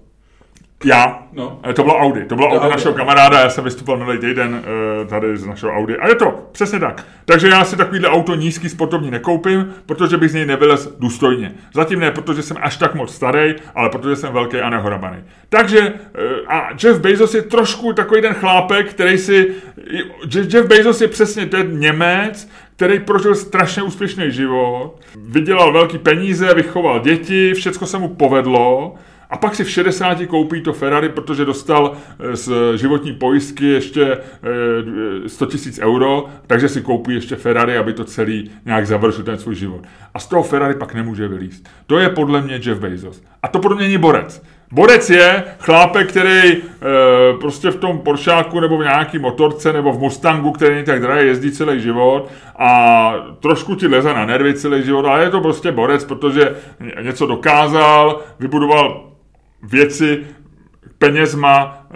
[0.83, 1.23] Já.
[1.33, 1.59] No.
[1.73, 2.25] To bylo Audi.
[2.25, 4.63] To bylo Audi, Audi našeho kamaráda, já jsem vystupoval minulý týden
[5.01, 5.97] uh, tady z našeho Audi.
[5.97, 7.05] A je to, přesně tak.
[7.25, 11.51] Takže já si takovýhle auto nízký sportovní nekoupím, protože bych z něj nevylez důstojně.
[11.73, 15.17] Zatím ne, protože jsem až tak moc starý, ale protože jsem velký a nehorabaný.
[15.49, 15.93] Takže uh,
[16.47, 19.51] a Jeff Bezos je trošku takový ten chlápek, který si...
[20.53, 26.99] Jeff Bezos je přesně ten Němec, který prožil strašně úspěšný život, vydělal velký peníze, vychoval
[26.99, 28.95] děti, všechno se mu povedlo,
[29.35, 34.17] a pak si v 60 koupí to Ferrari, protože dostal eh, z životní pojistky ještě
[35.27, 39.55] 100 000 euro, takže si koupí ještě Ferrari, aby to celý nějak završil ten svůj
[39.55, 39.81] život.
[40.13, 41.69] A z toho Ferrari pak nemůže vylíst.
[41.87, 43.21] To je podle mě Jeff Bezos.
[43.43, 44.41] A to podle mě není borec.
[44.71, 46.61] Borec je chlápek, který e,
[47.39, 51.27] prostě v tom Poršáku nebo v nějaký motorce nebo v Mustangu, který není tak drahý,
[51.27, 52.29] jezdí celý život
[52.59, 56.55] a trošku ti leze na nervy celý život, ale je to prostě borec, protože
[57.01, 59.04] něco dokázal, vybudoval
[59.65, 60.25] věci
[60.97, 61.87] penězma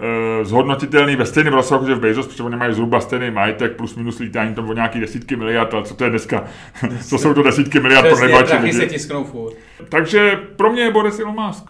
[0.42, 3.96] e, zhodnotitelný ve stejném rozsahu, že v Bezos, protože oni mají zhruba stejný majetek plus
[3.96, 6.44] minus lítání tam o nějaký desítky miliard, ale co to je dneska?
[7.10, 8.74] co jsou to desítky miliard pro nejbohatší lidi?
[8.74, 9.54] se tisknou furt.
[9.90, 11.66] Takže pro mě je Boris Elon Musk.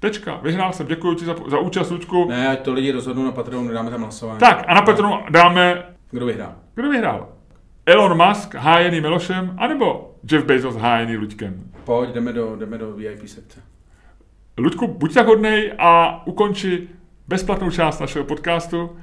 [0.00, 2.28] Tečka, vyhrál jsem, děkuji ti za, za účast, Lučku.
[2.28, 4.40] Ne, ať to lidi rozhodnou na Patreonu, dáme tam hlasování.
[4.40, 5.84] Tak, a na Patreonu dáme...
[6.10, 6.54] Kdo vyhrál?
[6.74, 7.28] Kdo vyhrál?
[7.86, 11.70] Elon Musk hájený Milošem, anebo Jeff Bezos hájený Luďkem?
[11.84, 13.60] Pojď, jdeme do, jdeme do VIP sekce.
[14.58, 16.88] Ludku, buď tak hodnej a ukonči
[17.28, 18.96] bezplatnou část našeho podcastu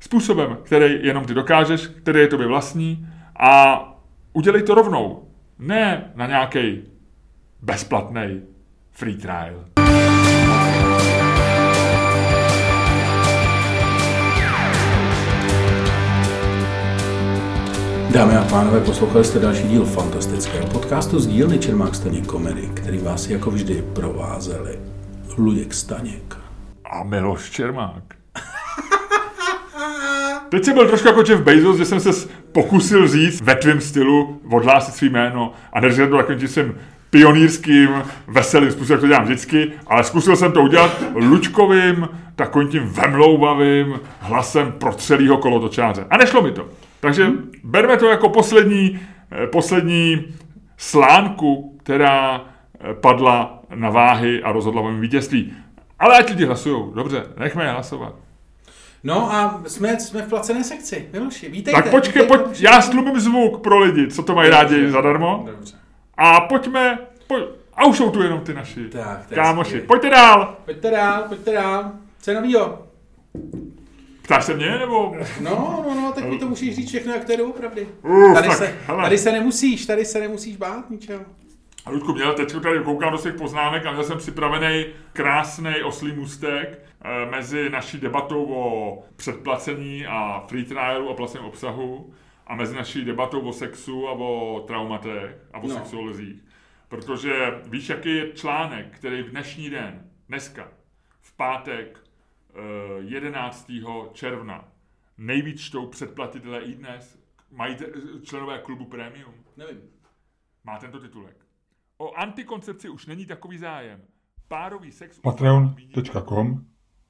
[0.00, 3.08] způsobem, který jenom ty dokážeš, který je tobě vlastní
[3.40, 3.84] a
[4.32, 5.28] udělej to rovnou.
[5.58, 6.82] Ne na nějaký
[7.62, 8.40] bezplatný
[8.90, 9.79] free trial.
[18.12, 22.98] Dámy a pánové, poslouchali jste další díl fantastického podcastu z dílny Čermák Staněk Komedy, který
[22.98, 24.78] vás jako vždy provázeli
[25.38, 26.36] Luděk Staněk
[26.84, 28.02] a Miloš Čermák.
[30.48, 34.40] Teď jsem byl trošku jako Jeff Bezos, že jsem se pokusil říct ve tvém stylu,
[34.50, 36.74] odhlásit svý jméno a neříct to takovým jsem
[37.10, 37.88] pionýrským,
[38.26, 44.00] veselým způsobem, jak to dělám vždycky, ale zkusil jsem to udělat lučkovým, takovým tím vemlouvavým
[44.20, 46.06] hlasem protřelýho kolotočáře.
[46.10, 46.68] A nešlo mi to.
[47.00, 47.26] Takže
[47.64, 49.00] berme to jako poslední,
[49.32, 50.24] eh, poslední
[50.76, 52.44] slánku, která
[52.80, 55.54] eh, padla na váhy a rozhodla o vítězství.
[55.98, 58.14] Ale ať lidi hlasují, dobře, nechme je hlasovat.
[59.04, 61.82] No a jsme, jsme v placené sekci, Miloši, vítejte.
[61.82, 65.42] Tak počkej, vítejte, pojď, já stlumím zvuk pro lidi, co to mají rádi zadarmo.
[65.46, 65.76] Dobře.
[66.16, 67.44] A pojďme, pojď,
[67.74, 69.68] a už jsou tu jenom ty naši Tak, kámoši.
[69.68, 69.86] skvělý.
[69.86, 70.56] Pojďte dál.
[70.64, 71.92] Pojďte dál, pojďte dál.
[72.22, 72.78] Co je novýho?
[74.30, 75.16] Ptáš se mě, nebo?
[75.40, 77.88] No, no, no, tak mi to musíš říct všechno, jak to je doopravdy.
[78.02, 79.02] Uf, Tady tak, se, hele.
[79.02, 81.20] tady se nemusíš, tady se nemusíš bát ničeho.
[81.86, 86.12] A Ludku, měl teď tady koukám do svých poznámek a měl jsem připravený krásný oslý
[86.12, 92.12] můstek eh, mezi naší debatou o předplacení a free trialu a placeném obsahu
[92.46, 95.74] a mezi naší debatou o sexu a o traumatech a o No.
[95.74, 96.36] sexualizích.
[96.88, 97.34] Protože
[97.66, 100.68] víš, jaký je článek, který v dnešní den, dneska,
[101.20, 101.99] v pátek
[102.98, 103.70] 11.
[104.12, 104.68] června,
[105.18, 107.18] nejvíc čtou předplatitelé i dnes,
[107.50, 109.34] mají te- členové klubu Premium.
[109.56, 109.80] Nevím.
[110.64, 111.46] Má tento titulek.
[111.98, 114.00] O antikoncepci už není takový zájem.
[114.48, 115.18] Párový sex...
[115.18, 116.66] patreon.com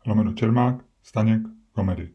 [0.06, 1.42] lomeno Čermák, Staněk,
[1.72, 2.14] komedy.